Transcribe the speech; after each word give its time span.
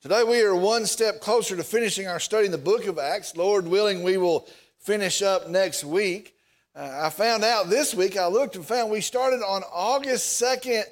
Today 0.00 0.22
we 0.22 0.40
are 0.42 0.54
one 0.54 0.86
step 0.86 1.20
closer 1.20 1.56
to 1.56 1.64
finishing 1.64 2.06
our 2.06 2.20
study 2.20 2.46
in 2.46 2.52
the 2.52 2.56
book 2.56 2.86
of 2.86 3.00
Acts. 3.00 3.36
Lord 3.36 3.66
willing, 3.66 4.04
we 4.04 4.16
will 4.16 4.46
finish 4.78 5.22
up 5.22 5.48
next 5.48 5.82
week. 5.82 6.36
Uh, 6.72 7.00
I 7.02 7.10
found 7.10 7.42
out 7.42 7.68
this 7.68 7.96
week, 7.96 8.16
I 8.16 8.28
looked 8.28 8.54
and 8.54 8.64
found 8.64 8.92
we 8.92 9.00
started 9.00 9.42
on 9.42 9.64
August 9.72 10.40
2nd, 10.40 10.84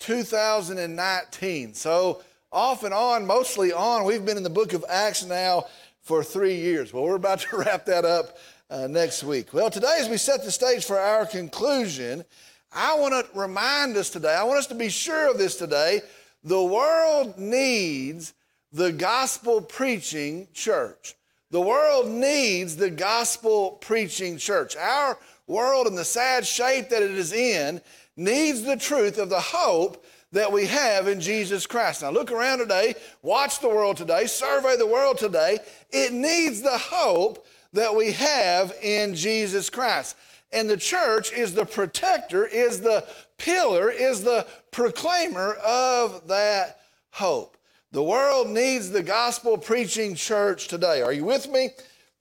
2019. 0.00 1.72
So, 1.72 2.22
off 2.52 2.84
and 2.84 2.92
on, 2.92 3.26
mostly 3.26 3.72
on, 3.72 4.04
we've 4.04 4.26
been 4.26 4.36
in 4.36 4.42
the 4.42 4.50
book 4.50 4.74
of 4.74 4.84
Acts 4.90 5.24
now 5.24 5.64
for 6.02 6.22
three 6.22 6.56
years. 6.56 6.92
Well, 6.92 7.04
we're 7.04 7.16
about 7.16 7.38
to 7.50 7.56
wrap 7.56 7.86
that 7.86 8.04
up 8.04 8.36
uh, 8.68 8.88
next 8.88 9.24
week. 9.24 9.54
Well, 9.54 9.70
today, 9.70 9.96
as 10.02 10.10
we 10.10 10.18
set 10.18 10.44
the 10.44 10.50
stage 10.50 10.84
for 10.84 10.98
our 10.98 11.24
conclusion, 11.24 12.26
I 12.70 12.94
want 12.96 13.14
to 13.14 13.38
remind 13.38 13.96
us 13.96 14.10
today, 14.10 14.34
I 14.34 14.44
want 14.44 14.58
us 14.58 14.66
to 14.66 14.74
be 14.74 14.90
sure 14.90 15.30
of 15.30 15.38
this 15.38 15.56
today. 15.56 16.02
The 16.44 16.62
world 16.62 17.38
needs 17.38 18.34
the 18.72 18.92
gospel 18.92 19.60
preaching 19.60 20.48
church. 20.52 21.14
The 21.50 21.60
world 21.60 22.08
needs 22.08 22.76
the 22.76 22.90
gospel 22.90 23.72
preaching 23.72 24.36
church. 24.38 24.76
Our 24.76 25.18
world, 25.46 25.88
in 25.88 25.96
the 25.96 26.04
sad 26.04 26.46
shape 26.46 26.90
that 26.90 27.02
it 27.02 27.10
is 27.10 27.32
in, 27.32 27.80
needs 28.16 28.62
the 28.62 28.76
truth 28.76 29.18
of 29.18 29.30
the 29.30 29.40
hope 29.40 30.04
that 30.32 30.52
we 30.52 30.66
have 30.66 31.08
in 31.08 31.20
Jesus 31.20 31.66
Christ. 31.66 32.02
Now, 32.02 32.10
look 32.10 32.30
around 32.30 32.58
today, 32.58 32.94
watch 33.22 33.60
the 33.60 33.68
world 33.68 33.96
today, 33.96 34.26
survey 34.26 34.76
the 34.76 34.86
world 34.86 35.18
today. 35.18 35.58
It 35.90 36.12
needs 36.12 36.62
the 36.62 36.78
hope 36.78 37.46
that 37.72 37.94
we 37.94 38.12
have 38.12 38.72
in 38.80 39.16
Jesus 39.16 39.68
Christ. 39.68 40.16
And 40.52 40.70
the 40.70 40.76
church 40.76 41.32
is 41.32 41.54
the 41.54 41.64
protector, 41.64 42.46
is 42.46 42.80
the 42.80 43.06
pillar, 43.38 43.90
is 43.90 44.22
the 44.22 44.46
proclaimer 44.70 45.54
of 45.54 46.28
that 46.28 46.80
hope. 47.10 47.56
The 47.92 48.02
world 48.02 48.48
needs 48.48 48.90
the 48.90 49.02
gospel 49.02 49.58
preaching 49.58 50.14
church 50.14 50.68
today. 50.68 51.02
Are 51.02 51.12
you 51.12 51.24
with 51.24 51.50
me? 51.50 51.70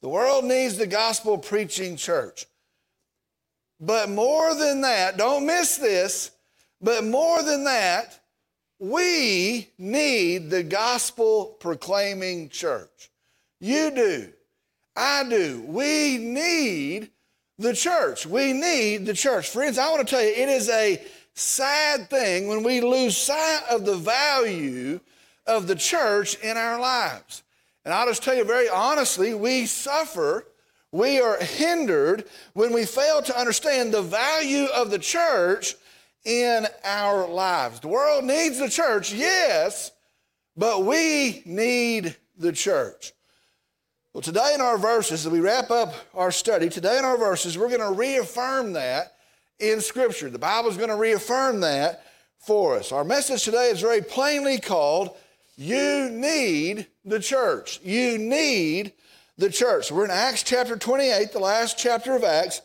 The 0.02 0.10
world 0.10 0.46
needs 0.46 0.78
the 0.78 0.88
gospel 0.88 1.38
preaching 1.38 1.96
church. 1.96 2.46
But 3.80 4.10
more 4.10 4.56
than 4.56 4.82
that, 4.82 5.18
don't 5.18 5.46
miss 5.46 5.78
this, 5.78 6.32
but 6.82 7.04
more 7.04 7.44
than 7.44 7.66
that, 7.66 8.20
we 8.80 9.70
need 9.78 10.50
the 10.50 10.64
gospel 10.64 11.58
proclaiming 11.60 12.50
church. 12.50 13.12
You 13.60 13.92
do. 13.92 14.30
I 14.96 15.24
do. 15.30 15.64
We 15.68 16.18
need 16.18 17.12
the 17.58 17.74
church. 17.74 18.26
We 18.26 18.54
need 18.54 19.06
the 19.06 19.14
church. 19.14 19.50
Friends, 19.50 19.78
I 19.78 19.92
want 19.92 20.08
to 20.08 20.16
tell 20.16 20.24
you, 20.24 20.30
it 20.30 20.50
is 20.50 20.70
a 20.70 21.02
sad 21.34 22.10
thing 22.10 22.48
when 22.48 22.64
we 22.64 22.82
lose 22.82 23.16
sight 23.16 23.62
of 23.70 23.86
the 23.86 23.98
value 23.98 25.00
of 25.50 25.68
the 25.68 25.76
church 25.76 26.36
in 26.36 26.56
our 26.56 26.80
lives. 26.80 27.44
And 27.84 27.94
I'll 27.94 28.08
just 28.08 28.24
tell 28.24 28.36
you 28.36 28.46
very 28.46 28.70
honestly, 28.70 29.34
we 29.34 29.66
suffer, 29.66 30.46
we 30.92 31.20
are 31.20 31.38
hindered 31.40 32.26
when 32.54 32.72
we 32.72 32.86
fail 32.86 33.22
to 33.24 33.38
understand 33.38 33.92
the 33.92 34.02
value 34.02 34.66
of 34.76 34.92
the 34.92 35.00
church 35.00 35.76
in 36.24 36.68
our 36.84 37.28
lives. 37.28 37.80
The 37.80 37.88
world 37.88 38.26
needs 38.26 38.60
the 38.60 38.70
church, 38.70 39.12
yes, 39.12 39.92
but 40.56 40.86
we 40.86 41.42
need 41.46 42.16
the 42.38 42.52
church. 42.52 43.14
Well, 44.14 44.22
today 44.22 44.52
in 44.54 44.62
our 44.62 44.78
verses, 44.78 45.26
as 45.26 45.32
we 45.32 45.40
wrap 45.40 45.72
up 45.72 45.94
our 46.14 46.32
study, 46.32 46.70
today 46.70 46.98
in 46.98 47.06
our 47.06 47.18
verses, 47.18 47.58
we're 47.58 47.70
going 47.70 47.80
to 47.80 47.92
reaffirm 47.92 48.74
that 48.74 49.14
in 49.60 49.82
Scripture. 49.82 50.30
The 50.30 50.40
Bible 50.40 50.70
is 50.70 50.78
going 50.78 50.90
to 50.90 50.96
reaffirm 50.96 51.62
that 51.62 52.04
for 52.40 52.76
us. 52.76 52.92
Our 52.92 53.04
message 53.04 53.44
today 53.44 53.70
is 53.70 53.82
very 53.82 54.02
plainly 54.02 54.60
called 54.60 55.16
you 55.60 56.10
need 56.10 56.88
the 57.04 57.20
church. 57.20 57.82
You 57.84 58.18
need 58.18 58.94
the 59.38 59.50
church. 59.50 59.92
We're 59.92 60.06
in 60.06 60.12
Acts 60.12 60.42
chapter 60.42 60.78
28, 60.78 61.34
the 61.34 61.40
last 61.40 61.78
chapter 61.78 62.16
of 62.16 62.24
Acts. 62.24 62.62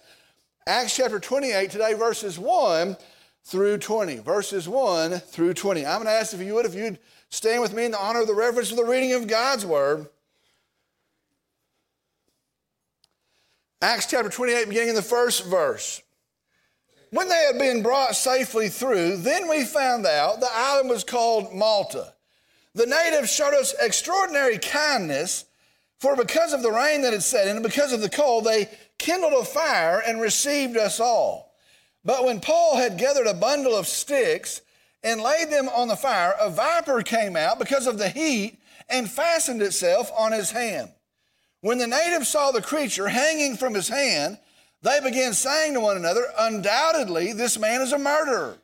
Acts 0.69 0.95
chapter 0.95 1.19
28, 1.19 1.73
today, 1.73 1.95
verses 1.95 2.39
1 2.39 2.97
through 3.43 3.79
20. 3.79 4.19
Verses 4.19 4.69
1 4.69 5.19
through 5.19 5.55
20. 5.55 5.85
I'm 5.85 5.97
going 5.97 6.07
to 6.07 6.13
ask 6.13 6.35
if 6.35 6.41
you 6.41 6.55
would, 6.55 6.67
if 6.67 6.77
you'd 6.77 7.01
stand 7.31 7.63
with 7.63 7.75
me 7.75 7.85
in 7.85 7.91
the 7.91 7.99
honor 7.99 8.21
of 8.21 8.29
the 8.29 8.35
reverence 8.35 8.71
of 8.71 8.77
the 8.77 8.85
reading 8.85 9.13
of 9.15 9.27
God's 9.27 9.67
word. 9.67 10.07
Acts 13.83 14.07
chapter 14.07 14.31
28, 14.31 14.69
beginning 14.69 14.91
in 14.91 14.95
the 14.95 15.03
first 15.03 15.47
verse. 15.47 16.01
When 17.11 17.29
they 17.29 17.45
had 17.51 17.59
been 17.59 17.83
brought 17.83 18.15
safely 18.15 18.69
through, 18.69 19.17
then 19.17 19.49
we 19.49 19.65
found 19.65 20.07
out 20.07 20.39
the 20.39 20.49
island 20.53 20.91
was 20.91 21.03
called 21.03 21.53
Malta. 21.53 22.14
The 22.75 22.87
natives 22.87 23.33
showed 23.33 23.55
us 23.55 23.75
extraordinary 23.81 24.59
kindness, 24.59 25.45
for 25.99 26.17
because 26.17 26.53
of 26.53 26.63
the 26.63 26.73
rain 26.73 27.03
that 27.03 27.13
had 27.13 27.23
set 27.23 27.47
in 27.47 27.57
and 27.57 27.63
because 27.63 27.93
of 27.93 28.01
the 28.01 28.11
cold, 28.11 28.45
they 28.45 28.69
kindled 28.99 29.33
a 29.33 29.45
fire 29.45 30.03
and 30.05 30.21
received 30.21 30.77
us 30.77 30.99
all. 30.99 31.55
But 32.05 32.25
when 32.25 32.41
Paul 32.41 32.77
had 32.77 32.99
gathered 32.99 33.27
a 33.27 33.35
bundle 33.35 33.77
of 33.77 33.87
sticks 33.87 34.61
and 35.03 35.21
laid 35.21 35.51
them 35.51 35.69
on 35.69 35.89
the 35.89 35.97
fire, 35.97 36.35
a 36.41 36.51
viper 36.51 37.03
came 37.03 37.37
out 37.37 37.59
because 37.59 37.87
of 37.87 37.99
the 37.99 38.09
heat 38.09 38.59
and 38.89 39.11
fastened 39.11 39.63
itself 39.63 40.11
on 40.17 40.33
his 40.33 40.51
hand. 40.51 40.91
When 41.61 41.79
the 41.79 41.87
natives 41.87 42.29
saw 42.29 42.51
the 42.51 42.61
creature 42.61 43.09
hanging 43.09 43.57
from 43.57 43.73
his 43.73 43.89
hand, 43.89 44.39
they 44.83 45.01
began 45.01 45.33
saying 45.33 45.73
to 45.75 45.81
one 45.81 45.97
another, 45.97 46.27
Undoubtedly, 46.39 47.33
this 47.33 47.59
man 47.59 47.81
is 47.81 47.93
a 47.93 47.99
murderer. 47.99 48.59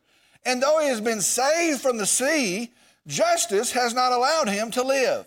And 0.45 0.63
though 0.63 0.79
he 0.81 0.89
has 0.89 1.01
been 1.01 1.23
saved 1.23 1.81
from 1.81 1.97
the 1.97 2.07
sea, 2.07 2.73
justice 3.11 3.73
has 3.73 3.93
not 3.93 4.13
allowed 4.13 4.49
him 4.49 4.71
to 4.71 4.83
live. 4.83 5.27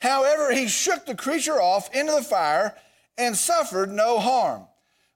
However, 0.00 0.52
he 0.52 0.66
shook 0.66 1.06
the 1.06 1.14
creature 1.14 1.60
off 1.60 1.94
into 1.94 2.12
the 2.12 2.22
fire 2.22 2.74
and 3.16 3.36
suffered 3.36 3.90
no 3.90 4.18
harm. 4.18 4.66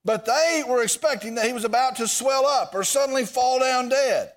But 0.05 0.27
they 0.27 0.63
were 0.67 0.83
expecting 0.83 1.37
that 1.37 1.47
he 1.47 1.53
was 1.53 1.65
about 1.65 1.97
to 1.97 2.09
swell 2.09 2.47
up 2.47 2.75
or 2.75 2.85
suddenly 2.85 3.25
fall 3.25 3.61
down 3.61 3.89
dead. 3.89 4.33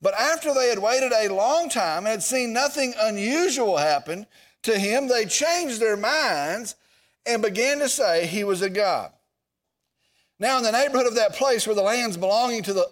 But 0.00 0.14
after 0.14 0.54
they 0.54 0.68
had 0.68 0.78
waited 0.78 1.12
a 1.12 1.32
long 1.34 1.68
time 1.68 1.98
and 1.98 2.08
had 2.08 2.22
seen 2.22 2.52
nothing 2.52 2.94
unusual 3.00 3.78
happen 3.78 4.26
to 4.62 4.78
him, 4.78 5.08
they 5.08 5.24
changed 5.24 5.80
their 5.80 5.96
minds 5.96 6.76
and 7.26 7.42
began 7.42 7.78
to 7.78 7.88
say 7.88 8.26
he 8.26 8.44
was 8.44 8.62
a 8.62 8.70
god. 8.70 9.10
Now, 10.38 10.58
in 10.58 10.62
the 10.62 10.70
neighborhood 10.72 11.06
of 11.06 11.16
that 11.16 11.34
place 11.34 11.66
where 11.66 11.74
the 11.74 11.82
lands 11.82 12.16
belonging 12.16 12.62
to 12.64 12.72
the 12.72 12.86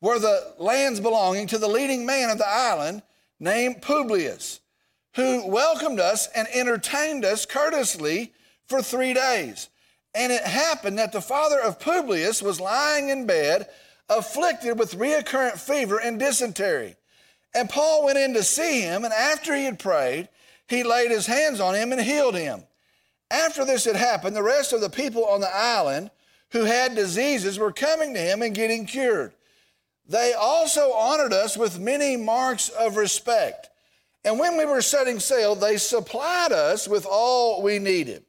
where 0.00 0.18
the 0.18 0.54
lands 0.58 1.00
belonging 1.00 1.46
to 1.48 1.58
the 1.58 1.68
leading 1.68 2.04
man 2.04 2.30
of 2.30 2.38
the 2.38 2.46
island, 2.48 3.02
named 3.38 3.82
Publius, 3.82 4.60
who 5.14 5.46
welcomed 5.46 6.00
us 6.00 6.28
and 6.34 6.48
entertained 6.52 7.24
us 7.24 7.46
courteously 7.46 8.32
for 8.66 8.82
three 8.82 9.14
days. 9.14 9.68
And 10.14 10.32
it 10.32 10.42
happened 10.42 10.98
that 10.98 11.12
the 11.12 11.20
father 11.20 11.60
of 11.60 11.80
Publius 11.80 12.42
was 12.42 12.60
lying 12.60 13.10
in 13.10 13.26
bed, 13.26 13.68
afflicted 14.08 14.78
with 14.78 14.94
recurrent 14.94 15.58
fever 15.58 15.98
and 15.98 16.18
dysentery. 16.18 16.96
And 17.54 17.68
Paul 17.68 18.04
went 18.04 18.18
in 18.18 18.34
to 18.34 18.42
see 18.42 18.80
him, 18.80 19.04
and 19.04 19.12
after 19.12 19.54
he 19.54 19.64
had 19.64 19.78
prayed, 19.78 20.28
he 20.68 20.82
laid 20.82 21.10
his 21.10 21.26
hands 21.26 21.60
on 21.60 21.74
him 21.74 21.92
and 21.92 22.00
healed 22.00 22.34
him. 22.34 22.64
After 23.30 23.64
this 23.64 23.84
had 23.84 23.96
happened, 23.96 24.36
the 24.36 24.42
rest 24.42 24.72
of 24.72 24.80
the 24.80 24.90
people 24.90 25.24
on 25.24 25.40
the 25.40 25.54
island 25.54 26.10
who 26.50 26.64
had 26.64 26.94
diseases 26.94 27.58
were 27.58 27.72
coming 27.72 28.14
to 28.14 28.20
him 28.20 28.42
and 28.42 28.54
getting 28.54 28.86
cured. 28.86 29.32
They 30.08 30.34
also 30.34 30.92
honored 30.92 31.32
us 31.32 31.56
with 31.56 31.80
many 31.80 32.16
marks 32.16 32.68
of 32.68 32.96
respect. 32.96 33.70
And 34.24 34.38
when 34.38 34.56
we 34.56 34.64
were 34.64 34.82
setting 34.82 35.20
sail, 35.20 35.54
they 35.54 35.76
supplied 35.76 36.52
us 36.52 36.88
with 36.88 37.06
all 37.08 37.62
we 37.62 37.78
needed. 37.78 38.24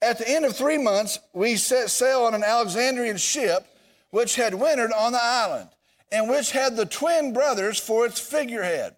At 0.00 0.18
the 0.18 0.28
end 0.28 0.44
of 0.44 0.56
three 0.56 0.78
months, 0.78 1.18
we 1.32 1.56
set 1.56 1.90
sail 1.90 2.22
on 2.22 2.34
an 2.34 2.44
Alexandrian 2.44 3.16
ship 3.16 3.66
which 4.10 4.36
had 4.36 4.54
wintered 4.54 4.92
on 4.92 5.12
the 5.12 5.22
island 5.22 5.70
and 6.10 6.28
which 6.28 6.52
had 6.52 6.76
the 6.76 6.86
twin 6.86 7.32
brothers 7.32 7.78
for 7.78 8.06
its 8.06 8.20
figurehead. 8.20 8.96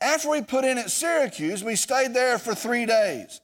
After 0.00 0.30
we 0.30 0.42
put 0.42 0.64
in 0.64 0.78
at 0.78 0.90
Syracuse, 0.90 1.62
we 1.62 1.76
stayed 1.76 2.12
there 2.14 2.38
for 2.38 2.54
three 2.54 2.86
days. 2.86 3.40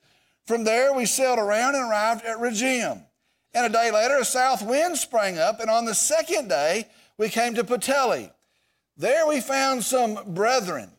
From 0.46 0.64
there, 0.64 0.92
we 0.92 1.06
sailed 1.06 1.38
around 1.38 1.76
and 1.76 1.88
arrived 1.88 2.24
at 2.24 2.38
Rhegium. 2.38 3.04
And 3.54 3.66
a 3.66 3.68
day 3.68 3.90
later, 3.90 4.16
a 4.16 4.24
south 4.24 4.62
wind 4.62 4.96
sprang 4.96 5.38
up, 5.38 5.60
and 5.60 5.70
on 5.70 5.84
the 5.84 5.94
second 5.94 6.48
day, 6.48 6.88
we 7.18 7.28
came 7.28 7.54
to 7.54 7.64
Puteoli. 7.64 8.30
There 8.96 9.26
we 9.26 9.40
found 9.40 9.84
some 9.84 10.18
brethren 10.34 10.90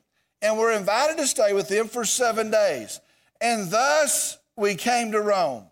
and 0.41 0.57
were 0.57 0.71
invited 0.71 1.17
to 1.17 1.27
stay 1.27 1.53
with 1.53 1.67
them 1.67 1.87
for 1.87 2.05
seven 2.05 2.51
days. 2.51 2.99
And 3.41 3.71
thus 3.71 4.37
we 4.55 4.75
came 4.75 5.11
to 5.13 5.21
Rome. 5.21 5.65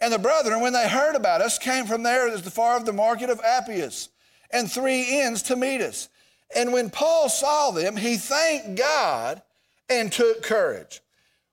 And 0.00 0.12
the 0.12 0.18
brethren, 0.18 0.60
when 0.60 0.72
they 0.72 0.88
heard 0.88 1.14
about 1.14 1.40
us, 1.40 1.58
came 1.58 1.86
from 1.86 2.02
there 2.02 2.26
as 2.28 2.40
far 2.40 2.76
of 2.76 2.84
the 2.84 2.92
market 2.92 3.30
of 3.30 3.40
Appius 3.40 4.08
and 4.50 4.70
three 4.70 5.20
inns 5.20 5.42
to 5.42 5.56
meet 5.56 5.80
us. 5.80 6.08
And 6.54 6.72
when 6.72 6.90
Paul 6.90 7.28
saw 7.28 7.70
them, 7.70 7.96
he 7.96 8.16
thanked 8.16 8.76
God 8.76 9.40
and 9.88 10.10
took 10.10 10.42
courage. 10.42 11.00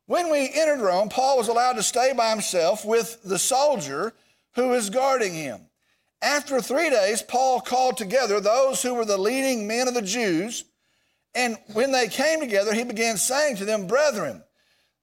When 0.08 0.32
we 0.32 0.50
entered 0.54 0.82
Rome, 0.82 1.10
Paul 1.10 1.38
was 1.38 1.48
allowed 1.48 1.74
to 1.74 1.84
stay 1.84 2.14
by 2.14 2.32
himself 2.32 2.84
with 2.84 3.22
the 3.24 3.38
soldier 3.38 4.14
who 4.56 4.70
was 4.70 4.90
guarding 4.90 5.34
him. 5.34 5.62
After 6.22 6.62
three 6.62 6.90
days, 6.90 7.22
Paul 7.22 7.62
called 7.62 7.98
together 7.98 8.40
those 8.40 8.82
who 8.82 8.94
were 8.94 9.06
the 9.06 9.18
leading 9.18 9.68
men 9.68 9.88
of 9.88 9.94
the 9.94 10.02
Jews. 10.02 10.66
And 11.34 11.58
when 11.74 11.92
they 11.92 12.08
came 12.08 12.40
together, 12.40 12.74
he 12.74 12.84
began 12.84 13.18
saying 13.18 13.58
to 13.58 13.66
them, 13.66 13.88
Brethren, 13.88 14.44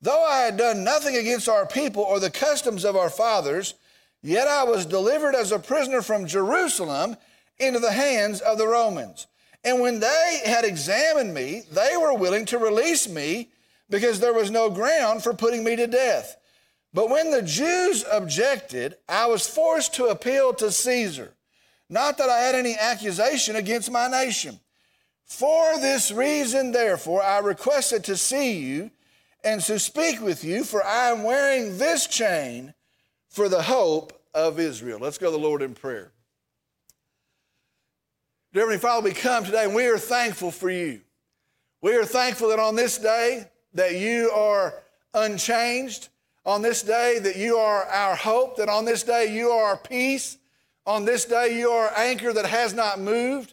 Though 0.03 0.25
I 0.25 0.41
had 0.41 0.57
done 0.57 0.85
nothing 0.85 1.17
against 1.17 1.49
our 1.49 1.67
people 1.67 2.03
or 2.03 2.21
the 2.21 2.31
customs 2.31 2.85
of 2.85 2.97
our 2.97 3.09
fathers, 3.09 3.75
yet 4.23 4.47
I 4.47 4.65
was 4.65 4.85
delivered 4.85 5.35
as 5.35 5.53
a 5.53 5.59
prisoner 5.59 6.03
from 6.03 6.27
Jerusalem 6.27 7.17
into 7.59 7.81
the 7.81 7.93
hands 7.93 8.41
of 8.41 8.59
the 8.59 8.67
Romans. 8.67 9.27
And 9.65 9.81
when 9.81 10.01
they 10.01 10.43
had 10.45 10.65
examined 10.65 11.33
me, 11.33 11.63
they 11.73 11.97
were 11.97 12.15
willing 12.15 12.45
to 12.47 12.59
release 12.59 13.09
me 13.09 13.51
because 13.89 14.21
there 14.21 14.35
was 14.35 14.51
no 14.51 14.69
ground 14.69 15.23
for 15.23 15.33
putting 15.33 15.65
me 15.65 15.77
to 15.77 15.87
death. 15.87 16.37
But 16.96 17.10
when 17.10 17.31
the 17.31 17.43
Jews 17.43 18.06
objected, 18.10 18.96
I 19.06 19.26
was 19.26 19.46
forced 19.46 19.93
to 19.96 20.06
appeal 20.06 20.54
to 20.54 20.72
Caesar. 20.72 21.34
Not 21.90 22.16
that 22.16 22.31
I 22.31 22.38
had 22.38 22.54
any 22.54 22.75
accusation 22.75 23.54
against 23.54 23.90
my 23.90 24.08
nation. 24.08 24.58
For 25.26 25.78
this 25.78 26.10
reason, 26.10 26.72
therefore, 26.72 27.22
I 27.22 27.40
requested 27.40 28.02
to 28.04 28.16
see 28.16 28.60
you 28.60 28.90
and 29.44 29.60
to 29.64 29.78
speak 29.78 30.22
with 30.22 30.43
you, 30.43 30.64
for 30.64 30.82
I 30.82 31.10
am 31.10 31.22
wearing 31.22 31.76
this 31.76 32.06
chain 32.06 32.72
for 33.28 33.50
the 33.50 33.60
hope 33.60 34.19
of 34.32 34.58
Israel. 34.58 34.98
Let's 34.98 35.19
go 35.19 35.26
to 35.26 35.32
the 35.32 35.38
Lord 35.38 35.60
in 35.60 35.75
prayer. 35.75 36.12
Dear 38.54 38.62
Heavenly 38.62 38.78
Father, 38.78 39.04
we 39.04 39.12
come 39.12 39.44
today 39.44 39.64
and 39.64 39.75
we 39.75 39.87
are 39.87 39.98
thankful 39.98 40.50
for 40.50 40.70
you. 40.70 41.02
We 41.82 41.94
are 41.94 42.06
thankful 42.06 42.48
that 42.48 42.58
on 42.58 42.75
this 42.75 42.96
day 42.96 43.50
that 43.75 43.96
you 43.96 44.31
are 44.31 44.82
unchanged, 45.12 46.08
on 46.46 46.62
this 46.62 46.82
day 46.82 47.19
that 47.19 47.37
you 47.37 47.56
are 47.56 47.84
our 47.87 48.14
hope, 48.14 48.56
that 48.56 48.69
on 48.69 48.84
this 48.84 49.02
day 49.02 49.34
you 49.34 49.50
are 49.50 49.70
our 49.70 49.76
peace, 49.76 50.38
on 50.87 51.04
this 51.04 51.25
day 51.25 51.58
you 51.58 51.70
are 51.70 51.93
anchor 51.96 52.32
that 52.32 52.46
has 52.46 52.72
not 52.72 53.00
moved. 53.00 53.52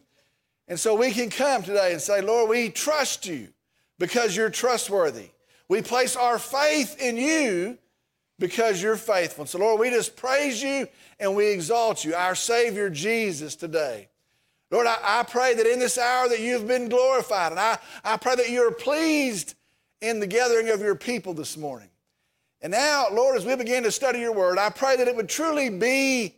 And 0.67 0.79
so 0.79 0.95
we 0.95 1.11
can 1.11 1.29
come 1.29 1.63
today 1.63 1.91
and 1.91 1.99
say, 1.99 2.21
Lord, 2.21 2.49
we 2.49 2.69
trust 2.69 3.25
you 3.25 3.49
because 3.97 4.35
you're 4.35 4.51
trustworthy. 4.51 5.31
We 5.67 5.81
place 5.81 6.15
our 6.15 6.37
faith 6.37 7.01
in 7.01 7.17
you 7.17 7.79
because 8.37 8.81
you're 8.81 8.95
faithful. 8.95 9.47
So, 9.47 9.57
Lord, 9.57 9.79
we 9.79 9.89
just 9.89 10.15
praise 10.15 10.61
you 10.61 10.87
and 11.19 11.35
we 11.35 11.47
exalt 11.47 12.05
you, 12.05 12.13
our 12.13 12.35
Savior 12.35 12.89
Jesus, 12.89 13.55
today. 13.55 14.09
Lord, 14.69 14.87
I, 14.87 14.97
I, 15.01 15.23
pray 15.23 15.53
that 15.55 15.65
in 15.65 15.79
this 15.79 15.97
hour 15.97 16.27
that 16.29 16.39
you've 16.39 16.67
been 16.67 16.89
glorified, 16.89 17.51
and 17.51 17.59
I, 17.59 17.77
I 18.03 18.17
pray 18.17 18.35
that 18.35 18.49
you're 18.49 18.71
pleased 18.71 19.55
in 20.01 20.19
the 20.19 20.27
gathering 20.27 20.69
of 20.69 20.81
your 20.81 20.95
people 20.95 21.33
this 21.33 21.57
morning. 21.57 21.89
And 22.63 22.71
now, 22.71 23.07
Lord, 23.11 23.35
as 23.35 23.45
we 23.45 23.57
begin 23.57 23.83
to 23.83 23.91
study 23.91 24.19
your 24.19 24.31
word, 24.31 24.57
I 24.57 24.69
pray 24.69 24.95
that 24.95 25.07
it 25.09 25.15
would 25.15 25.27
truly 25.27 25.69
be 25.69 26.33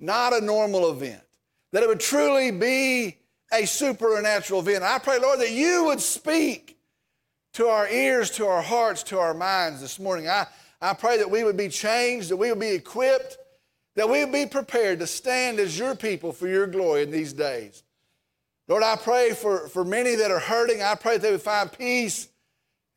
not 0.00 0.32
a 0.32 0.40
normal 0.40 0.90
event, 0.90 1.22
that 1.70 1.84
it 1.84 1.88
would 1.88 2.00
truly 2.00 2.50
be 2.50 3.18
a 3.52 3.64
supernatural 3.64 4.58
event. 4.58 4.82
I 4.82 4.98
pray, 4.98 5.20
Lord, 5.20 5.38
that 5.38 5.52
you 5.52 5.84
would 5.84 6.00
speak 6.00 6.78
to 7.52 7.68
our 7.68 7.88
ears, 7.88 8.30
to 8.32 8.46
our 8.46 8.60
hearts, 8.60 9.04
to 9.04 9.20
our 9.20 9.34
minds 9.34 9.80
this 9.80 10.00
morning. 10.00 10.28
I, 10.28 10.46
I 10.80 10.94
pray 10.94 11.18
that 11.18 11.30
we 11.30 11.44
would 11.44 11.56
be 11.56 11.68
changed, 11.68 12.30
that 12.30 12.36
we 12.36 12.50
would 12.50 12.58
be 12.58 12.70
equipped, 12.70 13.36
that 13.94 14.08
we 14.08 14.24
would 14.24 14.32
be 14.32 14.46
prepared 14.46 14.98
to 14.98 15.06
stand 15.06 15.60
as 15.60 15.78
your 15.78 15.94
people 15.94 16.32
for 16.32 16.48
your 16.48 16.66
glory 16.66 17.04
in 17.04 17.12
these 17.12 17.32
days. 17.32 17.84
Lord, 18.66 18.82
I 18.82 18.96
pray 18.96 19.32
for, 19.32 19.68
for 19.68 19.84
many 19.84 20.16
that 20.16 20.30
are 20.32 20.40
hurting. 20.40 20.82
I 20.82 20.96
pray 20.96 21.18
that 21.18 21.22
they 21.22 21.30
would 21.30 21.42
find 21.42 21.70
peace 21.70 22.28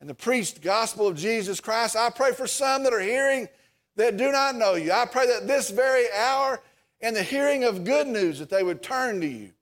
in 0.00 0.06
the 0.06 0.14
preached 0.14 0.60
gospel 0.62 1.06
of 1.06 1.16
Jesus 1.16 1.60
Christ. 1.60 1.96
I 1.96 2.10
pray 2.10 2.32
for 2.32 2.46
some 2.46 2.82
that 2.84 2.92
are 2.92 3.00
hearing 3.00 3.48
that 3.96 4.16
do 4.16 4.30
not 4.30 4.54
know 4.54 4.74
you. 4.74 4.92
I 4.92 5.06
pray 5.06 5.26
that 5.26 5.46
this 5.46 5.70
very 5.70 6.06
hour, 6.12 6.60
in 7.00 7.14
the 7.14 7.22
hearing 7.22 7.64
of 7.64 7.84
good 7.84 8.06
news, 8.06 8.38
that 8.38 8.50
they 8.50 8.62
would 8.62 8.82
turn 8.82 9.20
to 9.20 9.26
you 9.26 9.52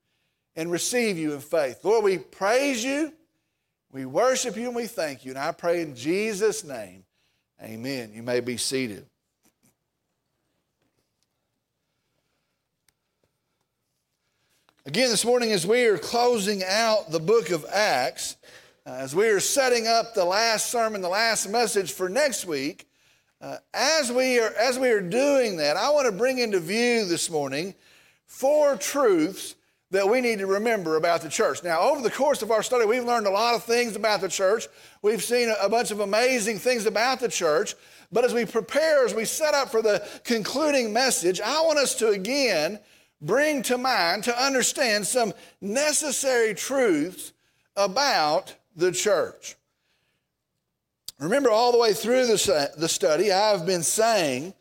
and 0.57 0.71
receive 0.71 1.17
you 1.17 1.33
in 1.33 1.41
faith. 1.41 1.85
Lord, 1.85 2.05
we 2.05 2.19
praise 2.19 2.85
you. 2.85 3.13
We 3.93 4.07
worship 4.07 4.57
you 4.57 4.67
and 4.67 4.77
we 4.77 4.87
thank 4.87 5.25
you. 5.25 5.31
And 5.31 5.39
I 5.39 5.53
pray 5.53 5.81
in 5.81 5.95
Jesus' 5.95 6.65
name, 6.65 7.05
amen. 7.63 8.13
You 8.13 8.23
may 8.23 8.41
be 8.41 8.57
seated. 8.57 9.07
Again, 14.87 15.09
this 15.09 15.25
morning, 15.25 15.53
as 15.53 15.67
we 15.67 15.87
are 15.87 15.97
closing 15.97 16.63
out 16.63 17.11
the 17.11 17.21
book 17.21 17.51
of 17.51 17.65
Acts, 17.73 18.37
as 18.87 19.15
we 19.15 19.29
are 19.29 19.41
setting 19.41 19.87
up 19.87 20.15
the 20.15 20.25
last 20.25 20.71
sermon, 20.71 21.01
the 21.01 21.09
last 21.09 21.49
message 21.49 21.93
for 21.93 22.11
next 22.11 22.45
week, 22.45 22.87
uh, 23.41 23.57
as, 23.73 24.13
we 24.13 24.39
are, 24.39 24.53
as 24.61 24.79
we 24.79 24.91
are 24.91 25.01
doing 25.01 25.57
that, 25.57 25.77
I 25.77 25.89
want 25.91 26.07
to 26.07 26.13
bring 26.13 26.39
into 26.39 26.61
view 26.61 27.07
this 27.07 27.31
morning 27.31 27.75
four 28.27 28.77
truths 28.77 29.55
that 29.91 30.09
we 30.09 30.21
need 30.21 30.39
to 30.41 30.47
remember 30.47 30.97
about 30.97 31.23
the 31.23 31.29
church. 31.31 31.63
Now, 31.63 31.81
over 31.81 32.03
the 32.03 32.11
course 32.11 32.43
of 32.43 32.51
our 32.51 32.63
study, 32.63 32.85
we've 32.85 33.05
learned 33.05 33.27
a 33.27 33.31
lot 33.31 33.55
of 33.55 33.65
things 33.65 33.97
about 33.97 34.21
the 34.21 34.29
church. 34.29 34.67
We've 35.03 35.23
seen 35.23 35.53
a 35.63 35.69
bunch 35.69 35.91
of 35.91 36.01
amazing 36.01 36.59
things 36.59 36.85
about 36.85 37.21
the 37.21 37.29
church. 37.29 37.75
But 38.13 38.25
as 38.25 38.35
we 38.35 38.45
prepare, 38.45 39.07
as 39.07 39.15
we 39.15 39.25
set 39.25 39.55
up 39.55 39.71
for 39.71 39.83
the 39.83 40.07
concluding 40.25 40.93
message, 40.93 41.41
I 41.41 41.61
want 41.63 41.79
us 41.79 41.95
to 41.97 42.09
again 42.09 42.81
bring 43.23 43.63
to 43.65 43.79
mind, 43.79 44.25
to 44.25 44.43
understand 44.43 45.07
some 45.07 45.33
necessary 45.61 46.55
truths 46.55 47.33
about 47.77 48.55
the 48.77 48.93
church. 48.93 49.57
Remember, 51.19 51.51
all 51.51 51.73
the 51.73 51.79
way 51.79 51.93
through 51.93 52.27
the, 52.27 52.71
the 52.77 52.89
study, 52.89 53.31
I've 53.31 53.65
been 53.65 53.83
saying 53.83 54.55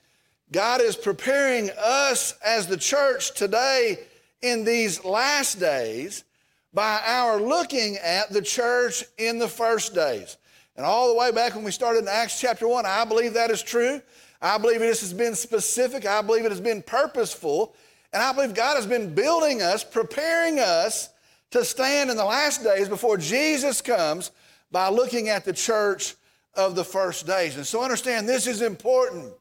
God 0.52 0.82
is 0.82 0.96
preparing 0.96 1.72
us 1.80 2.36
as 2.46 2.68
the 2.68 2.78
church 2.78 3.34
today 3.34 3.98
in 4.42 4.64
these 4.64 5.04
last 5.04 5.60
days 5.60 6.24
by 6.74 7.02
our 7.06 7.40
looking 7.40 7.98
at 7.98 8.32
the 8.32 8.42
church 8.42 9.04
in 9.18 9.40
the 9.40 9.48
first 9.48 9.96
days. 9.96 10.38
And 10.76 10.86
all 10.86 11.08
the 11.08 11.20
way 11.20 11.32
back 11.32 11.56
when 11.56 11.64
we 11.64 11.72
started 11.72 12.04
in 12.04 12.08
Acts 12.08 12.40
chapter 12.40 12.68
1, 12.68 12.86
I 12.86 13.06
believe 13.06 13.34
that 13.34 13.52
is 13.52 13.62
true. 13.62 14.02
I 14.42 14.58
believe 14.58 14.80
this 14.80 15.02
has 15.02 15.14
been 15.14 15.36
specific. 15.36 16.06
I 16.06 16.22
believe 16.22 16.46
it 16.46 16.52
has 16.52 16.62
been 16.62 16.82
purposeful. 16.82 17.76
And 18.12 18.22
I 18.22 18.34
believe 18.34 18.54
God 18.54 18.76
has 18.76 18.86
been 18.86 19.14
building 19.14 19.62
us, 19.62 19.84
preparing 19.84 20.60
us 20.60 21.10
to 21.54 21.64
stand 21.64 22.10
in 22.10 22.18
the 22.18 22.26
last 22.26 22.64
days 22.64 22.90
before 22.90 23.16
Jesus 23.16 23.80
comes 23.80 24.32
by 24.72 24.90
looking 24.90 25.30
at 25.30 25.46
the 25.46 25.54
church 25.54 26.16
of 26.56 26.74
the 26.74 26.84
first 26.84 27.28
days. 27.28 27.56
And 27.56 27.66
so 27.66 27.84
understand 27.84 28.28
this 28.28 28.48
is 28.48 28.64
important. 28.64 29.32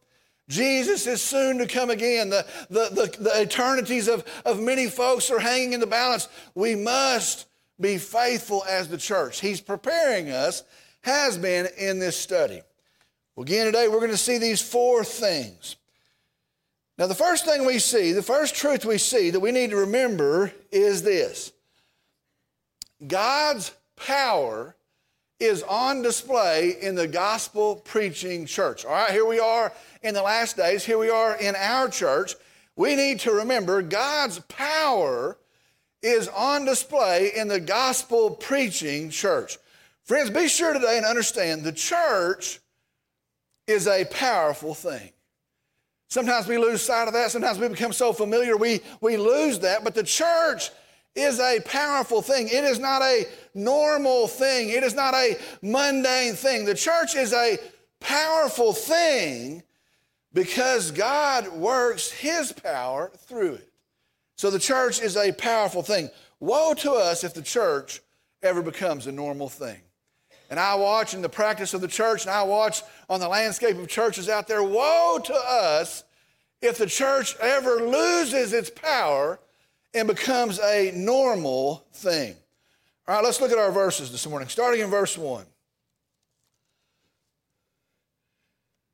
Jesus 0.46 1.06
is 1.06 1.22
soon 1.22 1.56
to 1.56 1.66
come 1.66 1.88
again. 1.88 2.28
The, 2.28 2.46
the, 2.68 2.88
the, 2.90 3.22
the, 3.22 3.40
eternities 3.40 4.08
of, 4.08 4.26
of 4.44 4.60
many 4.60 4.88
folks 4.88 5.30
are 5.30 5.38
hanging 5.38 5.72
in 5.72 5.80
the 5.80 5.86
balance. 5.86 6.28
We 6.54 6.74
must 6.74 7.46
be 7.80 7.96
faithful 7.96 8.62
as 8.68 8.88
the 8.88 8.98
church. 8.98 9.40
He's 9.40 9.62
preparing 9.62 10.30
us, 10.30 10.64
has 11.04 11.38
been 11.38 11.66
in 11.78 11.98
this 11.98 12.16
study. 12.16 12.60
Well, 13.36 13.44
again, 13.44 13.64
today 13.64 13.88
we're 13.88 14.00
going 14.00 14.10
to 14.10 14.18
see 14.18 14.36
these 14.36 14.60
four 14.60 15.02
things. 15.02 15.76
Now, 16.98 17.06
the 17.06 17.14
first 17.14 17.46
thing 17.46 17.64
we 17.64 17.78
see, 17.78 18.12
the 18.12 18.22
first 18.22 18.54
truth 18.54 18.84
we 18.84 18.98
see 18.98 19.30
that 19.30 19.40
we 19.40 19.50
need 19.50 19.70
to 19.70 19.76
remember 19.76 20.52
is 20.70 21.02
this 21.02 21.52
God's 23.06 23.72
power 23.96 24.76
is 25.40 25.62
on 25.64 26.02
display 26.02 26.76
in 26.80 26.94
the 26.94 27.08
gospel 27.08 27.76
preaching 27.76 28.46
church. 28.46 28.84
All 28.84 28.92
right, 28.92 29.10
here 29.10 29.26
we 29.26 29.40
are 29.40 29.72
in 30.02 30.14
the 30.14 30.22
last 30.22 30.56
days. 30.56 30.84
Here 30.84 30.98
we 30.98 31.10
are 31.10 31.36
in 31.36 31.56
our 31.56 31.88
church. 31.88 32.34
We 32.76 32.94
need 32.94 33.20
to 33.20 33.32
remember 33.32 33.82
God's 33.82 34.38
power 34.40 35.36
is 36.00 36.28
on 36.28 36.64
display 36.64 37.32
in 37.34 37.48
the 37.48 37.60
gospel 37.60 38.30
preaching 38.30 39.10
church. 39.10 39.58
Friends, 40.04 40.30
be 40.30 40.48
sure 40.48 40.72
today 40.72 40.96
and 40.96 41.06
understand 41.06 41.62
the 41.62 41.72
church 41.72 42.60
is 43.66 43.86
a 43.86 44.04
powerful 44.04 44.74
thing. 44.74 45.10
Sometimes 46.08 46.46
we 46.46 46.58
lose 46.58 46.82
sight 46.82 47.08
of 47.08 47.14
that. 47.14 47.30
Sometimes 47.30 47.58
we 47.58 47.68
become 47.68 47.92
so 47.92 48.12
familiar 48.12 48.56
we, 48.56 48.80
we 49.00 49.16
lose 49.16 49.60
that. 49.60 49.82
But 49.82 49.94
the 49.94 50.02
church 50.02 50.70
is 51.14 51.38
a 51.40 51.60
powerful 51.60 52.22
thing. 52.22 52.48
It 52.48 52.64
is 52.64 52.78
not 52.78 53.02
a 53.02 53.26
normal 53.54 54.28
thing. 54.28 54.70
It 54.70 54.82
is 54.82 54.94
not 54.94 55.14
a 55.14 55.36
mundane 55.60 56.34
thing. 56.34 56.64
The 56.64 56.74
church 56.74 57.14
is 57.14 57.32
a 57.32 57.58
powerful 58.00 58.72
thing 58.72 59.62
because 60.32 60.90
God 60.90 61.48
works 61.48 62.10
His 62.10 62.52
power 62.52 63.10
through 63.26 63.54
it. 63.54 63.68
So 64.36 64.50
the 64.50 64.58
church 64.58 65.00
is 65.00 65.16
a 65.16 65.32
powerful 65.32 65.82
thing. 65.82 66.10
Woe 66.40 66.74
to 66.74 66.92
us 66.92 67.24
if 67.24 67.34
the 67.34 67.42
church 67.42 68.00
ever 68.42 68.62
becomes 68.62 69.06
a 69.06 69.12
normal 69.12 69.48
thing. 69.48 69.80
And 70.50 70.58
I 70.58 70.74
watch 70.74 71.14
in 71.14 71.22
the 71.22 71.28
practice 71.28 71.72
of 71.72 71.80
the 71.80 71.88
church, 71.88 72.22
and 72.22 72.30
I 72.30 72.42
watch 72.42 72.82
on 73.08 73.20
the 73.20 73.28
landscape 73.28 73.78
of 73.78 73.88
churches 73.88 74.28
out 74.28 74.48
there. 74.48 74.62
Woe 74.62 75.20
to 75.24 75.34
us 75.34 76.04
if 76.60 76.78
the 76.78 76.86
church 76.86 77.36
ever 77.40 77.76
loses 77.76 78.52
its 78.52 78.68
power 78.68 79.38
and 79.94 80.08
becomes 80.08 80.58
a 80.60 80.92
normal 80.94 81.84
thing. 81.92 82.34
All 83.06 83.16
right, 83.16 83.24
let's 83.24 83.40
look 83.40 83.52
at 83.52 83.58
our 83.58 83.72
verses 83.72 84.10
this 84.10 84.26
morning, 84.26 84.48
starting 84.48 84.80
in 84.80 84.90
verse 84.90 85.18
1. 85.18 85.44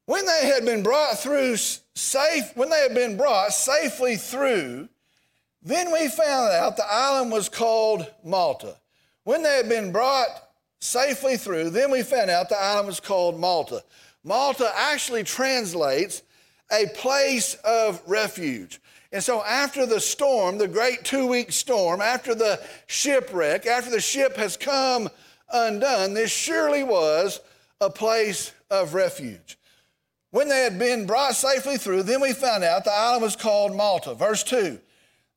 When 0.07 0.25
they 0.25 0.47
had 0.47 0.65
been 0.65 0.83
brought 0.83 1.19
through 1.19 1.57
safe, 1.57 2.51
when 2.55 2.71
they 2.71 2.81
had 2.81 2.95
been 2.95 3.19
brought 3.19 3.53
safely 3.53 4.17
through, 4.17 4.89
then 5.63 5.93
we 5.93 6.09
found 6.09 6.53
out 6.53 6.77
the 6.77 6.91
island 6.91 7.31
was 7.31 7.49
called 7.49 8.07
Malta. 8.25 8.77
When 9.25 9.43
they 9.43 9.57
had 9.57 9.69
been 9.69 9.93
brought 9.93 10.29
safely 10.81 11.37
through, 11.37 11.71
then 11.71 11.91
we 11.91 12.03
found 12.03 12.31
out 12.31 12.49
the 12.49 12.59
island 12.59 12.87
was 12.87 13.01
called 13.01 13.39
Malta. 13.39 13.85
Malta 14.25 14.73
actually 14.75 15.25
translates 15.25 16.23
a 16.71 16.87
place 16.95 17.55
of 17.65 18.03
refuge. 18.07 18.81
And 19.11 19.23
so, 19.23 19.43
after 19.43 19.87
the 19.87 20.01
storm, 20.01 20.59
the 20.59 20.69
great 20.69 21.05
two 21.05 21.27
week 21.27 21.51
storm, 21.51 22.01
after 22.01 22.35
the 22.35 22.61
shipwreck, 22.87 23.67
after 23.67 23.91
the 23.91 24.01
ship 24.01 24.37
has 24.37 24.57
come 24.57 25.09
undone, 25.51 26.15
this 26.15 26.31
surely 26.31 26.85
was 26.85 27.41
a 27.81 27.89
place 27.89 28.53
of 28.71 28.95
refuge. 28.95 29.59
When 30.31 30.49
they 30.49 30.61
had 30.61 30.79
been 30.79 31.07
brought 31.07 31.35
safely 31.35 31.79
through, 31.79 32.03
then 32.03 32.21
we 32.21 32.33
found 32.35 32.65
out 32.65 32.85
the 32.85 32.93
island 32.93 33.23
was 33.23 33.37
called 33.37 33.75
Malta. 33.75 34.15
Verse 34.15 34.43
2 34.45 34.79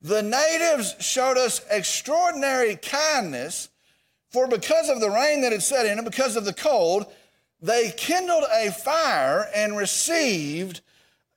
The 0.02 0.22
natives 0.22 0.96
showed 1.00 1.38
us 1.38 1.62
extraordinary 1.70 2.76
kindness, 2.76 3.70
for 4.30 4.48
because 4.48 4.90
of 4.90 5.00
the 5.00 5.10
rain 5.10 5.42
that 5.42 5.54
had 5.54 5.64
set 5.64 5.86
in 5.86 5.98
and 5.98 6.06
because 6.06 6.36
of 6.36 6.44
the 6.44 6.54
cold, 6.54 7.06
they 7.62 7.94
kindled 7.96 8.44
a 8.52 8.72
fire 8.72 9.50
and 9.56 9.78
received 9.78 10.82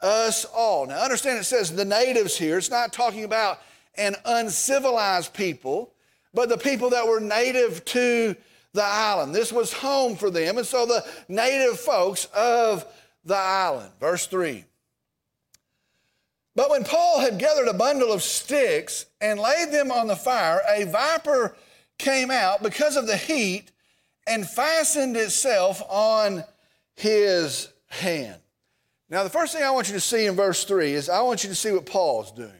us 0.04 0.44
all. 0.44 0.87
Now, 0.87 1.02
understand 1.02 1.38
it 1.38 1.44
says 1.44 1.75
the 1.75 1.84
natives 1.84 2.37
here. 2.37 2.58
It's 2.58 2.70
not 2.70 2.92
talking 2.92 3.25
about 3.25 3.61
an 3.96 4.14
uncivilized 4.25 5.32
people, 5.32 5.94
but 6.34 6.49
the 6.49 6.58
people 6.58 6.90
that 6.90 7.06
were 7.06 7.20
native 7.20 7.84
to 7.87 8.37
the 8.75 8.84
island. 8.84 9.34
This 9.34 9.52
was 9.52 9.73
home 9.73 10.16
for 10.16 10.30
them. 10.30 10.58
And 10.58 10.66
so 10.66 10.84
the 10.84 11.04
native 11.28 11.80
folks 11.80 12.26
of 12.34 12.84
the 13.25 13.37
island. 13.37 13.90
Verse 13.99 14.26
3. 14.26 14.64
But 16.56 16.70
when 16.70 16.84
Paul 16.84 17.20
had 17.20 17.38
gathered 17.38 17.68
a 17.68 17.75
bundle 17.75 18.12
of 18.12 18.23
sticks 18.23 19.06
and 19.20 19.40
laid 19.40 19.73
them 19.73 19.90
on 19.90 20.06
the 20.06 20.16
fire, 20.16 20.61
a 20.68 20.84
viper 20.84 21.56
came 21.99 22.30
out 22.30 22.62
because 22.62 22.96
of 22.96 23.06
the 23.06 23.16
heat 23.16 23.70
and 24.26 24.49
fastened 24.49 25.16
itself 25.16 25.82
on 25.88 26.44
his 26.94 27.73
hand. 27.88 28.40
Now, 29.11 29.23
the 29.23 29.30
first 29.30 29.52
thing 29.52 29.62
I 29.62 29.70
want 29.70 29.88
you 29.88 29.94
to 29.94 30.00
see 30.00 30.26
in 30.26 30.34
verse 30.34 30.64
3 30.64 30.92
is 30.92 31.08
I 31.08 31.20
want 31.20 31.44
you 31.44 31.50
to 31.50 31.54
see 31.54 31.73
what 31.73 31.87
Paul's 31.87 32.32
doing. 32.32 32.52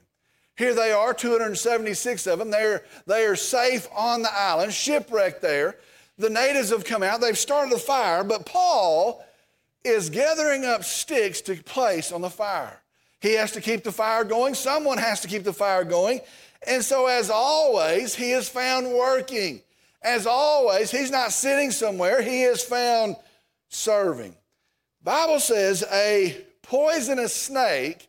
Here 0.57 0.75
they 0.75 0.93
are, 0.93 1.13
276 1.13 2.27
of 2.27 2.39
them. 2.39 2.51
They're, 2.51 2.85
they 3.07 3.25
are 3.25 3.35
safe 3.35 3.89
on 3.95 4.23
the 4.23 4.33
island, 4.33 4.73
shipwrecked 4.73 5.43
there. 5.43 5.79
The 6.17 6.31
natives 6.31 6.71
have 6.71 6.85
come 6.85 7.03
out, 7.03 7.21
they've 7.21 7.37
started 7.37 7.75
a 7.75 7.79
fire, 7.79 8.23
but 8.23 8.47
Paul 8.47 9.25
is 9.85 10.11
gathering 10.11 10.65
up 10.65 10.85
sticks 10.85 11.41
to 11.43 11.57
place 11.57 12.13
on 12.13 12.21
the 12.21 12.31
fire. 12.31 12.81
He 13.21 13.33
has 13.35 13.53
to 13.53 13.61
keep 13.61 13.83
the 13.83 13.91
fire 13.91 14.23
going, 14.23 14.55
someone 14.55 14.99
has 14.99 15.21
to 15.23 15.29
keep 15.29 15.43
the 15.43 15.53
fire 15.53 15.83
going. 15.83 16.21
And 16.67 16.85
so, 16.85 17.07
as 17.07 17.31
always, 17.31 18.15
he 18.15 18.31
is 18.31 18.49
found 18.49 18.93
working. 18.93 19.61
As 20.03 20.27
always, 20.27 20.91
he's 20.91 21.11
not 21.11 21.33
sitting 21.33 21.71
somewhere, 21.71 22.23
he 22.23 22.43
is 22.43 22.63
found 22.63 23.17
serving. 23.71 24.37
Bible 25.05 25.39
says 25.39 25.85
a 25.93 26.35
poisonous 26.63 27.35
snake 27.35 28.09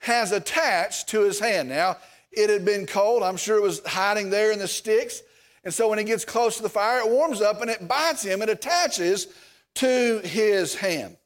has 0.00 0.32
attached 0.32 1.08
to 1.08 1.22
his 1.22 1.40
hand. 1.40 1.70
Now, 1.70 1.96
it 2.30 2.50
had 2.50 2.64
been 2.64 2.86
cold. 2.86 3.22
I'm 3.22 3.38
sure 3.38 3.56
it 3.56 3.62
was 3.62 3.84
hiding 3.86 4.28
there 4.28 4.52
in 4.52 4.58
the 4.58 4.68
sticks. 4.68 5.22
And 5.64 5.72
so 5.72 5.88
when 5.88 5.98
he 5.98 6.04
gets 6.04 6.26
close 6.26 6.58
to 6.58 6.62
the 6.62 6.68
fire, 6.68 6.98
it 6.98 7.08
warms 7.08 7.40
up 7.40 7.62
and 7.62 7.70
it 7.70 7.88
bites 7.88 8.22
him. 8.22 8.42
It 8.42 8.50
attaches 8.50 9.28
to 9.76 10.20
his 10.22 10.74
hand. 10.74 11.16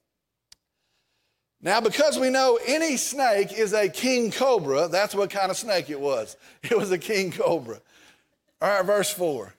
Now, 1.61 1.81
because 1.81 2.19
we 2.19 2.31
know 2.31 2.59
any 2.65 2.97
snake 2.97 3.53
is 3.53 3.75
a 3.75 3.89
king 3.89 4.31
cobra, 4.31 4.89
that's 4.89 5.15
what 5.15 5.29
kind 5.29 5.51
of 5.51 5.57
snake 5.57 5.91
it 5.91 6.01
was. 6.01 6.37
It 6.63 6.79
was 6.79 6.93
a 6.93 6.99
king 6.99 7.33
cobra. 7.33 7.81
All 8.63 8.69
right, 8.69 8.85
verse 8.85 9.11
4. 9.11 9.55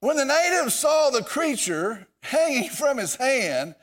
When 0.00 0.16
the 0.16 0.24
natives 0.24 0.74
saw 0.74 1.10
the 1.10 1.22
creature 1.22 2.06
hanging 2.26 2.70
from 2.70 2.98
his 2.98 3.16
hand, 3.16 3.74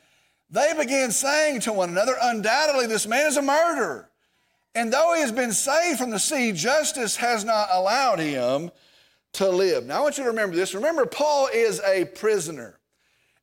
they 0.49 0.73
began 0.77 1.11
saying 1.11 1.61
to 1.61 1.73
one 1.73 1.89
another, 1.89 2.15
Undoubtedly, 2.21 2.87
this 2.87 3.07
man 3.07 3.27
is 3.27 3.37
a 3.37 3.41
murderer. 3.41 4.09
And 4.75 4.91
though 4.91 5.13
he 5.13 5.21
has 5.21 5.31
been 5.31 5.51
saved 5.51 5.99
from 5.99 6.09
the 6.09 6.19
sea, 6.19 6.51
justice 6.51 7.15
has 7.17 7.43
not 7.43 7.69
allowed 7.71 8.19
him 8.19 8.71
to 9.33 9.49
live. 9.49 9.85
Now, 9.85 9.99
I 9.99 10.01
want 10.01 10.17
you 10.17 10.23
to 10.23 10.29
remember 10.29 10.55
this. 10.55 10.75
Remember, 10.75 11.05
Paul 11.05 11.49
is 11.53 11.81
a 11.81 12.05
prisoner. 12.05 12.79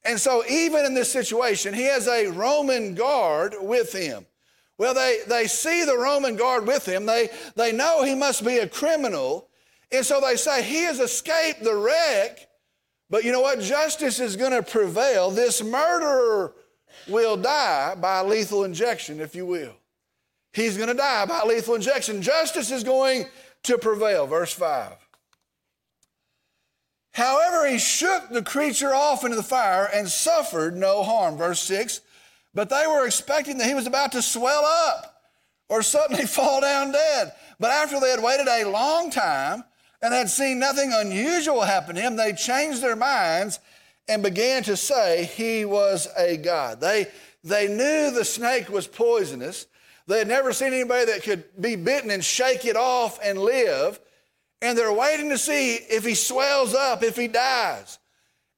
And 0.05 0.19
so, 0.19 0.45
even 0.49 0.87
in 0.87 0.95
this 0.95 1.13
situation, 1.13 1.75
he 1.75 1.85
has 1.85 2.09
a 2.09 2.29
Roman 2.29 2.95
guard 2.95 3.55
with 3.61 3.93
him. 3.93 4.27
Well, 4.79 4.95
they, 4.95 5.19
they 5.29 5.47
see 5.47 5.85
the 5.85 5.99
Roman 5.99 6.37
guard 6.37 6.67
with 6.67 6.87
him. 6.87 7.07
They, 7.07 7.29
they 7.55 7.71
know 7.71 8.03
he 8.03 8.15
must 8.15 8.45
be 8.45 8.59
a 8.59 8.69
criminal. 8.69 9.49
And 9.93 10.07
so 10.07 10.21
they 10.21 10.37
say, 10.37 10.63
He 10.63 10.85
has 10.85 11.01
escaped 11.01 11.63
the 11.63 11.75
wreck 11.75 12.49
but 13.11 13.25
you 13.25 13.33
know 13.33 13.41
what? 13.41 13.61
Justice 13.61 14.21
is 14.21 14.37
going 14.37 14.53
to 14.53 14.63
prevail. 14.63 15.31
This 15.31 15.63
murderer 15.63 16.55
will 17.09 17.37
die 17.37 17.97
by 17.97 18.23
lethal 18.23 18.65
injection, 18.65 19.21
if 19.21 19.35
you 19.35 19.45
will. 19.45 19.75
He's 20.53 20.77
going 20.77 20.89
to 20.89 20.95
die 20.95 21.27
by 21.27 21.43
lethal 21.43 21.75
injection. 21.75 22.23
Justice 22.23 22.71
is 22.71 22.85
going 22.85 23.27
to 23.65 23.79
prevail. 23.79 24.27
Verse 24.27 24.53
5. 24.53 24.93
However, 27.13 27.69
he 27.69 27.79
shook 27.79 28.31
the 28.31 28.43
creature 28.43 28.95
off 28.95 29.25
into 29.25 29.37
the 29.37 29.43
fire 29.43 29.89
and 29.93 30.09
suffered 30.09 30.77
no 30.77 31.03
harm. 31.03 31.37
Verse 31.37 31.61
6. 31.61 32.01
But 32.55 32.69
they 32.69 32.85
were 32.87 33.07
expecting 33.07 33.59
that 33.59 33.69
he 33.69 33.75
was 33.75 33.87
about 33.87 34.13
to 34.13 34.23
swell 34.23 34.65
up 34.65 35.23
or 35.69 35.83
suddenly 35.83 36.27
fall 36.27 36.61
down 36.61 36.93
dead. 36.93 37.33
But 37.59 37.73
after 37.73 37.99
they 37.99 38.11
had 38.11 38.23
waited 38.23 38.47
a 38.49 38.71
long 38.71 39.11
time, 39.11 39.65
and 40.03 40.15
had 40.15 40.31
seen 40.31 40.59
nothing 40.59 40.93
unusual 40.95 41.63
happen 41.63 41.97
to 41.97 42.01
him, 42.01 42.17
they 42.17 42.33
changed 42.33 42.83
their 42.83 42.97
minds 42.97 43.59
and 44.09 44.23
began 44.23 44.63
to 44.65 44.77
say 44.77 45.25
he 45.25 45.65
was 45.65 46.09
a 46.17 46.37
god. 46.37 46.81
They, 46.81 47.07
they 47.45 47.69
knew 47.69 48.11
the 48.11 48.25
snake 48.25 48.69
was 48.69 48.87
poisonous. 48.87 49.67
They 50.07 50.19
had 50.19 50.29
never 50.29 50.53
seen 50.53 50.73
anybody 50.73 51.07
that 51.07 51.23
could 51.23 51.45
be 51.61 51.77
bitten 51.77 52.11
and 52.11 52.25
shake 52.25 52.65
it 52.65 52.77
off 52.77 53.19
and 53.23 53.39
live. 53.39 54.01
And 54.63 54.77
they're 54.77 54.93
waiting 54.93 55.31
to 55.31 55.39
see 55.39 55.75
if 55.75 56.05
he 56.05 56.15
swells 56.15 56.75
up, 56.75 57.03
if 57.03 57.17
he 57.17 57.29
dies. 57.29 57.99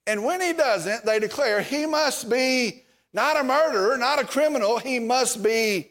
And 0.06 0.24
when 0.24 0.40
he 0.40 0.52
doesn't, 0.52 1.04
they 1.04 1.18
declare 1.18 1.60
he 1.60 1.86
must 1.86 2.28
be 2.30 2.84
not 3.12 3.38
a 3.38 3.44
murderer, 3.44 3.96
not 3.98 4.20
a 4.20 4.26
criminal, 4.26 4.78
he 4.78 4.98
must 4.98 5.42
be 5.42 5.90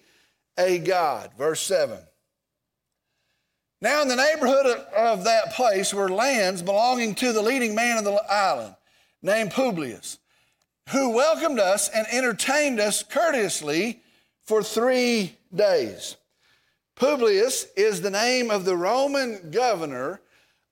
a 0.58 0.79
god. 0.79 1.31
Verse 1.38 1.62
7. 1.62 1.98
Now, 3.81 4.03
in 4.03 4.07
the 4.07 4.15
neighborhood 4.15 4.67
of 4.95 5.23
that 5.23 5.53
place 5.53 5.91
were 5.91 6.07
lands 6.07 6.61
belonging 6.61 7.15
to 7.15 7.33
the 7.33 7.41
leading 7.41 7.73
man 7.73 7.97
of 7.97 8.03
the 8.03 8.13
island, 8.31 8.75
named 9.23 9.51
Publius, 9.51 10.19
who 10.89 11.09
welcomed 11.09 11.59
us 11.59 11.89
and 11.89 12.05
entertained 12.11 12.79
us 12.79 13.01
courteously 13.01 14.01
for 14.43 14.61
three 14.61 15.35
days. 15.53 16.15
Publius 16.95 17.65
is 17.75 18.01
the 18.01 18.11
name 18.11 18.51
of 18.51 18.65
the 18.65 18.77
Roman 18.77 19.50
governor 19.50 20.21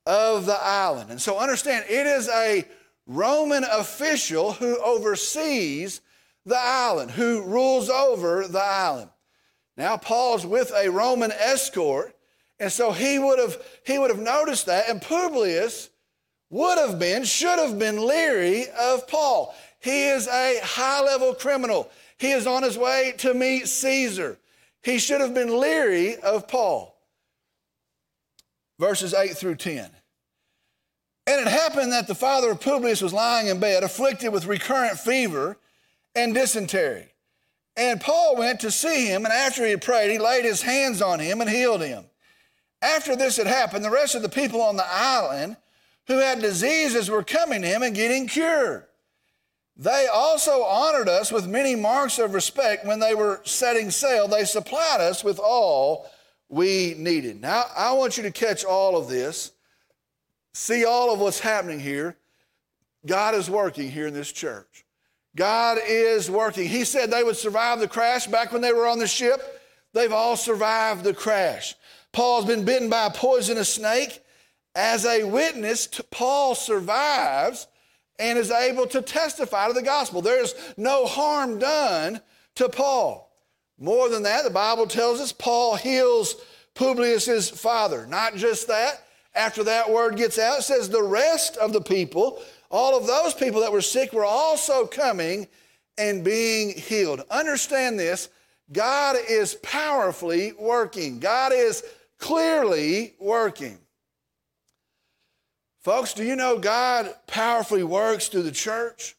of 0.06 0.46
the 0.46 0.60
island. 0.62 1.10
And 1.10 1.20
so 1.20 1.40
understand, 1.40 1.86
it 1.90 2.06
is 2.06 2.30
a 2.30 2.64
Roman 3.08 3.64
official 3.64 4.54
who 4.54 4.78
oversees 4.84 6.02
the 6.46 6.60
island, 6.60 7.10
who 7.10 7.42
rules 7.42 7.90
over 7.90 8.48
the 8.48 8.62
island. 8.62 9.10
Now, 9.76 9.98
Paul's 9.98 10.46
with 10.46 10.72
a 10.76 10.90
Roman 10.90 11.32
escort 11.32 12.16
and 12.60 12.72
so 12.72 12.92
he 12.92 13.20
would 13.20 13.40
have 13.40 13.58
he 13.86 13.98
would 13.98 14.10
have 14.10 14.20
noticed 14.20 14.66
that, 14.66 14.90
and 14.90 15.02
Publius 15.02 15.90
would 16.50 16.78
have 16.78 17.00
been, 17.00 17.24
should 17.24 17.60
have 17.60 17.78
been 17.78 18.06
leery 18.06 18.66
of 18.80 19.08
Paul. 19.08 19.56
He 19.80 20.08
is 20.08 20.28
a 20.28 20.60
high 20.64 21.02
level 21.02 21.34
criminal. 21.34 21.90
He 22.18 22.32
is 22.32 22.48
on 22.48 22.64
his 22.64 22.78
way 22.78 23.14
to 23.20 23.34
meet 23.34 23.68
Caesar. 23.68 24.38
He 24.84 24.98
should 24.98 25.22
have 25.22 25.34
been 25.34 25.60
leery 25.60 26.18
of 26.18 26.48
Paul. 26.48 26.96
Verses 28.80 29.14
8 29.14 29.38
through 29.38 29.56
10. 29.56 29.90
And 31.28 31.42
it 31.42 31.48
happened 31.48 31.92
that 31.92 32.08
the 32.08 32.16
father 32.16 32.50
of 32.50 32.60
Publius 32.60 33.02
was 33.02 33.14
lying 33.14 33.48
in 33.48 33.60
bed, 33.60 33.84
afflicted 33.84 34.34
with 34.34 34.48
recurrent 34.48 34.98
fever 34.98 35.58
and 36.16 36.34
dysentery. 36.34 37.10
And 37.78 38.02
Paul 38.02 38.36
went 38.36 38.62
to 38.62 38.72
see 38.72 39.06
him, 39.06 39.26
and 39.26 39.34
after 39.34 39.64
he 39.64 39.72
had 39.72 39.82
prayed, 39.82 40.12
he 40.12 40.18
laid 40.18 40.44
his 40.44 40.62
hands 40.62 41.02
on 41.02 41.20
him 41.20 41.40
and 41.40 41.50
healed 41.50 41.82
him. 41.82 42.06
After 42.82 43.16
this 43.16 43.38
had 43.38 43.48
happened, 43.48 43.84
the 43.84 43.92
rest 43.92 44.16
of 44.16 44.22
the 44.22 44.30
people 44.30 44.62
on 44.62 44.78
the 44.78 44.88
island 44.88 45.58
who 46.08 46.18
had 46.18 46.42
diseases 46.42 47.10
were 47.10 47.24
coming 47.24 47.62
to 47.62 47.68
him 47.68 47.84
and 47.84 47.96
getting 47.96 48.28
cured. 48.28 48.86
They 49.78 50.08
also 50.12 50.64
honored 50.64 51.08
us 51.08 51.32
with 51.32 51.48
many 51.48 51.76
marks 51.76 52.20
of 52.20 52.34
respect 52.34 52.86
when 52.86 53.00
they 53.00 53.16
were 53.16 53.42
setting 53.46 53.92
sail. 53.92 54.28
They 54.28 54.44
supplied 54.44 55.00
us 55.00 55.24
with 55.24 55.40
all 55.40 56.10
we 56.50 56.96
needed. 56.98 57.40
Now, 57.40 57.64
I 57.78 57.94
want 57.94 58.18
you 58.18 58.24
to 58.24 58.32
catch 58.32 58.66
all 58.66 58.98
of 58.98 59.08
this, 59.08 59.52
see 60.54 60.84
all 60.84 61.14
of 61.14 61.20
what's 61.20 61.40
happening 61.40 61.80
here. 61.80 62.18
God 63.06 63.36
is 63.36 63.50
working 63.50 63.90
here 63.90 64.08
in 64.08 64.14
this 64.14 64.32
church. 64.32 64.86
God 65.36 65.78
is 65.88 66.30
working. 66.30 66.68
He 66.68 66.84
said 66.84 67.10
they 67.10 67.24
would 67.24 67.38
survive 67.38 67.80
the 67.80 67.88
crash 67.88 68.28
back 68.28 68.52
when 68.52 68.62
they 68.62 68.74
were 68.74 68.88
on 68.88 69.00
the 69.00 69.08
ship. 69.08 69.62
They've 69.94 70.12
all 70.12 70.36
survived 70.36 71.04
the 71.04 71.14
crash. 71.14 71.76
Paul's 72.12 72.46
been 72.46 72.66
bitten 72.66 72.90
by 72.90 73.06
a 73.06 73.12
poisonous 73.12 73.74
snake, 73.74 74.22
as 74.76 75.06
a 75.06 75.24
witness, 75.24 75.88
Paul 76.12 76.56
survives 76.56 77.68
and 78.18 78.38
is 78.38 78.52
able 78.52 78.86
to 78.88 79.02
testify 79.02 79.68
to 79.68 79.74
the 79.74 79.82
gospel. 79.82 80.22
There's 80.22 80.54
no 80.78 81.06
harm 81.06 81.60
done 81.60 82.22
to 82.56 82.70
Paul. 82.70 83.32
More 83.80 84.10
than 84.10 84.24
that, 84.24 84.44
the 84.44 84.50
Bible 84.50 84.88
tells 84.88 85.20
us 85.20 85.32
Paul 85.32 85.76
heals 85.76 86.36
Publius's 86.76 87.50
father. 87.50 88.06
Not 88.08 88.36
just 88.36 88.68
that, 88.68 89.04
after 89.34 89.64
that 89.64 89.90
word 89.90 90.18
gets 90.18 90.38
out, 90.38 90.60
it 90.60 90.64
says 90.64 90.90
the 90.90 91.04
rest 91.04 91.58
of 91.58 91.74
the 91.74 91.82
people, 91.82 92.42
all 92.70 92.98
of 92.98 93.08
those 93.08 93.34
people 93.34 93.62
that 93.62 93.72
were 93.72 93.82
sick, 93.82 94.14
were 94.14 94.26
also 94.26 94.86
coming 94.86 95.48
and 95.98 96.24
being 96.24 96.72
healed. 96.72 97.24
Understand 97.32 98.00
this 98.00 98.30
God 98.72 99.18
is 99.30 99.56
powerfully 99.56 100.54
working, 100.60 101.20
God 101.20 101.54
is 101.54 101.84
clearly 102.20 103.16
working. 103.20 103.80
Folks, 105.82 106.14
do 106.14 106.24
you 106.24 106.36
know 106.36 106.60
God 106.60 107.14
powerfully 107.26 107.84
works 107.84 108.28
through 108.28 108.44
the 108.44 108.52
church? 108.52 109.16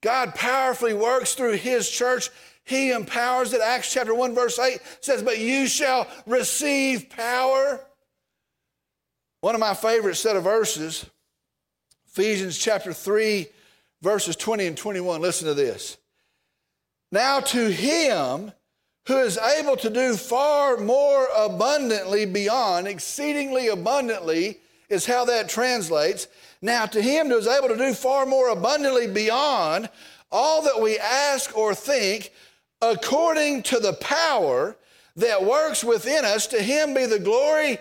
God 0.00 0.34
powerfully 0.34 0.94
works 0.94 1.34
through 1.34 1.54
His 1.54 1.90
church. 1.90 2.30
He 2.64 2.90
empowers 2.90 3.52
it. 3.52 3.60
Acts 3.60 3.92
chapter 3.92 4.14
1, 4.14 4.34
verse 4.34 4.58
8 4.58 4.80
says, 5.00 5.22
But 5.22 5.38
you 5.38 5.66
shall 5.66 6.06
receive 6.26 7.10
power. 7.10 7.80
One 9.40 9.54
of 9.54 9.60
my 9.60 9.74
favorite 9.74 10.16
set 10.16 10.36
of 10.36 10.44
verses, 10.44 11.06
Ephesians 12.08 12.58
chapter 12.58 12.92
3, 12.92 13.46
verses 14.02 14.36
20 14.36 14.66
and 14.66 14.76
21. 14.76 15.20
Listen 15.20 15.48
to 15.48 15.54
this. 15.54 15.98
Now 17.12 17.40
to 17.40 17.70
him 17.70 18.52
who 19.06 19.18
is 19.18 19.38
able 19.38 19.76
to 19.76 19.90
do 19.90 20.16
far 20.16 20.76
more 20.76 21.28
abundantly 21.36 22.26
beyond, 22.26 22.88
exceedingly 22.88 23.68
abundantly, 23.68 24.58
is 24.88 25.06
how 25.06 25.24
that 25.24 25.48
translates. 25.48 26.28
Now, 26.60 26.86
to 26.86 27.00
him 27.00 27.28
who 27.28 27.36
is 27.36 27.46
able 27.46 27.68
to 27.68 27.76
do 27.76 27.94
far 27.94 28.26
more 28.26 28.48
abundantly 28.48 29.06
beyond 29.06 29.88
all 30.32 30.62
that 30.62 30.80
we 30.80 30.98
ask 30.98 31.56
or 31.56 31.74
think, 31.74 32.32
according 32.82 33.62
to 33.64 33.78
the 33.78 33.94
power 33.94 34.76
that 35.16 35.44
works 35.44 35.84
within 35.84 36.24
us, 36.24 36.46
to 36.48 36.60
him 36.60 36.94
be 36.94 37.06
the 37.06 37.18
glory 37.18 37.78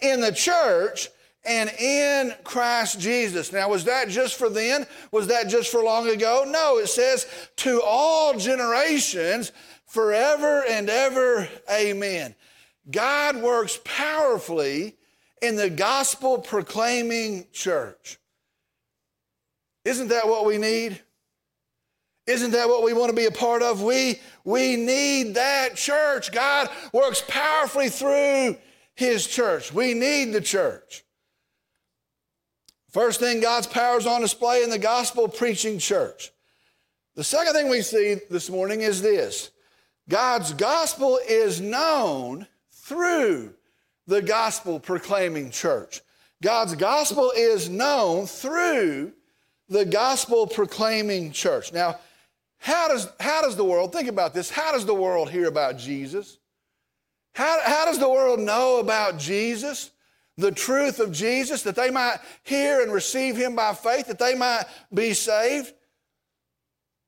in 0.00 0.20
the 0.20 0.32
church 0.32 1.08
and 1.44 1.70
in 1.78 2.34
Christ 2.42 2.98
Jesus. 2.98 3.52
Now, 3.52 3.68
was 3.68 3.84
that 3.84 4.08
just 4.08 4.36
for 4.36 4.48
then? 4.48 4.86
Was 5.12 5.26
that 5.28 5.48
just 5.48 5.70
for 5.70 5.82
long 5.82 6.08
ago? 6.08 6.44
No, 6.46 6.78
it 6.78 6.88
says 6.88 7.26
to 7.56 7.82
all 7.84 8.36
generations, 8.38 9.52
forever 9.94 10.64
and 10.68 10.90
ever, 10.90 11.48
amen. 11.70 12.34
God 12.90 13.36
works 13.36 13.78
powerfully 13.84 14.96
in 15.40 15.54
the 15.54 15.70
gospel 15.70 16.38
proclaiming 16.38 17.46
church. 17.52 18.18
Isn't 19.84 20.08
that 20.08 20.26
what 20.26 20.44
we 20.44 20.58
need? 20.58 21.00
Isn't 22.26 22.50
that 22.52 22.68
what 22.68 22.82
we 22.82 22.92
want 22.92 23.10
to 23.10 23.16
be 23.16 23.26
a 23.26 23.30
part 23.30 23.62
of? 23.62 23.82
We, 23.82 24.20
we 24.44 24.76
need 24.76 25.34
that 25.34 25.76
church. 25.76 26.32
God 26.32 26.68
works 26.92 27.22
powerfully 27.28 27.88
through 27.88 28.56
his 28.94 29.26
church. 29.26 29.72
We 29.72 29.94
need 29.94 30.32
the 30.32 30.40
church. 30.40 31.04
First 32.90 33.20
thing, 33.20 33.40
God's 33.40 33.66
power 33.66 33.98
is 33.98 34.06
on 34.06 34.22
display 34.22 34.62
in 34.62 34.70
the 34.70 34.78
gospel 34.78 35.28
preaching 35.28 35.78
church. 35.78 36.32
The 37.14 37.24
second 37.24 37.52
thing 37.52 37.68
we 37.68 37.82
see 37.82 38.16
this 38.28 38.50
morning 38.50 38.80
is 38.80 39.00
this 39.00 39.50
God's 40.08 40.52
gospel 40.52 41.18
is 41.26 41.60
known 41.60 42.46
through 42.70 43.54
the 44.06 44.20
gospel 44.20 44.78
proclaiming 44.78 45.50
church. 45.50 46.02
God's 46.42 46.74
gospel 46.74 47.32
is 47.34 47.70
known 47.70 48.26
through 48.26 49.12
the 49.68 49.84
gospel 49.84 50.46
proclaiming 50.46 51.32
church. 51.32 51.72
Now, 51.72 51.98
how 52.58 52.88
does, 52.88 53.08
how 53.18 53.42
does 53.42 53.56
the 53.56 53.64
world, 53.64 53.92
think 53.92 54.08
about 54.08 54.34
this, 54.34 54.50
how 54.50 54.72
does 54.72 54.84
the 54.84 54.94
world 54.94 55.30
hear 55.30 55.46
about 55.46 55.78
Jesus? 55.78 56.38
How, 57.34 57.58
how 57.64 57.86
does 57.86 57.98
the 57.98 58.08
world 58.08 58.40
know 58.40 58.78
about 58.78 59.18
Jesus? 59.18 59.90
The 60.36 60.52
truth 60.52 61.00
of 61.00 61.12
Jesus, 61.12 61.62
that 61.62 61.76
they 61.76 61.90
might 61.90 62.18
hear 62.42 62.80
and 62.80 62.92
receive 62.92 63.36
Him 63.36 63.56
by 63.56 63.72
faith, 63.72 64.06
that 64.06 64.18
they 64.18 64.34
might 64.34 64.64
be 64.92 65.14
saved? 65.14 65.72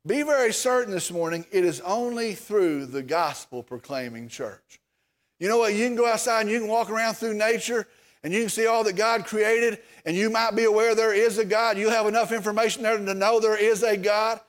Be 0.07 0.23
very 0.23 0.53
certain 0.53 0.93
this 0.93 1.11
morning, 1.11 1.45
it 1.51 1.65
is 1.65 1.81
only 1.81 2.35
through 2.35 2.87
the 2.87 3.03
gospel 3.03 3.65
proclaiming 3.65 4.29
church. 4.29 4.81
You 5.41 5.49
know 5.49 5.59
what? 5.59 5.75
You 5.75 5.85
can 5.85 5.97
go 5.97 6.07
outside 6.07 6.43
and 6.43 6.51
you 6.51 6.61
can 6.61 6.69
walk 6.69 6.91
around 6.91 7.15
through 7.15 7.35
nature 7.35 7.89
and 8.23 8.33
you 8.33 8.41
can 8.41 8.49
see 8.49 8.67
all 8.67 8.85
that 8.85 8.95
God 8.95 9.25
created, 9.25 9.79
and 10.05 10.17
you 10.17 10.31
might 10.31 10.57
be 10.57 10.65
aware 10.65 10.95
there 10.95 11.15
is 11.15 11.39
a 11.39 11.45
God. 11.45 11.79
You 11.79 11.91
have 11.91 12.07
enough 12.07 12.33
information 12.33 12.83
there 12.83 12.97
to 12.97 13.15
know 13.15 13.39
there 13.39 13.57
is 13.57 13.83
a 13.85 13.97
God. 13.97 14.41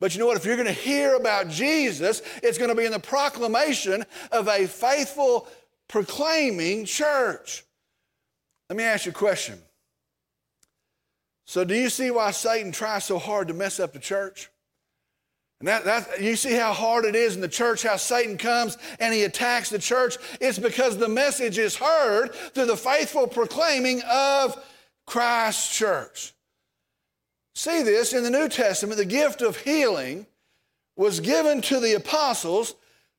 But 0.00 0.14
you 0.14 0.20
know 0.20 0.26
what? 0.26 0.36
If 0.36 0.44
you're 0.44 0.56
going 0.56 0.66
to 0.66 0.72
hear 0.72 1.14
about 1.14 1.48
Jesus, 1.48 2.20
it's 2.42 2.58
going 2.58 2.68
to 2.68 2.74
be 2.74 2.84
in 2.84 2.92
the 2.92 2.98
proclamation 2.98 4.04
of 4.32 4.48
a 4.48 4.66
faithful, 4.66 5.48
proclaiming 5.88 6.84
church. 6.84 7.64
Let 8.68 8.76
me 8.76 8.84
ask 8.84 9.06
you 9.06 9.12
a 9.12 9.14
question. 9.14 9.58
So, 11.46 11.64
do 11.64 11.74
you 11.74 11.88
see 11.88 12.10
why 12.10 12.32
Satan 12.32 12.72
tries 12.72 13.04
so 13.04 13.18
hard 13.18 13.48
to 13.48 13.54
mess 13.54 13.80
up 13.80 13.92
the 13.94 13.98
church? 13.98 14.50
And 15.62 15.68
that, 15.68 15.84
that, 15.84 16.20
you 16.20 16.34
see 16.34 16.54
how 16.54 16.72
hard 16.72 17.04
it 17.04 17.14
is 17.14 17.36
in 17.36 17.40
the 17.40 17.46
church, 17.46 17.84
how 17.84 17.94
Satan 17.94 18.36
comes 18.36 18.78
and 18.98 19.14
he 19.14 19.22
attacks 19.22 19.70
the 19.70 19.78
church. 19.78 20.16
It's 20.40 20.58
because 20.58 20.98
the 20.98 21.08
message 21.08 21.56
is 21.56 21.76
heard 21.76 22.34
through 22.34 22.66
the 22.66 22.76
faithful 22.76 23.28
proclaiming 23.28 24.02
of 24.10 24.60
Christ's 25.06 25.78
church. 25.78 26.32
See 27.54 27.84
this 27.84 28.12
in 28.12 28.24
the 28.24 28.30
New 28.30 28.48
Testament, 28.48 28.98
the 28.98 29.04
gift 29.04 29.40
of 29.40 29.56
healing 29.56 30.26
was 30.96 31.20
given 31.20 31.60
to 31.62 31.78
the 31.78 31.94
apostles 31.94 32.74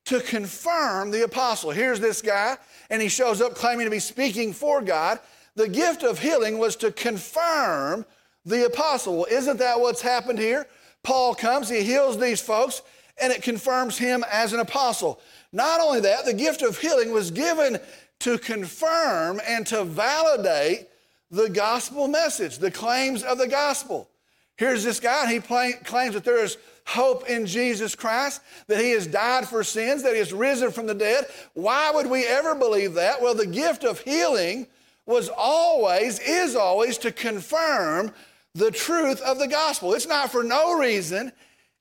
to 0.08 0.20
confirm 0.20 1.12
the 1.12 1.24
apostle. 1.24 1.72
Here's 1.72 2.02
this 2.02 2.22
guy, 2.22 2.58
and 2.90 3.02
he 3.02 3.08
shows 3.08 3.40
up 3.40 3.56
claiming 3.56 3.86
to 3.86 3.90
be 3.90 4.00
speaking 4.00 4.52
for 4.52 4.82
God. 4.82 5.22
The 5.56 5.70
gift 5.70 6.04
of 6.04 6.20
healing 6.20 6.58
was 6.58 6.76
to 6.78 6.92
confirm 6.92 8.06
the 8.44 8.66
apostle. 8.66 9.16
Well, 9.16 9.28
isn't 9.32 9.60
that 9.60 9.80
what's 9.80 10.02
happened 10.02 10.40
here? 10.40 10.68
Paul 11.04 11.36
comes, 11.36 11.70
he 11.70 11.84
heals 11.84 12.18
these 12.18 12.42
folks, 12.42 12.82
and 13.22 13.32
it 13.32 13.44
confirms 13.44 13.98
him 13.98 14.24
as 14.32 14.54
an 14.54 14.60
apostle. 14.60 15.20
Not 15.52 15.82
only 15.82 16.00
that, 16.02 16.26
the 16.26 16.34
gift 16.34 16.62
of 16.62 16.80
healing 16.80 17.12
was 17.12 17.30
given 17.30 17.78
to 18.20 18.38
confirm 18.38 19.42
and 19.46 19.68
to 19.68 19.84
validate 19.84 20.88
the 21.30 21.50
gospel 21.50 22.08
message, 22.08 22.58
the 22.58 22.72
claims 22.72 23.22
of 23.24 23.38
the 23.38 23.48
gospel. 23.48 24.10
Here's 24.56 24.84
this 24.84 25.00
guy, 25.00 25.24
and 25.24 25.32
he 25.32 25.40
claims 25.40 26.14
that 26.14 26.24
there 26.24 26.44
is 26.44 26.58
hope 26.86 27.30
in 27.30 27.46
Jesus 27.46 27.96
Christ, 27.96 28.42
that 28.68 28.80
he 28.80 28.92
has 28.92 29.08
died 29.08 29.48
for 29.48 29.64
sins, 29.64 30.04
that 30.04 30.14
he 30.14 30.20
has 30.20 30.32
risen 30.32 30.72
from 30.72 30.86
the 30.86 30.94
dead. 30.94 31.26
Why 31.54 31.92
would 31.92 32.08
we 32.08 32.26
ever 32.26 32.56
believe 32.56 32.94
that? 32.94 33.22
Well, 33.22 33.34
the 33.34 33.48
gift 33.48 33.84
of 33.84 34.00
healing 34.00 34.68
was 35.06 35.30
always, 35.30 36.20
is 36.20 36.56
always 36.56 36.98
to 37.00 37.12
confirm 37.12 38.14
the 38.54 38.72
truth 38.72 39.22
of 39.22 39.40
the 39.40 39.48
gospel. 39.48 39.94
It's 39.94 40.08
not 40.08 40.32
for 40.32 40.44
no 40.44 40.78
reason, 40.78 41.32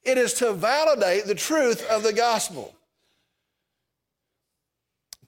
it 0.02 0.18
is 0.18 0.34
to 0.34 0.52
validate 0.52 1.26
the 1.26 1.34
truth 1.34 1.84
of 1.88 2.02
the 2.02 2.12
gospel. 2.12 2.74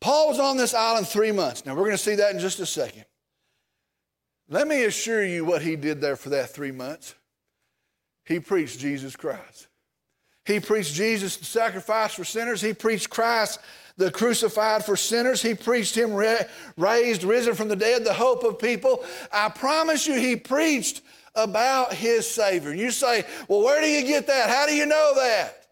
Paul 0.00 0.28
was 0.28 0.38
on 0.38 0.56
this 0.56 0.74
island 0.74 1.06
three 1.06 1.32
months. 1.32 1.64
Now, 1.64 1.74
we're 1.74 1.84
going 1.84 1.92
to 1.92 1.98
see 1.98 2.16
that 2.16 2.34
in 2.34 2.40
just 2.40 2.60
a 2.60 2.66
second. 2.66 3.04
Let 4.48 4.68
me 4.68 4.84
assure 4.84 5.24
you 5.24 5.44
what 5.44 5.62
he 5.62 5.76
did 5.76 6.00
there 6.00 6.16
for 6.16 6.30
that 6.30 6.50
three 6.50 6.72
months. 6.72 7.14
He 8.26 8.40
preached 8.40 8.78
Jesus 8.78 9.16
Christ. 9.16 9.68
He 10.44 10.60
preached 10.60 10.94
Jesus, 10.94 11.36
the 11.36 11.44
sacrifice 11.44 12.14
for 12.14 12.24
sinners. 12.24 12.60
He 12.60 12.74
preached 12.74 13.08
Christ, 13.08 13.60
the 13.96 14.10
crucified 14.10 14.84
for 14.84 14.96
sinners. 14.96 15.40
He 15.40 15.54
preached 15.54 15.94
Him 15.94 16.12
raised, 16.76 17.24
risen 17.24 17.54
from 17.54 17.68
the 17.68 17.76
dead, 17.76 18.04
the 18.04 18.12
hope 18.12 18.44
of 18.44 18.58
people. 18.58 19.02
I 19.32 19.48
promise 19.48 20.06
you, 20.06 20.14
He 20.14 20.36
preached 20.36 21.00
about 21.34 21.92
his 21.92 22.28
Savior. 22.28 22.70
And 22.70 22.80
you 22.80 22.90
say, 22.90 23.24
well, 23.48 23.62
where 23.62 23.80
do 23.80 23.88
you 23.88 24.06
get 24.06 24.26
that? 24.28 24.50
How 24.50 24.66
do 24.66 24.74
you 24.74 24.86
know 24.86 25.12
that? 25.16 25.66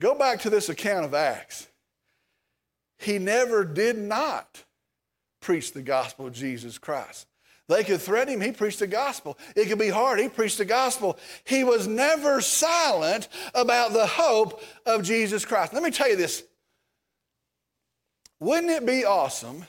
Go 0.00 0.14
back 0.14 0.40
to 0.40 0.50
this 0.50 0.68
account 0.68 1.04
of 1.04 1.14
Acts. 1.14 1.68
He 2.98 3.18
never 3.18 3.64
did 3.64 3.98
not 3.98 4.64
preach 5.40 5.72
the 5.72 5.82
gospel 5.82 6.26
of 6.26 6.32
Jesus 6.32 6.78
Christ. 6.78 7.26
They 7.68 7.84
could 7.84 8.00
threaten 8.00 8.34
him, 8.34 8.40
he 8.40 8.52
preached 8.52 8.80
the 8.80 8.86
gospel. 8.86 9.38
It 9.56 9.66
could 9.68 9.78
be 9.78 9.88
hard, 9.88 10.18
he 10.18 10.28
preached 10.28 10.58
the 10.58 10.64
gospel. 10.64 11.18
He 11.44 11.64
was 11.64 11.86
never 11.86 12.40
silent 12.40 13.28
about 13.54 13.92
the 13.92 14.06
hope 14.06 14.62
of 14.84 15.02
Jesus 15.02 15.44
Christ. 15.44 15.72
Let 15.72 15.82
me 15.82 15.90
tell 15.90 16.08
you 16.08 16.16
this. 16.16 16.42
Wouldn't 18.40 18.72
it 18.72 18.84
be 18.84 19.04
awesome 19.04 19.64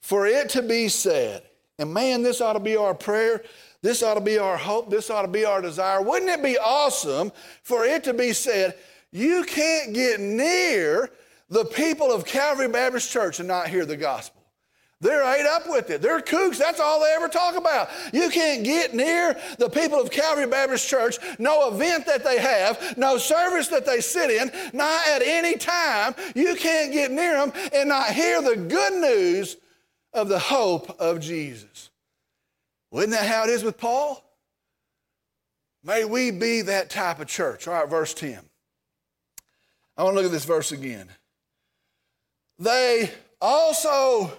for 0.00 0.26
it 0.26 0.50
to 0.50 0.62
be 0.62 0.88
said, 0.88 1.42
and 1.78 1.92
man, 1.92 2.22
this 2.22 2.40
ought 2.40 2.54
to 2.54 2.60
be 2.60 2.76
our 2.76 2.94
prayer. 2.94 3.42
This 3.82 4.02
ought 4.02 4.14
to 4.14 4.20
be 4.20 4.38
our 4.38 4.56
hope. 4.56 4.90
This 4.90 5.10
ought 5.10 5.22
to 5.22 5.28
be 5.28 5.44
our 5.44 5.60
desire. 5.60 6.00
Wouldn't 6.00 6.30
it 6.30 6.42
be 6.42 6.58
awesome 6.58 7.30
for 7.62 7.84
it 7.84 8.04
to 8.04 8.14
be 8.14 8.32
said, 8.32 8.74
you 9.12 9.44
can't 9.44 9.94
get 9.94 10.20
near 10.20 11.10
the 11.48 11.64
people 11.64 12.10
of 12.10 12.24
Calvary 12.24 12.68
Baptist 12.68 13.10
Church 13.10 13.38
and 13.38 13.48
not 13.48 13.68
hear 13.68 13.84
the 13.84 13.96
gospel? 13.96 14.42
They're 14.98 15.22
ate 15.22 15.46
up 15.46 15.68
with 15.68 15.90
it. 15.90 16.00
They're 16.00 16.22
kooks. 16.22 16.56
That's 16.56 16.80
all 16.80 17.00
they 17.00 17.12
ever 17.14 17.28
talk 17.28 17.54
about. 17.54 17.90
You 18.14 18.30
can't 18.30 18.64
get 18.64 18.94
near 18.94 19.38
the 19.58 19.68
people 19.68 20.00
of 20.00 20.10
Calvary 20.10 20.46
Baptist 20.46 20.88
Church, 20.88 21.18
no 21.38 21.68
event 21.68 22.06
that 22.06 22.24
they 22.24 22.38
have, 22.38 22.96
no 22.96 23.18
service 23.18 23.68
that 23.68 23.84
they 23.84 24.00
sit 24.00 24.30
in, 24.30 24.50
not 24.72 25.06
at 25.06 25.20
any 25.22 25.56
time. 25.56 26.14
You 26.34 26.56
can't 26.56 26.94
get 26.94 27.10
near 27.10 27.34
them 27.36 27.52
and 27.74 27.90
not 27.90 28.06
hear 28.06 28.40
the 28.40 28.56
good 28.56 28.94
news 28.94 29.58
of 30.16 30.28
the 30.28 30.38
hope 30.38 30.98
of 30.98 31.20
Jesus. 31.20 31.90
Well, 32.90 33.00
isn't 33.02 33.10
that 33.10 33.26
how 33.26 33.44
it 33.44 33.50
is 33.50 33.62
with 33.62 33.78
Paul? 33.78 34.22
May 35.84 36.04
we 36.04 36.30
be 36.30 36.62
that 36.62 36.90
type 36.90 37.20
of 37.20 37.28
church. 37.28 37.68
All 37.68 37.74
right, 37.74 37.88
verse 37.88 38.14
10. 38.14 38.40
I 39.96 40.02
want 40.02 40.14
to 40.14 40.16
look 40.16 40.26
at 40.26 40.32
this 40.32 40.44
verse 40.44 40.72
again. 40.72 41.08
They 42.58 43.10
also 43.40 44.32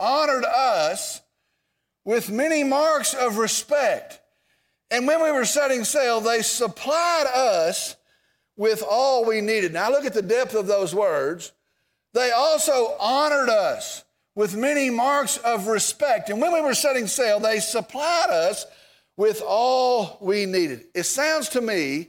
honored 0.00 0.44
us 0.44 1.20
with 2.04 2.30
many 2.30 2.64
marks 2.64 3.14
of 3.14 3.38
respect. 3.38 4.20
And 4.90 5.06
when 5.06 5.22
we 5.22 5.32
were 5.32 5.44
setting 5.44 5.84
sail, 5.84 6.20
they 6.20 6.42
supplied 6.42 7.26
us 7.26 7.96
with 8.56 8.82
all 8.88 9.24
we 9.24 9.40
needed. 9.40 9.72
Now 9.72 9.90
look 9.90 10.04
at 10.04 10.14
the 10.14 10.22
depth 10.22 10.54
of 10.54 10.66
those 10.66 10.94
words. 10.94 11.52
They 12.12 12.30
also 12.30 12.96
honored 13.00 13.48
us 13.48 14.04
with 14.34 14.56
many 14.56 14.90
marks 14.90 15.36
of 15.38 15.66
respect. 15.66 16.30
And 16.30 16.40
when 16.40 16.52
we 16.52 16.60
were 16.60 16.74
setting 16.74 17.06
sail, 17.06 17.38
they 17.38 17.60
supplied 17.60 18.30
us 18.30 18.66
with 19.16 19.42
all 19.46 20.18
we 20.20 20.46
needed. 20.46 20.86
It 20.94 21.04
sounds 21.04 21.48
to 21.50 21.60
me 21.60 22.08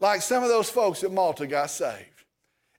like 0.00 0.22
some 0.22 0.42
of 0.42 0.48
those 0.48 0.68
folks 0.68 1.04
at 1.04 1.12
Malta 1.12 1.46
got 1.46 1.70
saved. 1.70 2.08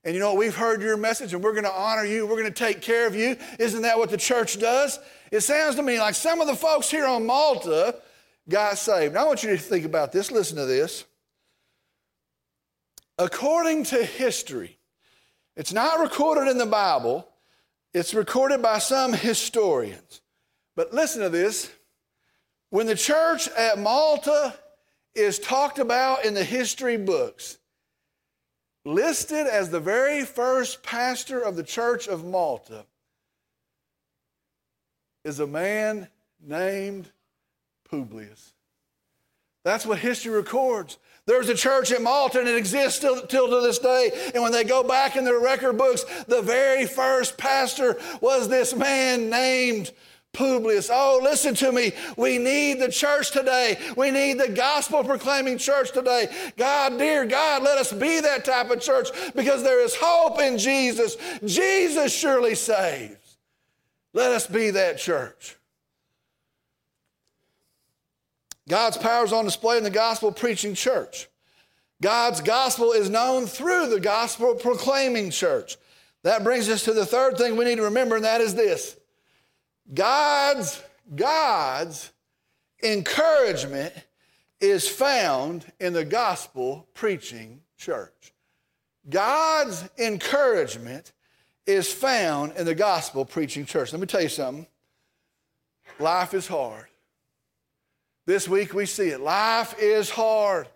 And 0.04 0.12
you 0.12 0.20
know, 0.20 0.34
we've 0.34 0.54
heard 0.54 0.82
your 0.82 0.98
message 0.98 1.32
and 1.32 1.42
we're 1.42 1.52
going 1.52 1.64
to 1.64 1.72
honor 1.72 2.04
you. 2.04 2.26
We're 2.26 2.36
going 2.36 2.44
to 2.44 2.50
take 2.50 2.82
care 2.82 3.06
of 3.06 3.14
you. 3.14 3.36
Isn't 3.58 3.82
that 3.82 3.98
what 3.98 4.10
the 4.10 4.18
church 4.18 4.58
does? 4.58 4.98
It 5.30 5.40
sounds 5.40 5.76
to 5.76 5.82
me 5.82 5.98
like 5.98 6.14
some 6.14 6.42
of 6.42 6.46
the 6.46 6.54
folks 6.54 6.90
here 6.90 7.06
on 7.06 7.24
Malta 7.24 7.96
got 8.48 8.76
saved. 8.76 9.14
Now, 9.14 9.24
I 9.24 9.26
want 9.26 9.42
you 9.42 9.50
to 9.50 9.56
think 9.56 9.86
about 9.86 10.12
this. 10.12 10.30
Listen 10.30 10.58
to 10.58 10.66
this. 10.66 11.04
According 13.18 13.84
to 13.84 14.04
history, 14.04 14.78
it's 15.56 15.72
not 15.72 16.00
recorded 16.00 16.50
in 16.50 16.58
the 16.58 16.66
Bible, 16.66 17.26
it's 17.94 18.12
recorded 18.12 18.60
by 18.60 18.78
some 18.78 19.12
historians. 19.12 20.20
But 20.74 20.92
listen 20.92 21.22
to 21.22 21.28
this. 21.28 21.70
When 22.70 22.88
the 22.88 22.96
church 22.96 23.48
at 23.50 23.78
Malta 23.78 24.52
is 25.14 25.38
talked 25.38 25.78
about 25.78 26.24
in 26.24 26.34
the 26.34 26.42
history 26.42 26.96
books, 26.96 27.58
listed 28.84 29.46
as 29.46 29.70
the 29.70 29.78
very 29.78 30.24
first 30.24 30.82
pastor 30.82 31.40
of 31.40 31.54
the 31.54 31.62
church 31.62 32.08
of 32.08 32.24
Malta 32.24 32.84
is 35.24 35.38
a 35.38 35.46
man 35.46 36.08
named 36.44 37.10
Publius. 37.88 38.53
That's 39.64 39.86
what 39.86 39.98
history 39.98 40.32
records. 40.32 40.98
There's 41.26 41.48
a 41.48 41.54
church 41.54 41.90
in 41.90 42.02
Malta 42.02 42.38
and 42.38 42.48
it 42.48 42.56
exists 42.56 42.98
still 42.98 43.26
till 43.26 43.48
to 43.48 43.66
this 43.66 43.78
day. 43.78 44.10
And 44.34 44.42
when 44.42 44.52
they 44.52 44.64
go 44.64 44.82
back 44.82 45.16
in 45.16 45.24
their 45.24 45.40
record 45.40 45.78
books, 45.78 46.04
the 46.28 46.42
very 46.42 46.86
first 46.86 47.38
pastor 47.38 47.98
was 48.20 48.48
this 48.48 48.76
man 48.76 49.30
named 49.30 49.90
Publius. 50.34 50.90
Oh, 50.92 51.20
listen 51.22 51.54
to 51.54 51.72
me. 51.72 51.92
We 52.18 52.36
need 52.36 52.80
the 52.80 52.90
church 52.90 53.30
today. 53.30 53.78
We 53.96 54.10
need 54.10 54.38
the 54.38 54.50
gospel 54.50 55.02
proclaiming 55.02 55.56
church 55.56 55.92
today. 55.92 56.28
God, 56.58 56.98
dear 56.98 57.24
God, 57.24 57.62
let 57.62 57.78
us 57.78 57.92
be 57.92 58.20
that 58.20 58.44
type 58.44 58.70
of 58.70 58.80
church 58.82 59.08
because 59.34 59.62
there 59.62 59.82
is 59.82 59.96
hope 59.98 60.40
in 60.40 60.58
Jesus. 60.58 61.16
Jesus 61.42 62.12
surely 62.12 62.54
saves. 62.54 63.38
Let 64.12 64.32
us 64.32 64.46
be 64.46 64.70
that 64.70 64.98
church. 64.98 65.56
God's 68.68 68.96
power 68.96 69.24
is 69.24 69.32
on 69.32 69.44
display 69.44 69.76
in 69.76 69.84
the 69.84 69.90
gospel 69.90 70.32
preaching 70.32 70.74
church. 70.74 71.28
God's 72.02 72.40
gospel 72.40 72.92
is 72.92 73.10
known 73.10 73.46
through 73.46 73.88
the 73.88 74.00
gospel 74.00 74.54
proclaiming 74.54 75.30
church. 75.30 75.76
That 76.22 76.44
brings 76.44 76.68
us 76.68 76.84
to 76.84 76.92
the 76.92 77.06
third 77.06 77.36
thing 77.36 77.56
we 77.56 77.64
need 77.64 77.76
to 77.76 77.82
remember, 77.82 78.16
and 78.16 78.24
that 78.24 78.40
is 78.40 78.54
this 78.54 78.96
God's, 79.92 80.82
God's 81.14 82.10
encouragement 82.82 83.92
is 84.60 84.88
found 84.88 85.70
in 85.80 85.92
the 85.92 86.04
gospel 86.04 86.88
preaching 86.94 87.60
church. 87.76 88.32
God's 89.08 89.84
encouragement 89.98 91.12
is 91.66 91.92
found 91.92 92.52
in 92.56 92.64
the 92.64 92.74
gospel 92.74 93.24
preaching 93.24 93.66
church. 93.66 93.92
Let 93.92 94.00
me 94.00 94.06
tell 94.06 94.22
you 94.22 94.28
something. 94.28 94.66
Life 95.98 96.32
is 96.34 96.46
hard. 96.46 96.86
This 98.26 98.48
week 98.48 98.72
we 98.72 98.86
see 98.86 99.08
it. 99.08 99.20
Life 99.20 99.74
is 99.78 100.10
hard 100.10 100.68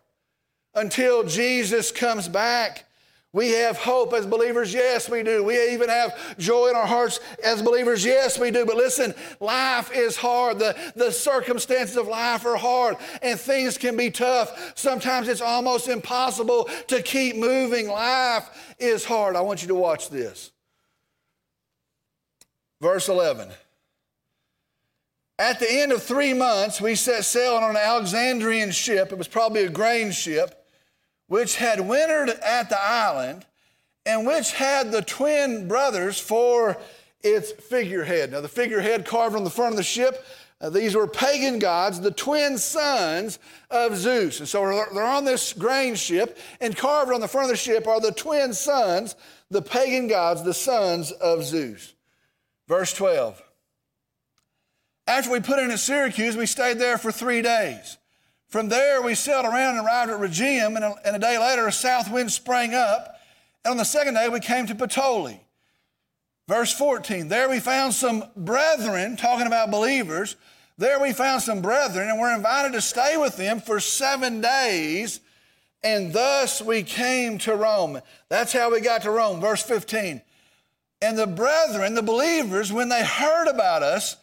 until 0.75 1.25
Jesus 1.25 1.91
comes 1.91 2.29
back. 2.29 2.85
We 3.33 3.51
have 3.51 3.77
hope 3.77 4.15
as 4.15 4.27
believers, 4.27 4.73
yes, 4.73 5.09
we 5.09 5.23
do. 5.23 5.45
We 5.45 5.73
even 5.73 5.91
have 5.91 6.39
joy 6.39 6.69
in 6.69 6.77
our 6.77 6.87
hearts 6.87 7.21
as 7.45 7.61
believers, 7.61 8.03
yes, 8.03 8.39
we 8.39 8.51
do. 8.51 8.65
But 8.65 8.77
listen, 8.77 9.15
life 9.39 9.91
is 9.95 10.17
hard. 10.17 10.59
The, 10.59 10.75
the 10.97 11.13
circumstances 11.13 11.99
of 11.99 12.09
life 12.09 12.47
are 12.47 12.57
hard, 12.57 12.97
and 13.21 13.39
things 13.39 13.77
can 13.77 13.99
be 13.99 14.11
tough. 14.11 14.73
Sometimes 14.77 15.29
it's 15.29 15.43
almost 15.43 15.89
impossible 15.89 16.71
to 16.87 17.03
keep 17.03 17.37
moving. 17.37 17.89
Life 17.89 18.49
is 18.79 19.05
hard. 19.05 19.37
I 19.37 19.43
want 19.43 19.61
you 19.61 19.69
to 19.69 19.75
watch 19.75 20.09
this. 20.09 20.51
Verse 22.81 23.09
11. 23.09 23.51
At 25.39 25.61
the 25.61 25.71
end 25.71 25.93
of 25.93 26.03
three 26.03 26.35
months, 26.35 26.81
we 26.81 26.97
set 26.97 27.25
sail 27.25 27.55
on 27.55 27.71
an 27.71 27.77
Alexandrian 27.77 28.73
ship. 28.73 29.13
It 29.13 29.19
was 29.19 29.29
probably 29.29 29.65
a 29.65 29.71
grain 29.71 30.11
ship 30.11 30.67
which 31.29 31.57
had 31.57 31.81
wintered 31.81 32.31
at 32.31 32.71
the 32.71 32.83
island, 32.83 33.45
and 34.05 34.27
which 34.27 34.53
had 34.53 34.91
the 34.91 35.03
twin 35.03 35.69
brothers 35.69 36.19
for 36.19 36.79
its 37.23 37.53
figurehead. 37.53 38.33
Now, 38.33 38.41
the 38.41 38.49
figurehead 38.49 39.05
carved 39.05 39.37
on 39.37 39.45
the 39.45 39.51
front 39.51 39.75
of 39.75 39.77
the 39.77 39.83
ship, 39.83 40.25
uh, 40.61 40.71
these 40.71 40.97
were 40.97 41.07
pagan 41.07 41.61
gods, 41.61 42.01
the 42.01 42.11
twin 42.11 42.59
sons 42.59 43.39
of 43.71 43.97
Zeus. 43.97 44.41
And 44.41 44.49
so 44.49 44.61
they're 44.93 45.05
on 45.05 45.25
this 45.25 45.53
grain 45.53 45.95
ship, 45.95 46.39
and 46.61 46.77
carved 46.77 47.13
on 47.13 47.21
the 47.21 47.29
front 47.29 47.45
of 47.45 47.51
the 47.51 47.57
ship 47.57 47.87
are 47.87 48.01
the 48.01 48.11
twin 48.11 48.53
sons, 48.53 49.15
the 49.51 49.63
pagan 49.63 50.09
gods, 50.09 50.43
the 50.43 50.55
sons 50.55 51.13
of 51.13 51.45
Zeus. 51.45 51.95
Verse 52.67 52.93
12. 52.93 53.41
After 55.09 55.31
we 55.31 55.41
put 55.41 55.59
in 55.59 55.71
at 55.71 55.79
Syracuse, 55.79 56.37
we 56.37 56.45
stayed 56.45 56.79
there 56.79 56.99
for 56.99 57.11
three 57.11 57.41
days. 57.41 57.97
From 58.49 58.69
there, 58.69 59.01
we 59.01 59.15
sailed 59.15 59.47
around 59.47 59.79
and 59.79 59.87
arrived 59.87 60.11
at 60.11 60.21
Rhegium, 60.21 60.77
and 60.77 60.85
a, 60.85 60.95
and 61.03 61.17
a 61.17 61.19
day 61.19 61.39
later, 61.39 61.67
a 61.67 61.73
south 61.73 62.13
wind 62.13 62.31
sprang 62.31 62.75
up. 62.75 63.19
And 63.65 63.71
on 63.73 63.77
the 63.79 63.85
second 63.85 64.15
day, 64.15 64.29
we 64.29 64.39
came 64.39 64.67
to 64.67 64.75
Puteoli. 64.75 65.41
Verse 66.47 66.75
14, 66.75 67.29
there 67.29 67.49
we 67.49 67.59
found 67.59 67.95
some 67.95 68.23
brethren, 68.37 69.17
talking 69.17 69.47
about 69.47 69.71
believers. 69.71 70.37
There 70.77 71.01
we 71.01 71.15
found 71.15 71.41
some 71.41 71.63
brethren, 71.63 72.11
and 72.11 72.21
were 72.21 72.35
invited 72.35 72.75
to 72.75 72.83
stay 72.83 73.17
with 73.17 73.39
them 73.39 73.63
for 73.63 73.81
seven 73.81 74.43
days. 74.43 75.21
And 75.83 76.13
thus 76.13 76.61
we 76.61 76.83
came 76.83 77.39
to 77.39 77.57
Rome. 77.57 78.03
That's 78.29 78.53
how 78.53 78.71
we 78.71 78.83
got 78.83 79.03
to 79.03 79.11
Rome. 79.11 79.41
Verse 79.41 79.63
15. 79.63 80.21
And 81.01 81.19
the 81.19 81.27
brethren, 81.27 81.95
the 81.95 82.03
believers, 82.03 82.71
when 82.71 82.91
they 82.91 83.05
heard 83.05 83.49
about 83.49 83.83
us, 83.83 84.17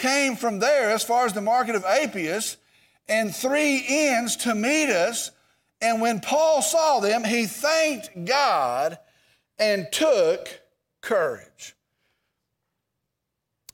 came 0.00 0.34
from 0.34 0.58
there 0.58 0.90
as 0.90 1.04
far 1.04 1.26
as 1.26 1.34
the 1.34 1.42
market 1.42 1.74
of 1.74 1.84
Appius 1.84 2.56
and 3.08 3.34
three 3.34 3.78
inns 3.78 4.36
to 4.36 4.54
meet 4.54 4.90
us. 4.90 5.30
And 5.82 6.00
when 6.00 6.20
Paul 6.20 6.62
saw 6.62 7.00
them, 7.00 7.22
he 7.22 7.46
thanked 7.46 8.24
God 8.24 8.98
and 9.58 9.86
took 9.92 10.48
courage. 11.02 11.76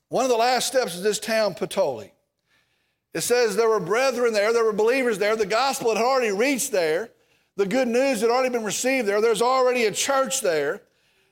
One 0.09 0.25
of 0.25 0.31
the 0.31 0.37
last 0.37 0.67
steps 0.67 0.95
is 0.95 1.03
this 1.03 1.19
town, 1.19 1.55
Puteoli. 1.55 2.11
It 3.15 3.23
says 3.23 3.57
there 3.57 3.69
were 3.69 3.81
brethren 3.81 4.33
there, 4.33 4.53
there 4.53 4.65
were 4.65 4.73
believers 4.73 5.19
there, 5.19 5.37
the 5.37 5.47
gospel 5.47 5.95
had 5.95 6.03
already 6.03 6.33
reached 6.33 6.71
there, 6.71 7.11
the 7.57 7.67
good 7.67 7.89
news 7.89 8.21
had 8.21 8.31
already 8.31 8.51
been 8.51 8.65
received 8.65 9.09
there, 9.09 9.21
there's 9.21 9.43
already 9.43 9.85
a 9.85 9.93
church 9.93 10.43
there. 10.43 10.83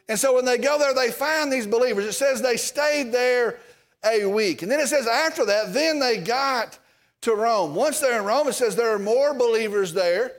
And 0.08 0.18
so 0.18 0.34
when 0.34 0.44
they 0.44 0.58
go 0.58 0.78
there, 0.78 0.94
they 0.94 1.10
find 1.10 1.52
these 1.52 1.66
believers. 1.66 2.04
It 2.04 2.12
says 2.12 2.40
they 2.40 2.56
stayed 2.56 3.12
there 3.12 3.58
a 4.04 4.26
week. 4.26 4.62
And 4.62 4.70
then 4.70 4.80
it 4.80 4.88
says 4.88 5.06
after 5.06 5.44
that, 5.46 5.72
then 5.72 5.98
they 5.98 6.18
got 6.18 6.78
to 7.22 7.34
Rome. 7.34 7.74
Once 7.74 8.00
they're 8.00 8.18
in 8.18 8.24
Rome, 8.24 8.48
it 8.48 8.52
says 8.52 8.76
there 8.76 8.94
are 8.94 8.98
more 8.98 9.34
believers 9.34 9.92
there. 9.92 10.32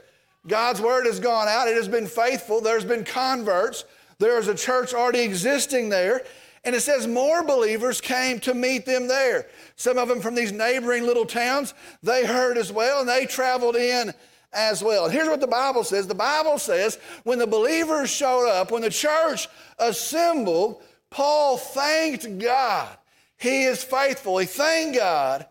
God's 0.48 0.80
word 0.80 1.08
has 1.08 1.20
gone 1.20 1.48
out, 1.48 1.68
it 1.68 1.76
has 1.76 1.88
been 1.88 2.06
faithful, 2.06 2.62
there's 2.62 2.86
been 2.86 3.04
converts, 3.04 3.84
there's 4.20 4.48
a 4.48 4.54
church 4.54 4.94
already 4.94 5.22
existing 5.22 5.90
there. 5.90 6.22
And 6.64 6.76
it 6.76 6.82
says 6.82 7.08
more 7.08 7.44
believers 7.44 8.02
came 8.02 8.40
to 8.42 8.54
meet 8.54 8.86
them 8.86 9.08
there. 9.08 9.48
Some 9.76 9.98
of 9.98 10.08
them 10.08 10.20
from 10.20 10.36
these 10.36 10.52
neighboring 10.52 11.04
little 11.04 11.26
towns, 11.26 11.74
they 12.02 12.26
heard 12.26 12.58
as 12.58 12.72
well 12.72 13.00
and 13.00 13.10
they 13.10 13.26
traveled 13.26 13.76
in 13.76 14.14
as 14.52 14.84
well. 14.84 15.06
And 15.06 15.14
here's 15.14 15.28
what 15.28 15.42
the 15.42 15.48
Bible 15.48 15.84
says 15.84 16.08
the 16.08 16.16
Bible 16.16 16.58
says 16.58 16.98
when 17.24 17.38
the 17.38 17.48
believers 17.48 18.10
showed 18.10 18.50
up, 18.50 18.72
when 18.72 18.82
the 18.82 18.90
church 18.90 19.48
assembled, 19.78 20.82
Paul 21.12 21.58
thanked 21.58 22.40
God. 22.40 22.98
He 23.38 23.64
is 23.64 23.84
faithful. 23.84 24.38
He 24.38 24.46
thank 24.46 24.96
God. 24.96 25.46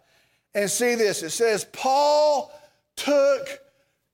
And 0.55 0.71
see 0.71 0.95
this 0.95 1.23
it 1.23 1.31
says, 1.31 1.67
Paul 1.73 2.53
took 2.97 3.61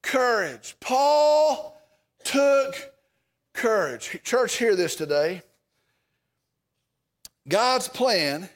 courage. 0.02 0.76
Paul 0.80 1.78
took 2.24 2.74
courage. 3.52 4.18
Church, 4.24 4.56
hear 4.56 4.74
this 4.74 4.96
today. 4.96 5.42
God's 7.48 7.88
plan 7.88 8.48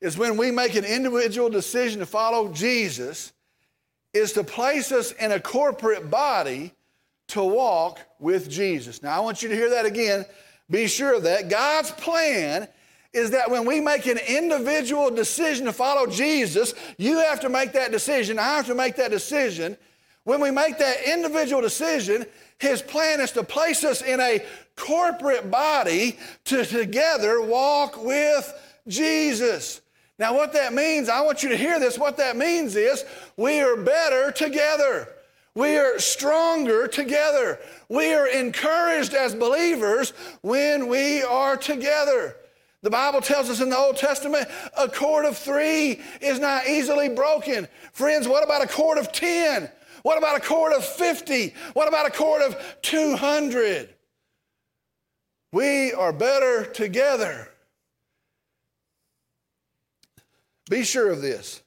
is 0.00 0.18
when 0.18 0.36
we 0.36 0.50
make 0.50 0.74
an 0.74 0.84
individual 0.84 1.48
decision 1.48 2.00
to 2.00 2.06
follow 2.06 2.52
Jesus, 2.52 3.32
is 4.12 4.32
to 4.32 4.44
place 4.44 4.92
us 4.92 5.12
in 5.12 5.32
a 5.32 5.40
corporate 5.40 6.10
body 6.10 6.72
to 7.28 7.42
walk 7.42 8.00
with 8.18 8.50
Jesus. 8.50 9.02
Now, 9.02 9.16
I 9.16 9.20
want 9.20 9.42
you 9.42 9.48
to 9.48 9.54
hear 9.54 9.70
that 9.70 9.86
again. 9.86 10.24
Be 10.70 10.86
sure 10.86 11.14
of 11.14 11.22
that. 11.22 11.48
God's 11.48 11.90
plan 11.92 12.68
is 13.12 13.30
that 13.30 13.50
when 13.50 13.66
we 13.66 13.80
make 13.80 14.06
an 14.06 14.18
individual 14.18 15.10
decision 15.10 15.66
to 15.66 15.72
follow 15.72 16.06
Jesus, 16.06 16.74
you 16.96 17.18
have 17.18 17.40
to 17.40 17.48
make 17.48 17.72
that 17.72 17.92
decision. 17.92 18.38
I 18.38 18.56
have 18.56 18.66
to 18.66 18.74
make 18.74 18.96
that 18.96 19.10
decision. 19.10 19.76
When 20.24 20.40
we 20.40 20.50
make 20.50 20.78
that 20.78 21.06
individual 21.06 21.60
decision, 21.60 22.24
his 22.58 22.80
plan 22.80 23.20
is 23.20 23.32
to 23.32 23.42
place 23.42 23.84
us 23.84 24.02
in 24.02 24.20
a 24.20 24.44
corporate 24.76 25.50
body 25.50 26.16
to 26.44 26.64
together 26.64 27.42
walk 27.42 28.02
with 28.02 28.52
Jesus. 28.86 29.80
Now, 30.18 30.34
what 30.34 30.52
that 30.52 30.72
means, 30.72 31.08
I 31.08 31.20
want 31.22 31.42
you 31.42 31.48
to 31.48 31.56
hear 31.56 31.80
this. 31.80 31.98
What 31.98 32.16
that 32.18 32.36
means 32.36 32.76
is 32.76 33.04
we 33.36 33.60
are 33.60 33.76
better 33.76 34.30
together. 34.30 35.08
We 35.54 35.76
are 35.76 35.98
stronger 35.98 36.86
together. 36.86 37.58
We 37.88 38.14
are 38.14 38.28
encouraged 38.28 39.12
as 39.12 39.34
believers 39.34 40.12
when 40.40 40.86
we 40.86 41.22
are 41.22 41.56
together. 41.56 42.36
The 42.82 42.90
Bible 42.90 43.20
tells 43.20 43.48
us 43.48 43.60
in 43.60 43.70
the 43.70 43.78
Old 43.78 43.96
Testament 43.96 44.48
a 44.76 44.88
cord 44.88 45.24
of 45.24 45.38
three 45.38 46.00
is 46.20 46.40
not 46.40 46.66
easily 46.66 47.08
broken. 47.08 47.68
Friends, 47.92 48.26
what 48.26 48.42
about 48.42 48.62
a 48.62 48.66
cord 48.66 48.98
of 48.98 49.12
10? 49.12 49.70
What 50.02 50.18
about 50.18 50.36
a 50.36 50.40
cord 50.40 50.72
of 50.72 50.84
50? 50.84 51.54
What 51.74 51.86
about 51.86 52.06
a 52.06 52.10
cord 52.10 52.42
of 52.42 52.56
200? 52.82 53.88
We 55.52 55.92
are 55.92 56.12
better 56.12 56.64
together. 56.64 57.48
Be 60.68 60.82
sure 60.82 61.10
of 61.10 61.22
this. 61.22 61.62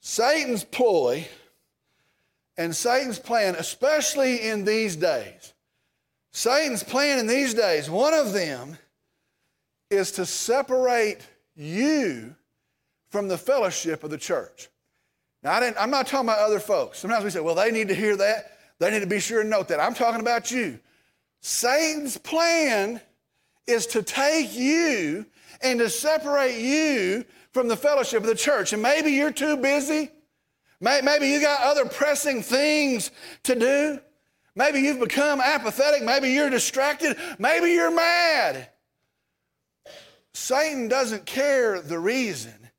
Satan's 0.00 0.64
ploy 0.64 1.26
and 2.58 2.76
Satan's 2.76 3.18
plan, 3.18 3.54
especially 3.54 4.42
in 4.46 4.66
these 4.66 4.96
days, 4.96 5.53
Satan's 6.36 6.82
plan 6.82 7.20
in 7.20 7.28
these 7.28 7.54
days, 7.54 7.88
one 7.88 8.12
of 8.12 8.32
them 8.32 8.76
is 9.88 10.10
to 10.12 10.26
separate 10.26 11.20
you 11.54 12.34
from 13.10 13.28
the 13.28 13.38
fellowship 13.38 14.02
of 14.02 14.10
the 14.10 14.18
church. 14.18 14.68
Now, 15.44 15.52
I 15.52 15.72
am 15.76 15.90
not 15.90 16.08
talking 16.08 16.28
about 16.28 16.40
other 16.40 16.58
folks. 16.58 16.98
Sometimes 16.98 17.22
we 17.22 17.30
say, 17.30 17.38
well, 17.38 17.54
they 17.54 17.70
need 17.70 17.86
to 17.86 17.94
hear 17.94 18.16
that. 18.16 18.58
They 18.80 18.90
need 18.90 19.00
to 19.00 19.06
be 19.06 19.20
sure 19.20 19.42
and 19.42 19.48
note 19.48 19.68
that. 19.68 19.78
I'm 19.78 19.94
talking 19.94 20.20
about 20.20 20.50
you. 20.50 20.80
Satan's 21.40 22.18
plan 22.18 23.00
is 23.68 23.86
to 23.86 24.02
take 24.02 24.56
you 24.56 25.26
and 25.62 25.78
to 25.78 25.88
separate 25.88 26.58
you 26.58 27.24
from 27.52 27.68
the 27.68 27.76
fellowship 27.76 28.22
of 28.22 28.26
the 28.26 28.34
church. 28.34 28.72
And 28.72 28.82
maybe 28.82 29.12
you're 29.12 29.30
too 29.30 29.56
busy. 29.56 30.10
Maybe 30.80 31.28
you 31.28 31.40
got 31.40 31.62
other 31.62 31.84
pressing 31.88 32.42
things 32.42 33.12
to 33.44 33.54
do. 33.54 34.00
Maybe 34.56 34.80
you've 34.80 35.00
become 35.00 35.40
apathetic. 35.40 36.02
Maybe 36.02 36.30
you're 36.30 36.50
distracted. 36.50 37.16
Maybe 37.38 37.72
you're 37.72 37.94
mad. 37.94 38.68
Satan 40.32 40.88
doesn't 40.88 41.26
care 41.26 41.80
the 41.80 41.98
reason. 41.98 42.70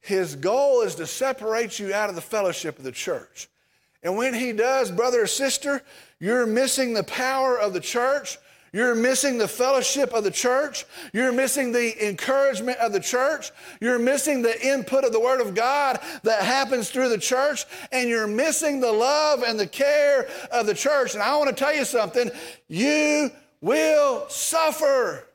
His 0.00 0.36
goal 0.36 0.82
is 0.82 0.94
to 0.96 1.06
separate 1.06 1.78
you 1.78 1.92
out 1.92 2.08
of 2.08 2.14
the 2.14 2.22
fellowship 2.22 2.78
of 2.78 2.84
the 2.84 2.92
church. 2.92 3.48
And 4.02 4.16
when 4.16 4.34
he 4.34 4.52
does, 4.52 4.90
brother 4.90 5.22
or 5.22 5.26
sister, 5.26 5.82
you're 6.20 6.46
missing 6.46 6.94
the 6.94 7.02
power 7.02 7.58
of 7.58 7.72
the 7.72 7.80
church. 7.80 8.38
You're 8.76 8.94
missing 8.94 9.38
the 9.38 9.48
fellowship 9.48 10.12
of 10.12 10.22
the 10.22 10.30
church. 10.30 10.84
You're 11.14 11.32
missing 11.32 11.72
the 11.72 12.06
encouragement 12.06 12.76
of 12.76 12.92
the 12.92 13.00
church. 13.00 13.50
You're 13.80 13.98
missing 13.98 14.42
the 14.42 14.66
input 14.68 15.02
of 15.02 15.12
the 15.12 15.18
Word 15.18 15.40
of 15.40 15.54
God 15.54 15.98
that 16.24 16.42
happens 16.42 16.90
through 16.90 17.08
the 17.08 17.16
church. 17.16 17.64
And 17.90 18.06
you're 18.06 18.26
missing 18.26 18.80
the 18.80 18.92
love 18.92 19.42
and 19.42 19.58
the 19.58 19.66
care 19.66 20.28
of 20.52 20.66
the 20.66 20.74
church. 20.74 21.14
And 21.14 21.22
I 21.22 21.34
want 21.38 21.48
to 21.48 21.54
tell 21.56 21.74
you 21.74 21.86
something 21.86 22.30
you 22.68 23.30
will 23.62 24.28
suffer. 24.28 25.26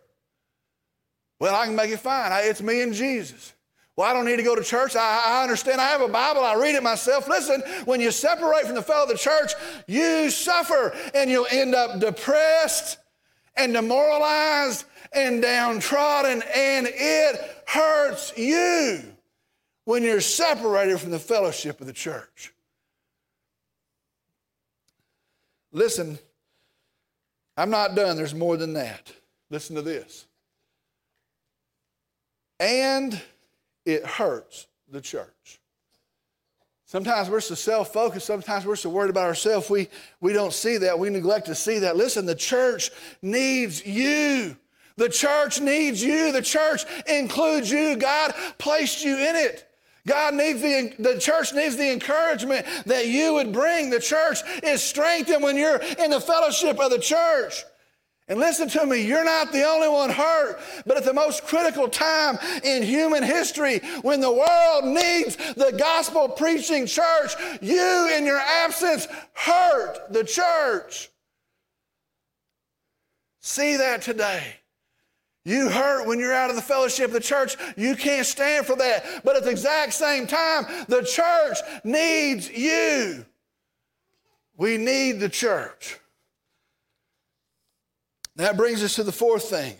Well, 1.40 1.56
I 1.56 1.66
can 1.66 1.76
make 1.76 1.90
it 1.90 2.00
fine. 2.00 2.32
It's 2.46 2.62
me 2.62 2.84
and 2.84 2.94
Jesus. 2.94 3.54
Well, 3.96 4.08
I 4.08 4.14
don't 4.14 4.26
need 4.26 4.38
to 4.38 4.44
go 4.44 4.56
to 4.56 4.64
church. 4.64 4.96
I, 4.96 5.40
I, 5.40 5.42
understand. 5.42 5.82
I 5.82 5.88
have 5.88 6.02
a 6.02 6.08
Bible. 6.08 6.42
I 6.42 6.54
read 6.54 6.76
it 6.76 6.84
myself. 6.84 7.28
Listen, 7.28 7.64
when 7.86 8.02
you 8.02 8.12
separate 8.12 8.68
from 8.68 8.76
the 8.76 8.84
fellow 8.84 9.06
of 9.06 9.10
the 9.10 9.18
church, 9.18 9.54
you 9.88 10.30
suffer 10.30 10.96
and 11.16 11.28
you'll 11.28 11.48
end 11.50 11.74
up 11.74 12.00
depressed 12.00 13.00
and 13.56 13.74
demoralized 13.74 14.86
and 15.14 15.42
downtrodden, 15.42 16.44
and 16.56 16.88
it 16.90 17.64
hurts 17.68 18.34
you 18.38 19.02
when 19.86 20.04
you're 20.04 20.22
separated 20.22 21.00
from 21.00 21.12
the 21.12 21.20
fellowship 21.20 21.82
of 21.82 21.88
the 21.88 21.94
church. 21.94 22.54
Listen, 25.72 26.20
I'm 27.58 27.70
not 27.70 27.96
done. 27.96 28.18
There's 28.18 28.36
more 28.36 28.58
than 28.58 28.74
that. 28.74 29.12
Listen 29.50 29.76
to 29.76 29.82
this. 29.82 30.26
And 32.60 33.22
it 33.86 34.06
hurts 34.06 34.68
the 34.90 35.02
church. 35.02 35.61
Sometimes 36.92 37.30
we're 37.30 37.40
so 37.40 37.56
self 37.56 37.94
focused, 37.94 38.26
sometimes 38.26 38.66
we're 38.66 38.76
so 38.76 38.90
worried 38.90 39.12
about 39.12 39.24
ourselves, 39.24 39.70
we, 39.70 39.88
we 40.20 40.34
don't 40.34 40.52
see 40.52 40.76
that. 40.76 41.00
We 41.00 41.10
neglect 41.10 41.46
to 41.46 41.56
see 41.56 41.80
that. 41.80 41.96
Listen, 41.96 42.26
the 42.26 42.36
church 42.36 42.92
needs 43.22 43.86
you. 43.86 44.58
The 44.98 45.08
church 45.08 45.62
needs 45.62 46.04
you. 46.04 46.34
The 46.34 46.42
church 46.42 46.84
includes 47.08 47.72
you. 47.72 47.96
God 47.96 48.34
placed 48.58 49.06
you 49.06 49.16
in 49.16 49.38
it. 49.38 49.70
God 50.06 50.34
needs 50.34 50.62
the, 50.62 50.94
the 51.00 51.18
church 51.18 51.54
needs 51.54 51.78
the 51.78 51.94
encouragement 51.94 52.66
that 52.88 53.08
you 53.08 53.36
would 53.36 53.54
bring. 53.54 53.90
The 53.90 54.02
church 54.02 54.40
is 54.62 54.84
strengthened 54.84 55.42
when 55.42 55.56
you're 55.56 55.82
in 55.98 56.12
the 56.12 56.20
fellowship 56.20 56.78
of 56.78 56.92
the 56.92 57.00
church. 57.00 57.64
And 58.32 58.40
listen 58.40 58.70
to 58.70 58.86
me, 58.86 59.02
you're 59.02 59.26
not 59.26 59.52
the 59.52 59.66
only 59.68 59.90
one 59.90 60.10
hurt, 60.10 60.58
but 60.86 60.96
at 60.96 61.04
the 61.04 61.14
most 61.14 61.44
critical 61.44 61.90
time 61.90 62.40
in 62.64 62.82
human 62.82 63.24
history, 63.24 63.80
when 64.04 64.22
the 64.22 64.32
world 64.32 64.86
needs 64.86 65.36
the 65.56 65.76
gospel 65.78 66.30
preaching 66.30 66.86
church, 66.86 67.34
you 67.60 68.10
in 68.16 68.26
your 68.26 68.40
absence 68.40 69.06
hurt 69.34 70.14
the 70.14 70.24
church. 70.24 71.10
See 73.42 73.76
that 73.76 74.02
today. 74.02 74.56
You 75.44 75.68
hurt 75.68 76.08
when 76.08 76.18
you're 76.18 76.34
out 76.34 76.50
of 76.50 76.56
the 76.56 76.62
fellowship 76.62 77.08
of 77.08 77.14
the 77.14 77.20
church. 77.20 77.58
You 77.76 77.98
can't 77.98 78.26
stand 78.26 78.66
for 78.66 78.78
that. 78.78 79.26
But 79.26 79.36
at 79.36 79.44
the 79.44 79.50
exact 79.50 79.92
same 79.92 80.26
time, 80.26 80.68
the 80.88 81.04
church 81.04 81.58
needs 81.84 82.50
you. 82.50 83.26
We 84.56 84.78
need 84.78 85.20
the 85.20 85.28
church. 85.28 85.98
That 88.42 88.58
brings 88.58 88.84
us 88.84 88.96
to 88.96 89.04
the 89.04 89.12
fourth 89.12 89.52
thing. 89.52 89.76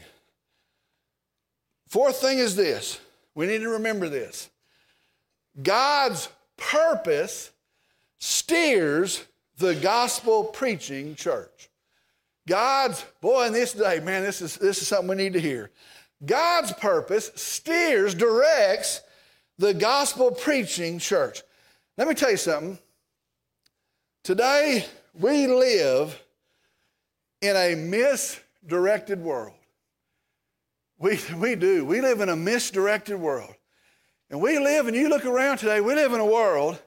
Fourth 1.88 2.18
thing 2.18 2.38
is 2.38 2.56
this 2.56 3.00
we 3.34 3.48
need 3.48 3.62
to 3.62 3.70
remember 3.70 4.08
this 4.08 4.52
God's 5.64 6.30
purpose 6.58 7.50
steers 8.20 9.26
the 9.58 9.74
gospel 9.74 10.44
preaching 10.44 11.16
church. 11.16 11.70
God's, 12.48 13.04
boy, 13.20 13.48
in 13.48 13.54
this 13.54 13.74
day, 13.74 14.00
man, 14.00 14.22
this 14.22 14.44
is, 14.44 14.58
this 14.58 14.80
is 14.80 14.88
something 14.88 15.10
we 15.10 15.16
need 15.16 15.34
to 15.34 15.42
hear. 15.42 15.72
God's 16.24 16.72
purpose 16.74 17.32
steers, 17.34 18.14
directs 18.14 19.02
the 19.58 19.74
gospel 19.74 20.30
preaching 20.32 21.00
church. 21.00 21.42
Let 21.98 22.08
me 22.08 22.14
tell 22.14 22.30
you 22.30 22.38
something. 22.38 22.78
Today, 24.24 24.86
we 25.16 25.48
live 25.48 26.22
in 27.42 27.56
a 27.56 27.74
misdirected 28.62 29.20
world. 29.22 29.54
We, 31.00 31.20
we 31.38 31.56
do. 31.56 31.84
We 31.84 32.00
live 32.02 32.22
in 32.22 32.30
a 32.30 32.36
misdirected 32.36 33.20
world. 33.20 33.54
And 34.30 34.40
we 34.40 34.60
live, 34.60 34.88
and 34.88 34.96
you 34.96 35.10
look 35.10 35.26
around 35.26 35.58
today, 35.58 35.82
we 35.82 35.96
live 35.96 36.14
in 36.14 36.20
a 36.20 36.26
world 36.26 36.80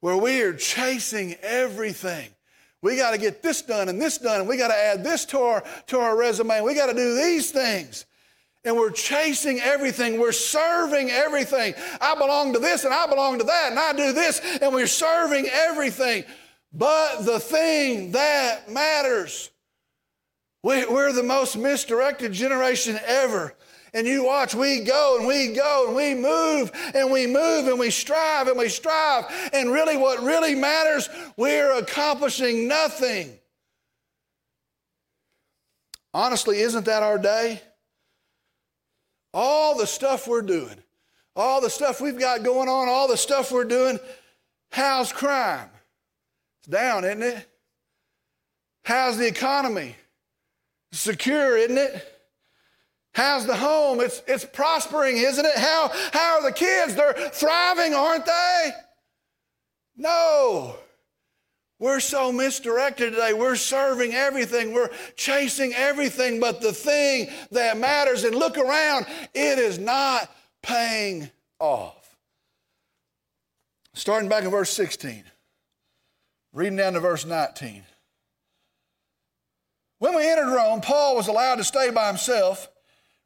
where 0.00 0.16
we 0.16 0.40
are 0.42 0.54
chasing 0.54 1.34
everything. 1.42 2.30
We 2.80 2.96
got 2.96 3.12
to 3.12 3.18
get 3.18 3.42
this 3.42 3.62
done 3.62 3.88
and 3.88 4.00
this 4.00 4.18
done, 4.18 4.40
and 4.40 4.48
we 4.48 4.56
got 4.56 4.68
to 4.68 4.76
add 4.76 5.04
this 5.04 5.24
to 5.26 5.38
our, 5.38 5.64
to 5.88 6.00
our 6.00 6.16
resume, 6.16 6.56
and 6.56 6.64
we 6.64 6.74
got 6.74 6.86
to 6.86 6.94
do 6.94 7.14
these 7.14 7.52
things. 7.52 8.06
And 8.64 8.76
we're 8.76 8.90
chasing 8.90 9.60
everything. 9.60 10.18
We're 10.18 10.32
serving 10.32 11.10
everything. 11.10 11.74
I 12.00 12.14
belong 12.14 12.52
to 12.54 12.58
this 12.58 12.84
and 12.84 12.94
I 12.94 13.06
belong 13.06 13.38
to 13.38 13.44
that, 13.44 13.70
and 13.70 13.78
I 13.78 13.92
do 13.92 14.12
this, 14.12 14.40
and 14.60 14.72
we're 14.72 14.86
serving 14.86 15.46
everything. 15.52 16.24
But 16.72 17.22
the 17.22 17.38
thing 17.38 18.12
that 18.12 18.70
matters 18.70 19.51
We, 20.62 20.86
we're 20.86 21.12
the 21.12 21.22
most 21.22 21.56
misdirected 21.56 22.32
generation 22.32 22.98
ever. 23.06 23.54
And 23.94 24.06
you 24.06 24.24
watch, 24.24 24.54
we 24.54 24.80
go 24.84 25.18
and 25.18 25.26
we 25.26 25.52
go 25.52 25.86
and 25.88 25.96
we 25.96 26.14
move 26.14 26.70
and 26.94 27.10
we 27.10 27.26
move 27.26 27.68
and 27.68 27.78
we 27.78 27.90
strive 27.90 28.48
and 28.48 28.58
we 28.58 28.68
strive. 28.68 29.26
And 29.52 29.70
really, 29.70 29.96
what 29.96 30.22
really 30.22 30.54
matters, 30.54 31.08
we're 31.36 31.72
accomplishing 31.72 32.68
nothing. 32.68 33.38
Honestly, 36.14 36.60
isn't 36.60 36.86
that 36.86 37.02
our 37.02 37.18
day? 37.18 37.60
All 39.34 39.76
the 39.76 39.86
stuff 39.86 40.26
we're 40.26 40.42
doing, 40.42 40.76
all 41.34 41.60
the 41.60 41.70
stuff 41.70 42.00
we've 42.00 42.18
got 42.18 42.44
going 42.44 42.68
on, 42.68 42.88
all 42.88 43.08
the 43.08 43.16
stuff 43.16 43.50
we're 43.50 43.64
doing, 43.64 43.98
how's 44.70 45.12
crime? 45.12 45.68
It's 46.60 46.68
down, 46.68 47.04
isn't 47.04 47.22
it? 47.22 47.48
How's 48.84 49.16
the 49.16 49.26
economy? 49.26 49.96
Secure, 50.92 51.56
isn't 51.56 51.78
it? 51.78 52.08
How's 53.14 53.46
the 53.46 53.56
home? 53.56 54.00
It's, 54.00 54.22
it's 54.26 54.44
prospering, 54.44 55.18
isn't 55.18 55.44
it? 55.44 55.56
How, 55.56 55.90
how 56.12 56.36
are 56.36 56.42
the 56.42 56.52
kids? 56.52 56.94
They're 56.94 57.12
thriving, 57.12 57.94
aren't 57.94 58.24
they? 58.24 58.70
No. 59.96 60.76
We're 61.78 62.00
so 62.00 62.30
misdirected 62.30 63.12
today. 63.12 63.32
We're 63.32 63.56
serving 63.56 64.14
everything. 64.14 64.72
We're 64.72 64.90
chasing 65.16 65.74
everything 65.74 66.40
but 66.40 66.60
the 66.60 66.72
thing 66.72 67.28
that 67.50 67.76
matters. 67.76 68.24
And 68.24 68.34
look 68.34 68.56
around, 68.56 69.06
it 69.34 69.58
is 69.58 69.78
not 69.78 70.30
paying 70.62 71.28
off. 71.58 72.16
Starting 73.94 74.28
back 74.28 74.44
in 74.44 74.50
verse 74.50 74.70
16, 74.70 75.24
reading 76.52 76.76
down 76.76 76.94
to 76.94 77.00
verse 77.00 77.26
19. 77.26 77.82
When 80.02 80.16
we 80.16 80.28
entered 80.28 80.52
Rome, 80.52 80.80
Paul 80.80 81.14
was 81.14 81.28
allowed 81.28 81.58
to 81.58 81.64
stay 81.64 81.88
by 81.90 82.08
himself 82.08 82.68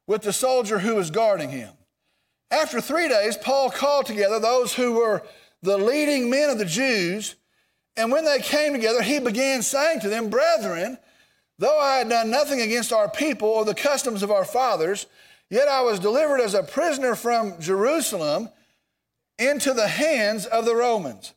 with 0.05 0.21
the 0.21 0.31
soldier 0.31 0.77
who 0.77 0.93
was 0.93 1.09
guarding 1.09 1.49
him. 1.49 1.73
After 2.51 2.79
three 2.79 3.07
days, 3.07 3.35
Paul 3.35 3.71
called 3.71 4.05
together 4.05 4.39
those 4.39 4.75
who 4.75 4.93
were 4.93 5.23
the 5.63 5.79
leading 5.79 6.29
men 6.29 6.51
of 6.51 6.59
the 6.59 6.65
Jews, 6.65 7.33
and 7.95 8.11
when 8.11 8.25
they 8.25 8.37
came 8.37 8.73
together, 8.73 9.01
he 9.01 9.17
began 9.17 9.63
saying 9.63 10.01
to 10.01 10.09
them, 10.09 10.29
Brethren, 10.29 10.99
though 11.57 11.79
I 11.79 11.97
had 11.97 12.09
done 12.09 12.29
nothing 12.29 12.61
against 12.61 12.93
our 12.93 13.09
people 13.09 13.49
or 13.49 13.65
the 13.65 13.73
customs 13.73 14.21
of 14.21 14.29
our 14.29 14.45
fathers, 14.45 15.07
yet 15.49 15.67
I 15.67 15.81
was 15.81 15.97
delivered 15.99 16.41
as 16.41 16.53
a 16.53 16.61
prisoner 16.61 17.15
from 17.15 17.59
Jerusalem 17.59 18.49
into 19.39 19.73
the 19.73 19.87
hands 19.87 20.45
of 20.45 20.65
the 20.65 20.75
Romans. 20.75 21.33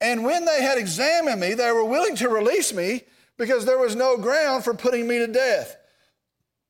And 0.00 0.22
when 0.22 0.44
they 0.44 0.62
had 0.62 0.78
examined 0.78 1.40
me, 1.40 1.54
they 1.54 1.72
were 1.72 1.84
willing 1.84 2.14
to 2.14 2.28
release 2.28 2.72
me 2.72 3.02
because 3.38 3.64
there 3.64 3.78
was 3.78 3.96
no 3.96 4.18
ground 4.18 4.64
for 4.64 4.74
putting 4.74 5.08
me 5.08 5.18
to 5.18 5.26
death. 5.28 5.76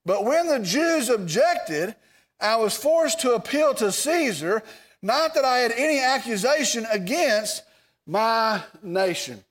But 0.05 0.25
when 0.25 0.47
the 0.47 0.61
Jews 0.61 1.09
objected, 1.09 1.97
I 2.41 2.57
was 2.57 2.77
forced 2.77 3.21
to 3.21 3.33
appeal 3.33 3.75
to 3.75 3.91
Caesar, 3.91 4.63
not 5.03 5.35
that 5.35 5.45
I 5.45 5.59
had 5.59 5.73
any 5.73 5.99
accusation 5.99 6.87
against 6.91 7.63
my 8.07 8.63
nation. 8.83 9.43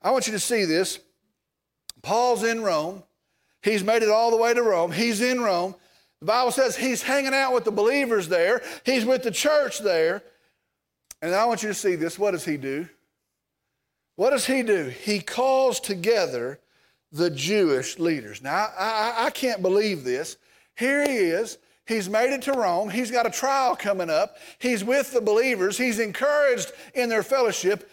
I 0.00 0.10
want 0.10 0.26
you 0.26 0.32
to 0.32 0.38
see 0.38 0.64
this. 0.64 1.00
Paul's 2.02 2.44
in 2.44 2.62
Rome. 2.62 3.02
He's 3.62 3.82
made 3.82 4.02
it 4.02 4.08
all 4.08 4.30
the 4.30 4.36
way 4.36 4.54
to 4.54 4.62
Rome. 4.62 4.92
He's 4.92 5.20
in 5.20 5.40
Rome. 5.40 5.74
The 6.20 6.26
Bible 6.26 6.52
says 6.52 6.76
he's 6.76 7.02
hanging 7.02 7.34
out 7.34 7.52
with 7.52 7.64
the 7.64 7.72
believers 7.72 8.28
there, 8.28 8.62
he's 8.84 9.04
with 9.04 9.22
the 9.22 9.30
church 9.30 9.80
there. 9.80 10.22
And 11.22 11.34
I 11.34 11.46
want 11.46 11.62
you 11.62 11.68
to 11.68 11.74
see 11.74 11.96
this. 11.96 12.18
What 12.18 12.32
does 12.32 12.44
he 12.44 12.56
do? 12.56 12.88
What 14.16 14.30
does 14.30 14.46
he 14.46 14.62
do? 14.62 14.84
He 14.84 15.20
calls 15.20 15.80
together 15.80 16.60
the 17.12 17.30
Jewish 17.30 17.98
leaders. 17.98 18.42
Now, 18.42 18.68
I, 18.78 19.14
I, 19.16 19.26
I 19.26 19.30
can't 19.30 19.62
believe 19.62 20.04
this. 20.04 20.36
Here 20.76 21.02
he 21.08 21.16
is. 21.16 21.58
He's 21.86 22.08
made 22.08 22.32
it 22.34 22.42
to 22.42 22.52
Rome. 22.52 22.90
He's 22.90 23.10
got 23.10 23.26
a 23.26 23.30
trial 23.30 23.76
coming 23.76 24.10
up. 24.10 24.36
He's 24.58 24.82
with 24.82 25.12
the 25.12 25.20
believers. 25.20 25.78
He's 25.78 26.00
encouraged 26.00 26.72
in 26.94 27.08
their 27.08 27.22
fellowship, 27.22 27.88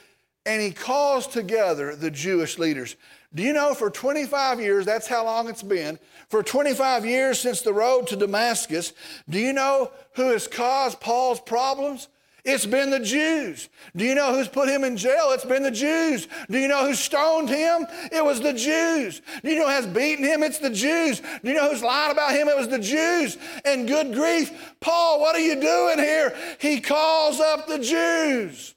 and 0.46 0.62
he 0.62 0.72
calls 0.72 1.28
together 1.28 1.96
the 1.96 2.10
Jewish 2.10 2.58
leaders. 2.58 2.96
Do 3.36 3.44
you 3.44 3.54
know 3.54 3.74
for 3.74 3.90
25 3.90 4.60
years, 4.60 4.86
that's 4.86 5.08
how 5.08 5.26
long 5.26 5.48
it's 5.48 5.64
been, 5.64 6.00
for 6.30 6.44
25 6.44 7.06
years 7.06 7.40
since 7.40 7.62
the 7.62 7.74
road 7.74 8.08
to 8.08 8.16
Damascus, 8.16 8.94
do 9.30 9.40
you 9.40 9.54
know 9.54 9.92
who 10.16 10.30
has 10.30 10.48
caused 10.48 11.00
Paul's 11.00 11.40
problems? 11.40 12.08
It's 12.46 12.66
been 12.66 12.90
the 12.90 13.00
Jews. 13.00 13.70
Do 13.96 14.04
you 14.04 14.16
know 14.16 14.36
who's 14.36 14.50
put 14.50 14.68
him 14.68 14.84
in 14.84 14.98
jail? 14.98 15.32
It's 15.32 15.46
been 15.46 15.64
the 15.64 15.72
Jews. 15.72 16.28
Do 16.50 16.60
you 16.60 16.68
know 16.68 16.86
who 16.86 16.94
stoned 16.94 17.48
him? 17.48 17.88
It 18.12 18.24
was 18.24 18.42
the 18.42 18.52
Jews. 18.52 19.22
Do 19.44 19.50
you 19.50 19.60
know 19.60 19.68
who 19.68 19.72
has 19.72 19.88
beaten 19.88 20.26
him? 20.26 20.44
It's 20.44 20.60
the 20.60 20.70
Jews. 20.70 21.22
Do 21.22 21.50
you 21.50 21.54
know 21.54 21.70
who's 21.70 21.82
lied 21.82 22.12
about 22.12 22.34
him? 22.34 22.50
It 22.50 22.58
was 22.58 22.68
the 22.68 22.80
Jews. 22.80 23.38
And 23.64 23.88
good 23.88 24.14
grief, 24.14 24.76
Paul, 24.82 25.22
what 25.22 25.38
are 25.38 25.40
you 25.40 25.60
doing 25.60 26.00
here? 26.00 26.36
He 26.60 26.82
calls 26.82 27.40
up 27.40 27.66
the 27.68 27.80
Jews. 27.80 28.76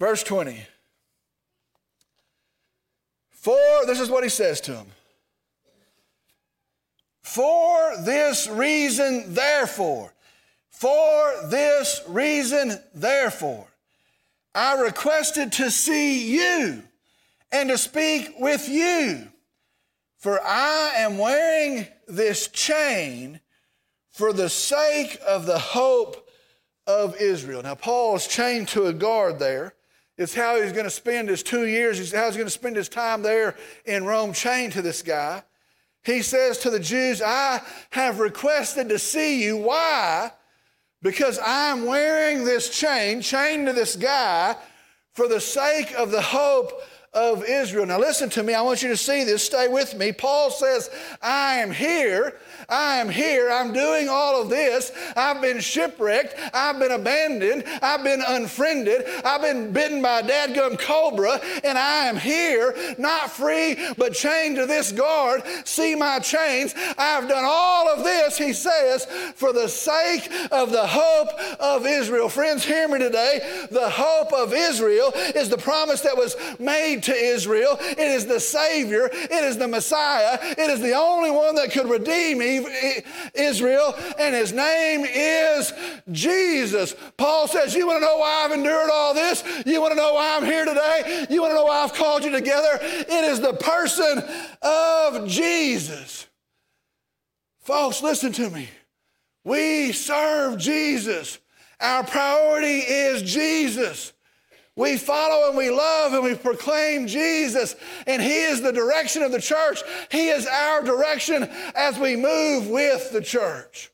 Verse 0.00 0.24
20. 0.24 0.66
For, 3.30 3.86
this 3.86 4.00
is 4.00 4.10
what 4.10 4.24
he 4.24 4.30
says 4.30 4.60
to 4.62 4.72
them. 4.72 4.86
For 7.22 7.92
this 8.02 8.48
reason, 8.48 9.32
therefore, 9.32 10.12
for 10.80 11.34
this 11.50 12.00
reason, 12.08 12.72
therefore, 12.94 13.66
I 14.54 14.80
requested 14.80 15.52
to 15.52 15.70
see 15.70 16.34
you 16.34 16.82
and 17.52 17.68
to 17.68 17.76
speak 17.76 18.30
with 18.38 18.66
you, 18.66 19.28
for 20.16 20.40
I 20.42 20.92
am 20.96 21.18
wearing 21.18 21.86
this 22.08 22.48
chain 22.48 23.40
for 24.08 24.32
the 24.32 24.48
sake 24.48 25.20
of 25.26 25.44
the 25.44 25.58
hope 25.58 26.30
of 26.86 27.14
Israel. 27.20 27.62
Now, 27.62 27.74
Paul 27.74 28.16
is 28.16 28.26
chained 28.26 28.68
to 28.68 28.86
a 28.86 28.94
guard 28.94 29.38
there. 29.38 29.74
It's 30.16 30.34
how 30.34 30.62
he's 30.62 30.72
going 30.72 30.84
to 30.84 30.90
spend 30.90 31.28
his 31.28 31.42
two 31.42 31.66
years, 31.66 32.00
it's 32.00 32.14
how 32.14 32.24
he's 32.24 32.36
going 32.36 32.46
to 32.46 32.50
spend 32.50 32.76
his 32.76 32.88
time 32.88 33.20
there 33.20 33.54
in 33.84 34.06
Rome, 34.06 34.32
chained 34.32 34.72
to 34.72 34.80
this 34.80 35.02
guy. 35.02 35.42
He 36.04 36.22
says 36.22 36.56
to 36.60 36.70
the 36.70 36.80
Jews, 36.80 37.20
I 37.20 37.60
have 37.90 38.18
requested 38.18 38.88
to 38.88 38.98
see 38.98 39.44
you. 39.44 39.58
Why? 39.58 40.32
Because 41.02 41.38
I'm 41.44 41.84
wearing 41.86 42.44
this 42.44 42.68
chain, 42.68 43.20
chained 43.20 43.66
to 43.66 43.72
this 43.72 43.96
guy, 43.96 44.56
for 45.14 45.28
the 45.28 45.40
sake 45.40 45.92
of 45.94 46.10
the 46.10 46.22
hope 46.22 46.72
of 47.12 47.44
Israel. 47.44 47.86
Now, 47.86 47.98
listen 47.98 48.30
to 48.30 48.42
me. 48.44 48.54
I 48.54 48.62
want 48.62 48.82
you 48.82 48.88
to 48.90 48.96
see 48.96 49.24
this. 49.24 49.44
Stay 49.44 49.66
with 49.66 49.96
me. 49.96 50.12
Paul 50.12 50.50
says, 50.50 50.90
I 51.20 51.56
am 51.56 51.72
here. 51.72 52.38
I 52.68 52.98
am 52.98 53.08
here. 53.08 53.50
I'm 53.50 53.72
doing 53.72 54.08
all 54.08 54.40
of 54.40 54.48
this. 54.48 54.92
I've 55.16 55.42
been 55.42 55.58
shipwrecked. 55.58 56.36
I've 56.54 56.78
been 56.78 56.92
abandoned. 56.92 57.64
I've 57.82 58.04
been 58.04 58.22
unfriended. 58.24 59.04
I've 59.24 59.42
been 59.42 59.72
bitten 59.72 60.00
by 60.02 60.20
a 60.20 60.22
dadgum 60.22 60.78
cobra, 60.78 61.40
and 61.64 61.76
I 61.76 62.06
am 62.06 62.16
here, 62.16 62.76
not 62.96 63.32
free, 63.32 63.76
but 63.98 64.14
chained 64.14 64.56
to 64.56 64.66
this 64.66 64.92
guard. 64.92 65.42
See 65.64 65.96
my 65.96 66.20
chains. 66.20 66.74
I've 66.96 67.28
done 67.28 67.44
all 67.44 67.88
of 67.88 68.04
this, 68.04 68.38
he 68.38 68.52
says, 68.52 69.06
for 69.34 69.52
the 69.52 69.68
sake 69.68 70.30
of 70.52 70.70
the 70.70 70.86
hope 70.86 71.28
of 71.58 71.86
Israel. 71.86 72.28
Friends, 72.28 72.64
hear 72.64 72.86
me 72.86 73.00
today. 73.00 73.66
The 73.72 73.90
hope 73.90 74.32
of 74.32 74.54
Israel 74.54 75.10
is 75.34 75.48
the 75.48 75.58
promise 75.58 76.02
that 76.02 76.16
was 76.16 76.36
made 76.60 76.99
to 77.04 77.14
Israel. 77.14 77.76
It 77.80 77.98
is 77.98 78.26
the 78.26 78.40
Savior. 78.40 79.08
It 79.12 79.44
is 79.44 79.56
the 79.56 79.68
Messiah. 79.68 80.38
It 80.42 80.70
is 80.70 80.80
the 80.80 80.94
only 80.94 81.30
one 81.30 81.54
that 81.56 81.72
could 81.72 81.88
redeem 81.88 82.40
Israel, 83.34 83.94
and 84.18 84.34
his 84.34 84.52
name 84.52 85.04
is 85.04 85.72
Jesus. 86.10 86.94
Paul 87.16 87.48
says, 87.48 87.74
You 87.74 87.86
want 87.86 87.98
to 87.98 88.06
know 88.06 88.18
why 88.18 88.44
I've 88.44 88.52
endured 88.52 88.90
all 88.90 89.14
this? 89.14 89.42
You 89.66 89.80
want 89.80 89.92
to 89.92 89.96
know 89.96 90.14
why 90.14 90.36
I'm 90.36 90.44
here 90.44 90.64
today? 90.64 91.26
You 91.30 91.40
want 91.40 91.52
to 91.52 91.56
know 91.56 91.64
why 91.64 91.82
I've 91.84 91.94
called 91.94 92.24
you 92.24 92.30
together? 92.30 92.78
It 92.82 93.24
is 93.24 93.40
the 93.40 93.54
person 93.54 94.22
of 94.62 95.28
Jesus. 95.28 96.26
Folks, 97.60 98.02
listen 98.02 98.32
to 98.32 98.50
me. 98.50 98.68
We 99.44 99.92
serve 99.92 100.58
Jesus. 100.58 101.38
Our 101.80 102.04
priority 102.04 102.78
is 102.78 103.22
Jesus. 103.22 104.12
We 104.80 104.96
follow 104.96 105.46
and 105.46 105.58
we 105.58 105.68
love 105.68 106.14
and 106.14 106.24
we 106.24 106.34
proclaim 106.34 107.06
Jesus, 107.06 107.76
and 108.06 108.22
He 108.22 108.44
is 108.44 108.62
the 108.62 108.72
direction 108.72 109.22
of 109.22 109.30
the 109.30 109.40
church. 109.40 109.82
He 110.10 110.30
is 110.30 110.46
our 110.46 110.82
direction 110.82 111.42
as 111.74 111.98
we 111.98 112.16
move 112.16 112.66
with 112.66 113.12
the 113.12 113.20
church. 113.20 113.90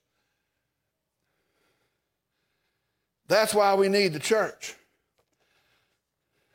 That's 3.26 3.52
why 3.52 3.74
we 3.74 3.88
need 3.88 4.12
the 4.12 4.20
church. 4.20 4.76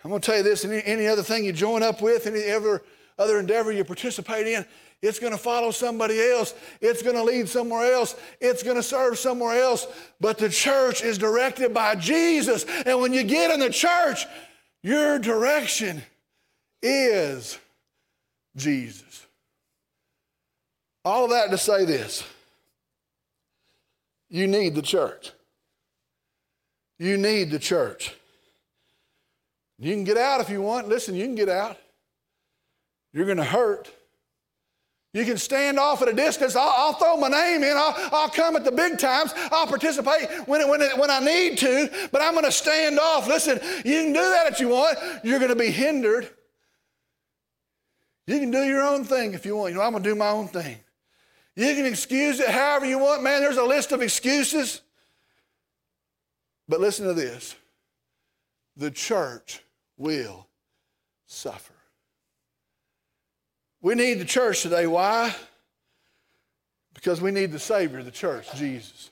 I'm 0.02 0.12
going 0.12 0.22
to 0.22 0.26
tell 0.26 0.38
you 0.38 0.44
this 0.44 0.64
any, 0.64 0.82
any 0.86 1.08
other 1.08 1.24
thing 1.24 1.44
you 1.44 1.52
join 1.52 1.84
up 1.84 2.02
with, 2.02 2.26
any 2.26 2.40
ever 2.40 2.84
other 3.20 3.38
endeavor 3.38 3.74
you 3.74 3.84
participate 3.84 4.48
in, 4.48 4.66
it's 5.02 5.18
going 5.18 5.34
to 5.34 5.38
follow 5.38 5.72
somebody 5.72 6.22
else. 6.22 6.54
It's 6.80 7.02
going 7.02 7.16
to 7.16 7.24
lead 7.24 7.50
somewhere 7.50 7.92
else. 7.92 8.16
It's 8.40 8.62
going 8.62 8.76
to 8.76 8.84
serve 8.84 9.18
somewhere 9.18 9.62
else. 9.62 9.88
But 10.20 10.38
the 10.38 10.50
church 10.50 11.04
is 11.04 11.18
directed 11.18 11.74
by 11.74 11.96
Jesus. 11.96 12.66
And 12.86 13.02
when 13.02 13.12
you 13.12 13.24
get 13.24 13.52
in 13.52 13.60
the 13.60 13.72
church, 13.72 14.28
your 14.84 15.18
direction 15.18 16.04
is 16.84 17.58
Jesus. 18.56 19.26
All 21.04 21.26
of 21.26 21.32
that 21.32 21.50
to 21.50 21.58
say 21.58 21.86
this 21.86 22.24
you 24.30 24.48
need 24.48 24.76
the 24.76 24.82
church. 24.82 25.32
You 27.00 27.18
need 27.18 27.50
the 27.50 27.60
church. 27.60 28.16
You 29.80 29.94
can 29.94 30.04
get 30.04 30.18
out 30.18 30.42
if 30.42 30.50
you 30.52 30.62
want. 30.62 30.88
Listen, 30.88 31.16
you 31.16 31.26
can 31.26 31.34
get 31.34 31.50
out. 31.50 31.78
You're 33.12 33.26
going 33.26 33.38
to 33.38 33.44
hurt. 33.44 33.92
You 35.14 35.26
can 35.26 35.38
stand 35.38 35.78
off 35.78 36.02
at 36.02 36.08
a 36.08 36.14
distance. 36.14 36.56
I'll, 36.56 36.74
I'll 36.74 36.94
throw 36.94 37.18
my 37.18 37.28
name 37.28 37.64
in. 37.64 37.76
I'll, 37.76 37.94
I'll, 38.14 38.30
come 38.30 38.56
at 38.56 38.64
the 38.64 38.72
big 38.72 38.98
times. 38.98 39.34
I'll 39.52 39.68
participate 39.68 40.30
when, 40.48 40.68
when, 40.70 40.82
when 40.98 41.12
I 41.12 41.20
need 41.20 41.58
to, 41.60 41.90
but 42.14 42.22
I'm 42.22 42.32
going 42.34 42.46
to 42.46 42.52
stand 42.52 42.98
off. 42.98 43.28
Listen, 43.28 43.60
you 43.84 44.04
can 44.04 44.14
do 44.14 44.22
that 44.22 44.54
if 44.54 44.62
you 44.62 44.70
want. 44.70 44.98
You're 45.24 45.40
going 45.40 45.50
to 45.50 45.56
be 45.56 45.70
hindered. 45.70 46.30
You 48.26 48.40
can 48.40 48.52
do 48.52 48.64
your 48.64 48.84
own 48.84 49.04
thing 49.04 49.34
if 49.34 49.46
you 49.46 49.58
want. 49.58 49.74
You 49.74 49.80
know, 49.80 49.84
I'm 49.84 49.92
going 49.92 50.04
to 50.04 50.10
do 50.10 50.16
my 50.16 50.30
own 50.30 50.48
thing. 50.48 50.78
You 51.56 51.76
can 51.76 51.86
excuse 51.86 52.40
it 52.40 52.48
however 52.48 52.86
you 52.86 52.98
want. 52.98 53.22
Man, 53.22 53.42
there's 53.42 53.58
a 53.58 53.64
list 53.64 53.92
of 53.92 54.02
excuses. 54.02 54.82
But 56.70 56.80
listen 56.80 57.06
to 57.06 57.14
this 57.14 57.56
the 58.78 58.92
church 58.92 59.62
will 59.98 60.48
suffer. 61.26 61.74
We 63.82 63.96
need 63.96 64.16
the 64.16 64.26
church 64.26 64.62
today. 64.62 64.86
Why? 64.88 65.36
Because 66.94 67.20
we 67.20 67.32
need 67.32 67.52
the 67.52 67.60
Savior 67.60 68.00
of 68.00 68.06
the 68.06 68.12
church, 68.12 68.48
Jesus. 68.56 69.10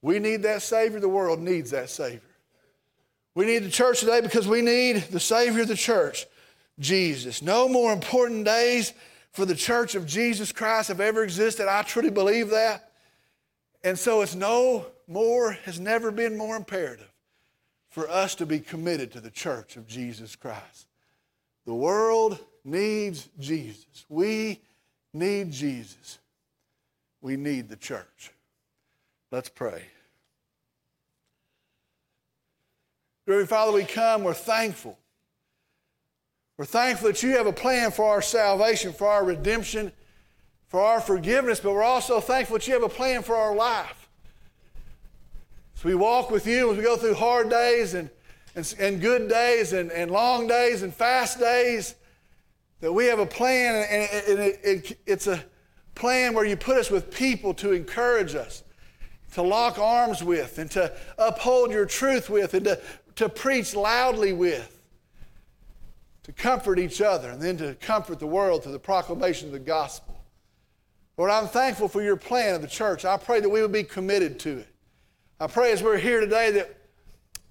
We 0.00 0.18
need 0.18 0.42
that 0.42 0.62
Savior. 0.62 1.00
The 1.00 1.08
world 1.08 1.40
needs 1.40 1.70
that 1.72 1.90
Savior. 1.90 2.20
We 3.34 3.46
need 3.46 3.64
the 3.64 3.70
church 3.70 4.00
today 4.00 4.20
because 4.20 4.46
we 4.46 4.62
need 4.62 4.96
the 5.10 5.18
Savior 5.18 5.62
of 5.62 5.68
the 5.68 5.76
church, 5.76 6.26
Jesus. 6.78 7.42
No 7.42 7.68
more 7.68 7.92
important 7.92 8.44
days 8.44 8.92
for 9.32 9.44
the 9.44 9.56
church 9.56 9.96
of 9.96 10.06
Jesus 10.06 10.52
Christ 10.52 10.88
have 10.88 11.00
ever 11.00 11.24
existed. 11.24 11.66
I 11.68 11.82
truly 11.82 12.10
believe 12.10 12.50
that. 12.50 12.92
And 13.82 13.98
so 13.98 14.22
it's 14.22 14.36
no 14.36 14.86
more, 15.08 15.52
has 15.64 15.80
never 15.80 16.12
been 16.12 16.38
more 16.38 16.54
imperative 16.54 17.10
for 17.88 18.08
us 18.08 18.36
to 18.36 18.46
be 18.46 18.60
committed 18.60 19.10
to 19.12 19.20
the 19.20 19.30
church 19.30 19.76
of 19.76 19.88
Jesus 19.88 20.36
Christ. 20.36 20.86
The 21.66 21.74
world 21.74 22.38
needs 22.64 23.28
Jesus. 23.38 24.06
We 24.08 24.60
need 25.12 25.52
Jesus. 25.52 26.18
We 27.20 27.36
need 27.36 27.68
the 27.68 27.76
church. 27.76 28.30
Let's 29.30 29.48
pray. 29.48 29.84
Dear 33.26 33.46
Father, 33.46 33.72
we 33.72 33.84
come, 33.84 34.22
we're 34.22 34.34
thankful. 34.34 34.98
We're 36.58 36.66
thankful 36.66 37.08
that 37.08 37.22
you 37.22 37.30
have 37.36 37.46
a 37.46 37.52
plan 37.52 37.90
for 37.90 38.04
our 38.04 38.22
salvation, 38.22 38.92
for 38.92 39.08
our 39.08 39.24
redemption, 39.24 39.92
for 40.68 40.80
our 40.80 41.00
forgiveness, 41.00 41.60
but 41.60 41.72
we're 41.72 41.82
also 41.82 42.20
thankful 42.20 42.56
that 42.56 42.66
you 42.66 42.74
have 42.74 42.82
a 42.82 42.88
plan 42.88 43.22
for 43.22 43.34
our 43.34 43.54
life. 43.54 44.08
So 45.74 45.88
we 45.88 45.94
walk 45.94 46.30
with 46.30 46.46
you 46.46 46.70
as 46.70 46.76
we 46.76 46.84
go 46.84 46.96
through 46.96 47.14
hard 47.14 47.50
days 47.50 47.94
and, 47.94 48.10
and, 48.54 48.74
and 48.78 49.00
good 49.00 49.28
days 49.28 49.72
and, 49.72 49.90
and 49.90 50.10
long 50.10 50.46
days 50.46 50.82
and 50.82 50.94
fast 50.94 51.40
days 51.40 51.94
that 52.80 52.92
we 52.92 53.06
have 53.06 53.18
a 53.18 53.26
plan, 53.26 53.86
and, 53.90 54.08
it, 54.40 54.60
it, 54.62 54.98
it's 55.06 55.26
a 55.26 55.42
plan 55.94 56.34
where 56.34 56.44
you 56.44 56.56
put 56.56 56.76
us 56.76 56.90
with 56.90 57.10
people 57.10 57.54
to 57.54 57.72
encourage 57.72 58.34
us, 58.34 58.62
to 59.32 59.42
lock 59.42 59.78
arms 59.78 60.22
with, 60.22 60.58
and 60.58 60.70
to 60.72 60.92
uphold 61.18 61.70
your 61.70 61.86
truth 61.86 62.28
with, 62.28 62.54
and 62.54 62.64
to, 62.64 62.80
to 63.16 63.28
preach 63.28 63.74
loudly 63.74 64.32
with, 64.32 64.82
to 66.24 66.32
comfort 66.32 66.78
each 66.78 67.00
other, 67.00 67.30
and 67.30 67.40
then 67.40 67.56
to 67.56 67.74
comfort 67.76 68.18
the 68.18 68.26
world 68.26 68.62
through 68.62 68.72
the 68.72 68.78
proclamation 68.78 69.48
of 69.48 69.52
the 69.52 69.58
gospel. 69.58 70.14
Lord, 71.16 71.30
I'm 71.30 71.46
thankful 71.46 71.88
for 71.88 72.02
your 72.02 72.16
plan 72.16 72.54
of 72.54 72.62
the 72.62 72.68
church. 72.68 73.04
I 73.04 73.16
pray 73.16 73.40
that 73.40 73.48
we 73.48 73.62
would 73.62 73.72
be 73.72 73.84
committed 73.84 74.38
to 74.40 74.58
it. 74.58 74.68
I 75.38 75.46
pray 75.46 75.72
as 75.72 75.82
we're 75.82 75.98
here 75.98 76.20
today 76.20 76.50
that 76.52 76.76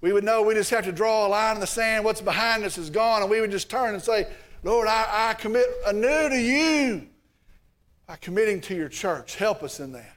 we 0.00 0.12
would 0.12 0.24
know 0.24 0.42
we 0.42 0.54
just 0.54 0.70
have 0.70 0.84
to 0.84 0.92
draw 0.92 1.26
a 1.26 1.28
line 1.28 1.54
in 1.54 1.60
the 1.60 1.66
sand. 1.66 2.04
What's 2.04 2.20
behind 2.20 2.64
us 2.64 2.76
is 2.76 2.90
gone, 2.90 3.22
and 3.22 3.30
we 3.30 3.40
would 3.40 3.50
just 3.50 3.70
turn 3.70 3.94
and 3.94 4.02
say, 4.02 4.26
Lord, 4.64 4.88
I, 4.88 5.28
I 5.30 5.34
commit 5.34 5.66
anew 5.86 6.30
to 6.30 6.40
you 6.40 7.06
by 8.06 8.16
committing 8.16 8.62
to 8.62 8.74
your 8.74 8.88
church. 8.88 9.36
Help 9.36 9.62
us 9.62 9.78
in 9.78 9.92
that. 9.92 10.16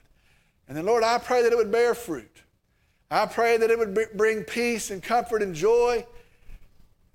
And 0.67 0.75
then, 0.75 0.85
Lord, 0.85 1.03
I 1.03 1.17
pray 1.17 1.43
that 1.43 1.51
it 1.51 1.57
would 1.57 1.71
bear 1.71 1.93
fruit. 1.93 2.43
I 3.11 3.25
pray 3.25 3.57
that 3.57 3.69
it 3.69 3.77
would 3.77 3.97
bring 4.15 4.43
peace 4.43 4.89
and 4.89 5.03
comfort 5.03 5.41
and 5.41 5.53
joy 5.53 6.05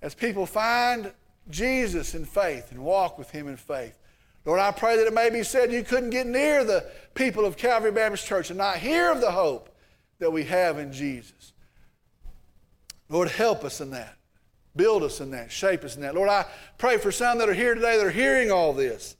as 0.01 0.13
people 0.13 0.45
find 0.45 1.11
Jesus 1.49 2.13
in 2.13 2.25
faith 2.25 2.71
and 2.71 2.83
walk 2.83 3.17
with 3.17 3.31
him 3.31 3.47
in 3.47 3.57
faith. 3.57 3.97
Lord, 4.45 4.59
I 4.59 4.71
pray 4.71 4.97
that 4.97 5.07
it 5.07 5.13
may 5.13 5.29
be 5.29 5.43
said 5.43 5.71
you 5.71 5.83
couldn't 5.83 6.11
get 6.11 6.27
near 6.27 6.63
the 6.63 6.85
people 7.15 7.45
of 7.45 7.57
Calvary 7.57 7.91
Baptist 7.91 8.27
Church 8.27 8.49
and 8.49 8.57
not 8.57 8.77
hear 8.77 9.11
of 9.11 9.21
the 9.21 9.31
hope 9.31 9.69
that 10.19 10.31
we 10.31 10.43
have 10.43 10.77
in 10.77 10.91
Jesus. 10.93 11.53
Lord, 13.09 13.29
help 13.29 13.63
us 13.63 13.81
in 13.81 13.91
that. 13.91 14.17
Build 14.75 15.03
us 15.03 15.21
in 15.21 15.31
that, 15.31 15.51
shape 15.51 15.83
us 15.83 15.95
in 15.95 16.01
that. 16.01 16.15
Lord, 16.15 16.29
I 16.29 16.45
pray 16.77 16.97
for 16.97 17.11
some 17.11 17.37
that 17.37 17.49
are 17.49 17.53
here 17.53 17.75
today 17.75 17.97
that 17.97 18.05
are 18.05 18.11
hearing 18.11 18.51
all 18.51 18.73
this 18.73 19.15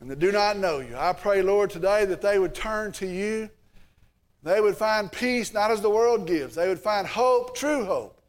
and 0.00 0.10
that 0.10 0.18
do 0.18 0.32
not 0.32 0.56
know 0.56 0.78
you. 0.78 0.96
I 0.96 1.12
pray, 1.12 1.42
Lord, 1.42 1.70
today 1.70 2.04
that 2.06 2.22
they 2.22 2.38
would 2.38 2.54
turn 2.54 2.92
to 2.92 3.06
you. 3.06 3.50
They 4.42 4.60
would 4.60 4.76
find 4.76 5.12
peace, 5.12 5.52
not 5.52 5.70
as 5.70 5.82
the 5.82 5.90
world 5.90 6.26
gives. 6.26 6.54
They 6.54 6.68
would 6.68 6.78
find 6.78 7.06
hope, 7.06 7.54
true 7.54 7.84
hope. 7.84 8.22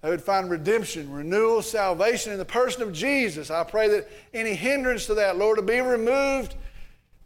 They 0.00 0.10
would 0.10 0.22
find 0.22 0.48
redemption, 0.48 1.10
renewal, 1.10 1.60
salvation 1.60 2.32
in 2.32 2.38
the 2.38 2.44
person 2.44 2.82
of 2.82 2.92
Jesus. 2.92 3.50
I 3.50 3.64
pray 3.64 3.88
that 3.88 4.08
any 4.32 4.54
hindrance 4.54 5.06
to 5.06 5.14
that, 5.14 5.36
Lord, 5.36 5.58
will 5.58 5.64
be 5.64 5.80
removed. 5.80 6.54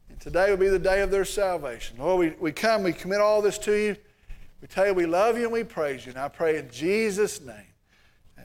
And 0.09 0.18
today 0.18 0.49
will 0.49 0.57
be 0.57 0.68
the 0.68 0.78
day 0.78 1.03
of 1.03 1.11
their 1.11 1.26
salvation. 1.26 1.99
Lord, 1.99 2.18
we, 2.18 2.30
we 2.41 2.53
come, 2.53 2.83
we 2.83 2.95
commit 2.95 3.20
all 3.20 3.43
this 3.43 3.59
to 3.59 3.72
you. 3.72 3.97
We 4.62 4.68
tell 4.68 4.87
you 4.87 4.95
we 4.95 5.05
love 5.05 5.37
you 5.37 5.45
and 5.45 5.53
we 5.53 5.64
praise 5.64 6.07
you. 6.07 6.12
And 6.12 6.20
I 6.20 6.28
pray 6.28 6.57
in 6.57 6.70
Jesus' 6.70 7.43
name. 7.43 7.72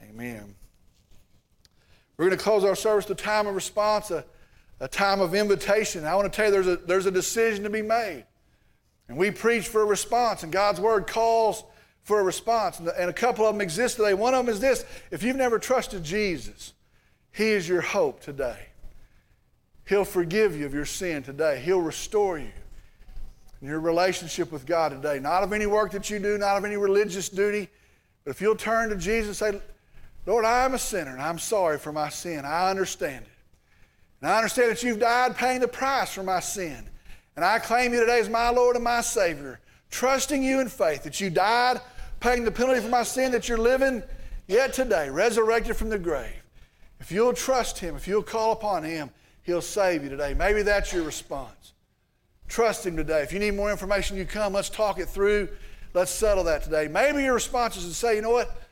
Amen. 0.09 0.55
We're 2.17 2.25
going 2.25 2.37
to 2.37 2.43
close 2.43 2.63
our 2.63 2.75
service 2.75 3.09
a 3.09 3.15
time 3.15 3.47
of 3.47 3.55
response, 3.55 4.09
a, 4.11 4.25
a 4.79 4.87
time 4.87 5.21
of 5.21 5.35
invitation. 5.35 6.05
I 6.05 6.15
want 6.15 6.31
to 6.31 6.35
tell 6.35 6.45
you 6.45 6.51
there's 6.51 6.67
a, 6.67 6.75
there's 6.77 7.05
a 7.05 7.11
decision 7.11 7.63
to 7.63 7.69
be 7.69 7.81
made. 7.81 8.25
And 9.07 9.17
we 9.17 9.31
preach 9.31 9.67
for 9.67 9.81
a 9.81 9.85
response, 9.85 10.43
and 10.43 10.51
God's 10.51 10.81
word 10.81 11.07
calls 11.07 11.63
for 12.03 12.19
a 12.19 12.23
response. 12.23 12.79
And, 12.79 12.87
and 12.89 13.09
a 13.09 13.13
couple 13.13 13.45
of 13.45 13.53
them 13.53 13.61
exist 13.61 13.97
today. 13.97 14.13
One 14.13 14.33
of 14.33 14.45
them 14.45 14.53
is 14.53 14.59
this 14.59 14.85
if 15.11 15.23
you've 15.23 15.35
never 15.35 15.59
trusted 15.59 16.03
Jesus, 16.03 16.73
He 17.31 17.49
is 17.49 17.67
your 17.67 17.81
hope 17.81 18.21
today. 18.21 18.67
He'll 19.87 20.05
forgive 20.05 20.57
you 20.57 20.65
of 20.65 20.73
your 20.73 20.85
sin 20.85 21.23
today, 21.23 21.61
He'll 21.63 21.81
restore 21.81 22.39
you 22.39 22.51
in 23.61 23.67
your 23.67 23.79
relationship 23.79 24.51
with 24.51 24.65
God 24.65 24.91
today. 24.91 25.19
Not 25.19 25.43
of 25.43 25.53
any 25.53 25.65
work 25.65 25.91
that 25.91 26.09
you 26.09 26.19
do, 26.19 26.37
not 26.37 26.57
of 26.57 26.65
any 26.65 26.77
religious 26.77 27.29
duty, 27.29 27.69
but 28.23 28.31
if 28.31 28.41
you'll 28.41 28.55
turn 28.55 28.89
to 28.89 28.95
Jesus 28.95 29.37
say, 29.37 29.59
Lord, 30.27 30.43
I 30.43 30.65
am 30.65 30.73
a 30.73 30.79
sinner 30.79 31.11
and 31.11 31.21
I'm 31.21 31.39
sorry 31.39 31.79
for 31.79 31.93
my 31.93 32.09
sin. 32.09 32.43
I 32.45 32.69
understand 32.69 33.25
it. 33.25 33.31
And 34.21 34.29
I 34.29 34.37
understand 34.37 34.71
that 34.71 34.83
you've 34.83 34.99
died 34.99 35.37
paying 35.37 35.61
the 35.61 35.67
price 35.67 36.13
for 36.13 36.21
my 36.21 36.41
sin. 36.41 36.89
And 37.35 37.45
I 37.45 37.59
claim 37.59 37.93
you 37.93 38.01
today 38.01 38.19
as 38.19 38.29
my 38.29 38.49
Lord 38.49 38.75
and 38.75 38.83
my 38.83 39.01
Savior, 39.01 39.61
trusting 39.89 40.43
you 40.43 40.59
in 40.59 40.67
faith 40.67 41.03
that 41.03 41.21
you 41.21 41.29
died 41.29 41.79
paying 42.19 42.43
the 42.43 42.51
penalty 42.51 42.81
for 42.81 42.89
my 42.89 43.03
sin, 43.03 43.31
that 43.31 43.47
you're 43.47 43.57
living 43.57 44.03
yet 44.47 44.73
today, 44.73 45.09
resurrected 45.09 45.75
from 45.75 45.89
the 45.89 45.99
grave. 45.99 46.43
If 46.99 47.11
you'll 47.11 47.33
trust 47.33 47.79
Him, 47.79 47.95
if 47.95 48.07
you'll 48.07 48.23
call 48.23 48.51
upon 48.51 48.83
Him, 48.83 49.11
He'll 49.43 49.61
save 49.61 50.03
you 50.03 50.09
today. 50.09 50.33
Maybe 50.33 50.61
that's 50.63 50.91
your 50.91 51.03
response. 51.03 51.73
Trust 52.47 52.85
Him 52.85 52.97
today. 52.97 53.21
If 53.21 53.31
you 53.31 53.39
need 53.39 53.53
more 53.53 53.71
information, 53.71 54.17
you 54.17 54.25
come. 54.25 54.53
Let's 54.53 54.69
talk 54.69 54.99
it 54.99 55.07
through. 55.07 55.49
Let's 55.93 56.11
settle 56.11 56.43
that 56.45 56.63
today. 56.63 56.87
Maybe 56.87 57.23
your 57.23 57.33
response 57.33 57.77
is 57.77 57.87
to 57.87 57.93
say, 57.93 58.15
you 58.15 58.21
know 58.21 58.31
what? 58.31 58.66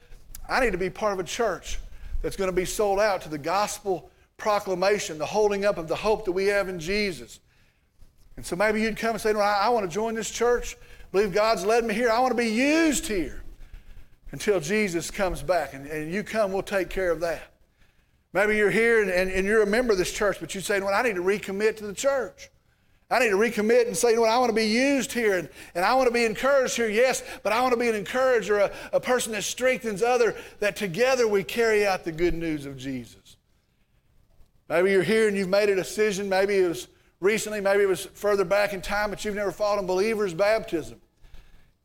I 0.50 0.60
need 0.60 0.72
to 0.72 0.78
be 0.78 0.90
part 0.90 1.14
of 1.14 1.20
a 1.20 1.24
church 1.24 1.80
that's 2.22 2.36
going 2.36 2.50
to 2.50 2.56
be 2.56 2.66
sold 2.66 3.00
out 3.00 3.22
to 3.22 3.30
the 3.30 3.38
gospel 3.38 4.10
proclamation, 4.38 5.18
the 5.18 5.26
holding 5.26 5.66
up 5.66 5.78
of 5.78 5.88
the 5.88 5.96
hope 5.96 6.26
that 6.26 6.32
we 6.32 6.46
have 6.48 6.70
in 6.70 6.80
Jesus. 6.80 7.40
And 8.38 8.46
so 8.46 8.56
maybe 8.56 8.82
you'd 8.82 8.98
come 8.98 9.12
and 9.12 9.22
say, 9.22 9.34
no, 9.34 9.40
I, 9.40 9.60
I 9.62 9.70
want 9.70 9.90
to 9.90 9.94
join 9.94 10.14
this 10.16 10.30
church. 10.30 10.76
I 10.76 11.06
believe 11.12 11.34
God's 11.34 11.66
led 11.66 11.86
me 11.86 11.94
here. 11.94 12.10
I 12.10 12.20
want 12.20 12.32
to 12.32 12.38
be 12.38 12.50
used 12.50 13.08
here 13.08 13.44
until 14.32 14.60
Jesus 14.60 15.10
comes 15.10 15.42
back. 15.42 15.74
And, 15.74 15.88
and 15.88 16.12
you 16.12 16.24
come, 16.24 16.52
we'll 16.52 16.64
take 16.64 16.90
care 16.90 17.12
of 17.12 17.22
that. 17.22 17.54
Maybe 18.34 18.58
you're 18.58 18.72
here 18.72 19.02
and, 19.02 19.10
and, 19.10 19.32
and 19.32 19.46
you're 19.46 19.64
a 19.64 19.68
member 19.68 19.94
of 19.94 19.98
this 19.98 20.12
church, 20.12 20.38
but 20.42 20.54
you 20.54 20.60
say, 20.60 20.82
well, 20.82 20.94
I 20.94 21.02
need 21.04 21.16
to 21.16 21.22
recommit 21.22 21.78
to 21.78 21.88
the 21.88 21.94
church. 21.94 22.50
I 23.10 23.20
need 23.20 23.30
to 23.30 23.38
recommit 23.38 23.86
and 23.86 23.96
say, 23.96 24.10
you 24.10 24.16
know 24.16 24.22
what, 24.22 24.32
I 24.32 24.40
want 24.40 24.50
to 24.50 24.56
be 24.56 24.66
used 24.66 25.12
here 25.12 25.38
and, 25.38 25.48
and 25.76 25.86
I 25.86 25.94
want 25.94 26.08
to 26.08 26.14
be 26.14 26.26
encouraged 26.26 26.76
here, 26.76 26.90
yes, 26.90 27.24
but 27.44 27.54
I 27.54 27.62
want 27.62 27.74
to 27.74 27.80
be 27.80 27.88
an 27.88 27.96
encourager, 27.96 28.58
a, 28.58 28.72
a 28.94 29.00
person 29.00 29.32
that 29.34 29.44
strengthens 29.44 30.02
other, 30.02 30.36
that 30.60 30.76
together 30.76 31.28
we 31.28 31.44
carry 31.44 31.86
out 31.86 32.04
the 32.04 32.12
good 32.12 32.34
news 32.34 32.66
of 32.66 32.78
Jesus. 32.78 33.38
Maybe 34.70 34.92
you're 34.92 35.04
here 35.04 35.28
and 35.28 35.38
you've 35.38 35.50
made 35.50 35.70
a 35.70 35.76
decision, 35.76 36.28
maybe 36.28 36.56
it 36.58 36.68
was 36.68 36.88
recently, 37.20 37.62
maybe 37.62 37.84
it 37.84 37.88
was 37.88 38.06
further 38.06 38.44
back 38.44 38.74
in 38.74 38.82
time, 38.82 39.12
but 39.12 39.24
you've 39.24 39.36
never 39.36 39.54
in 39.78 39.86
believer's 39.86 40.34
baptism. 40.34 41.00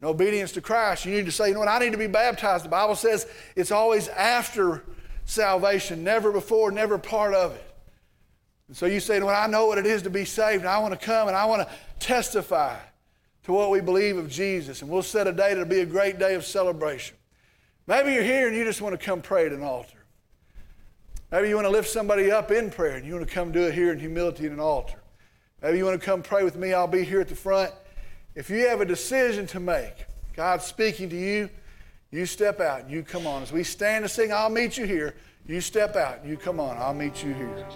In 0.01 0.09
obedience 0.09 0.53
to 0.53 0.62
Christ, 0.62 1.05
you 1.05 1.12
need 1.12 1.27
to 1.27 1.33
say, 1.33 1.49
you 1.49 1.55
know 1.55 1.61
what, 1.61 1.68
I 1.68 1.79
need 1.79 1.93
to 1.93 1.99
be 1.99 2.07
baptized. 2.07 2.64
The 2.64 2.71
Bible 2.71 2.95
says 2.95 3.27
it's 3.55 3.71
always 3.71 4.09
after 4.09 4.85
salvation, 5.27 6.03
never 6.03 6.33
before, 6.33 6.71
never 6.71 6.97
part 6.97 7.35
of 7.35 7.55
it. 7.55 7.70
And 8.71 8.77
so 8.77 8.87
you 8.87 9.01
say, 9.01 9.18
well, 9.18 9.35
I 9.35 9.49
know 9.49 9.66
what 9.66 9.79
it 9.79 9.87
is 9.87 10.03
to 10.03 10.11
be 10.11 10.25
saved, 10.25 10.61
and 10.61 10.68
I 10.68 10.79
want 10.79 10.95
to 10.95 11.05
come 11.05 11.27
and 11.27 11.37
I 11.37 11.45
want 11.45 11.68
to 11.68 11.75
testify 11.99 12.79
to 13.43 13.53
what 13.53 13.68
we 13.68 13.81
believe 13.81 14.16
of 14.16 14.31
Jesus. 14.31 14.81
And 14.81 14.89
we'll 14.89 15.03
set 15.03 15.27
a 15.27 15.33
day 15.33 15.49
that'll 15.49 15.64
be 15.64 15.81
a 15.81 15.87
great 15.87 16.21
day 16.21 16.37
of 16.37 16.45
celebration. 16.45 17.16
Maybe 17.89 18.12
you're 18.12 18.23
here 18.23 18.47
and 18.47 18.57
you 18.57 18.62
just 18.62 18.81
want 18.81 18.93
to 18.93 19.05
come 19.05 19.23
pray 19.23 19.47
at 19.47 19.51
an 19.51 19.64
altar. 19.64 19.99
Maybe 21.33 21.49
you 21.49 21.57
want 21.57 21.64
to 21.64 21.71
lift 21.73 21.89
somebody 21.89 22.31
up 22.31 22.53
in 22.53 22.71
prayer 22.71 22.95
and 22.95 23.05
you 23.05 23.12
want 23.14 23.27
to 23.27 23.35
come 23.35 23.51
do 23.51 23.62
it 23.62 23.75
here 23.75 23.91
in 23.91 23.99
humility 23.99 24.47
at 24.47 24.53
an 24.53 24.61
altar. 24.61 25.03
Maybe 25.61 25.79
you 25.79 25.85
want 25.85 25.99
to 25.99 26.07
come 26.07 26.23
pray 26.23 26.45
with 26.45 26.55
me. 26.55 26.73
I'll 26.73 26.87
be 26.87 27.03
here 27.03 27.21
at 27.21 27.29
the 27.29 27.35
front. 27.35 27.73
If 28.37 28.51
you 28.51 28.68
have 28.68 28.81
a 28.81 28.85
decision 28.85 29.49
to 29.49 29.59
make, 29.59 30.05
God's 30.37 30.64
speaking 30.64 31.11
to 31.11 31.16
you, 31.16 31.51
you 32.12 32.25
step 32.25 32.61
out. 32.61 32.83
and 32.83 32.91
You 32.93 33.03
come 33.03 33.27
on. 33.27 33.43
As 33.43 33.51
we 33.51 33.64
stand 33.64 34.05
and 34.05 34.11
sing, 34.12 34.33
I'll 34.33 34.49
meet 34.49 34.79
you 34.79 34.85
here. 34.85 35.16
You 35.49 35.61
step 35.61 35.97
out. 35.97 36.21
and 36.21 36.31
You 36.31 36.37
come 36.37 36.61
on. 36.61 36.77
I'll 36.77 36.95
meet 36.95 37.25
you 37.25 37.35
here. 37.35 37.66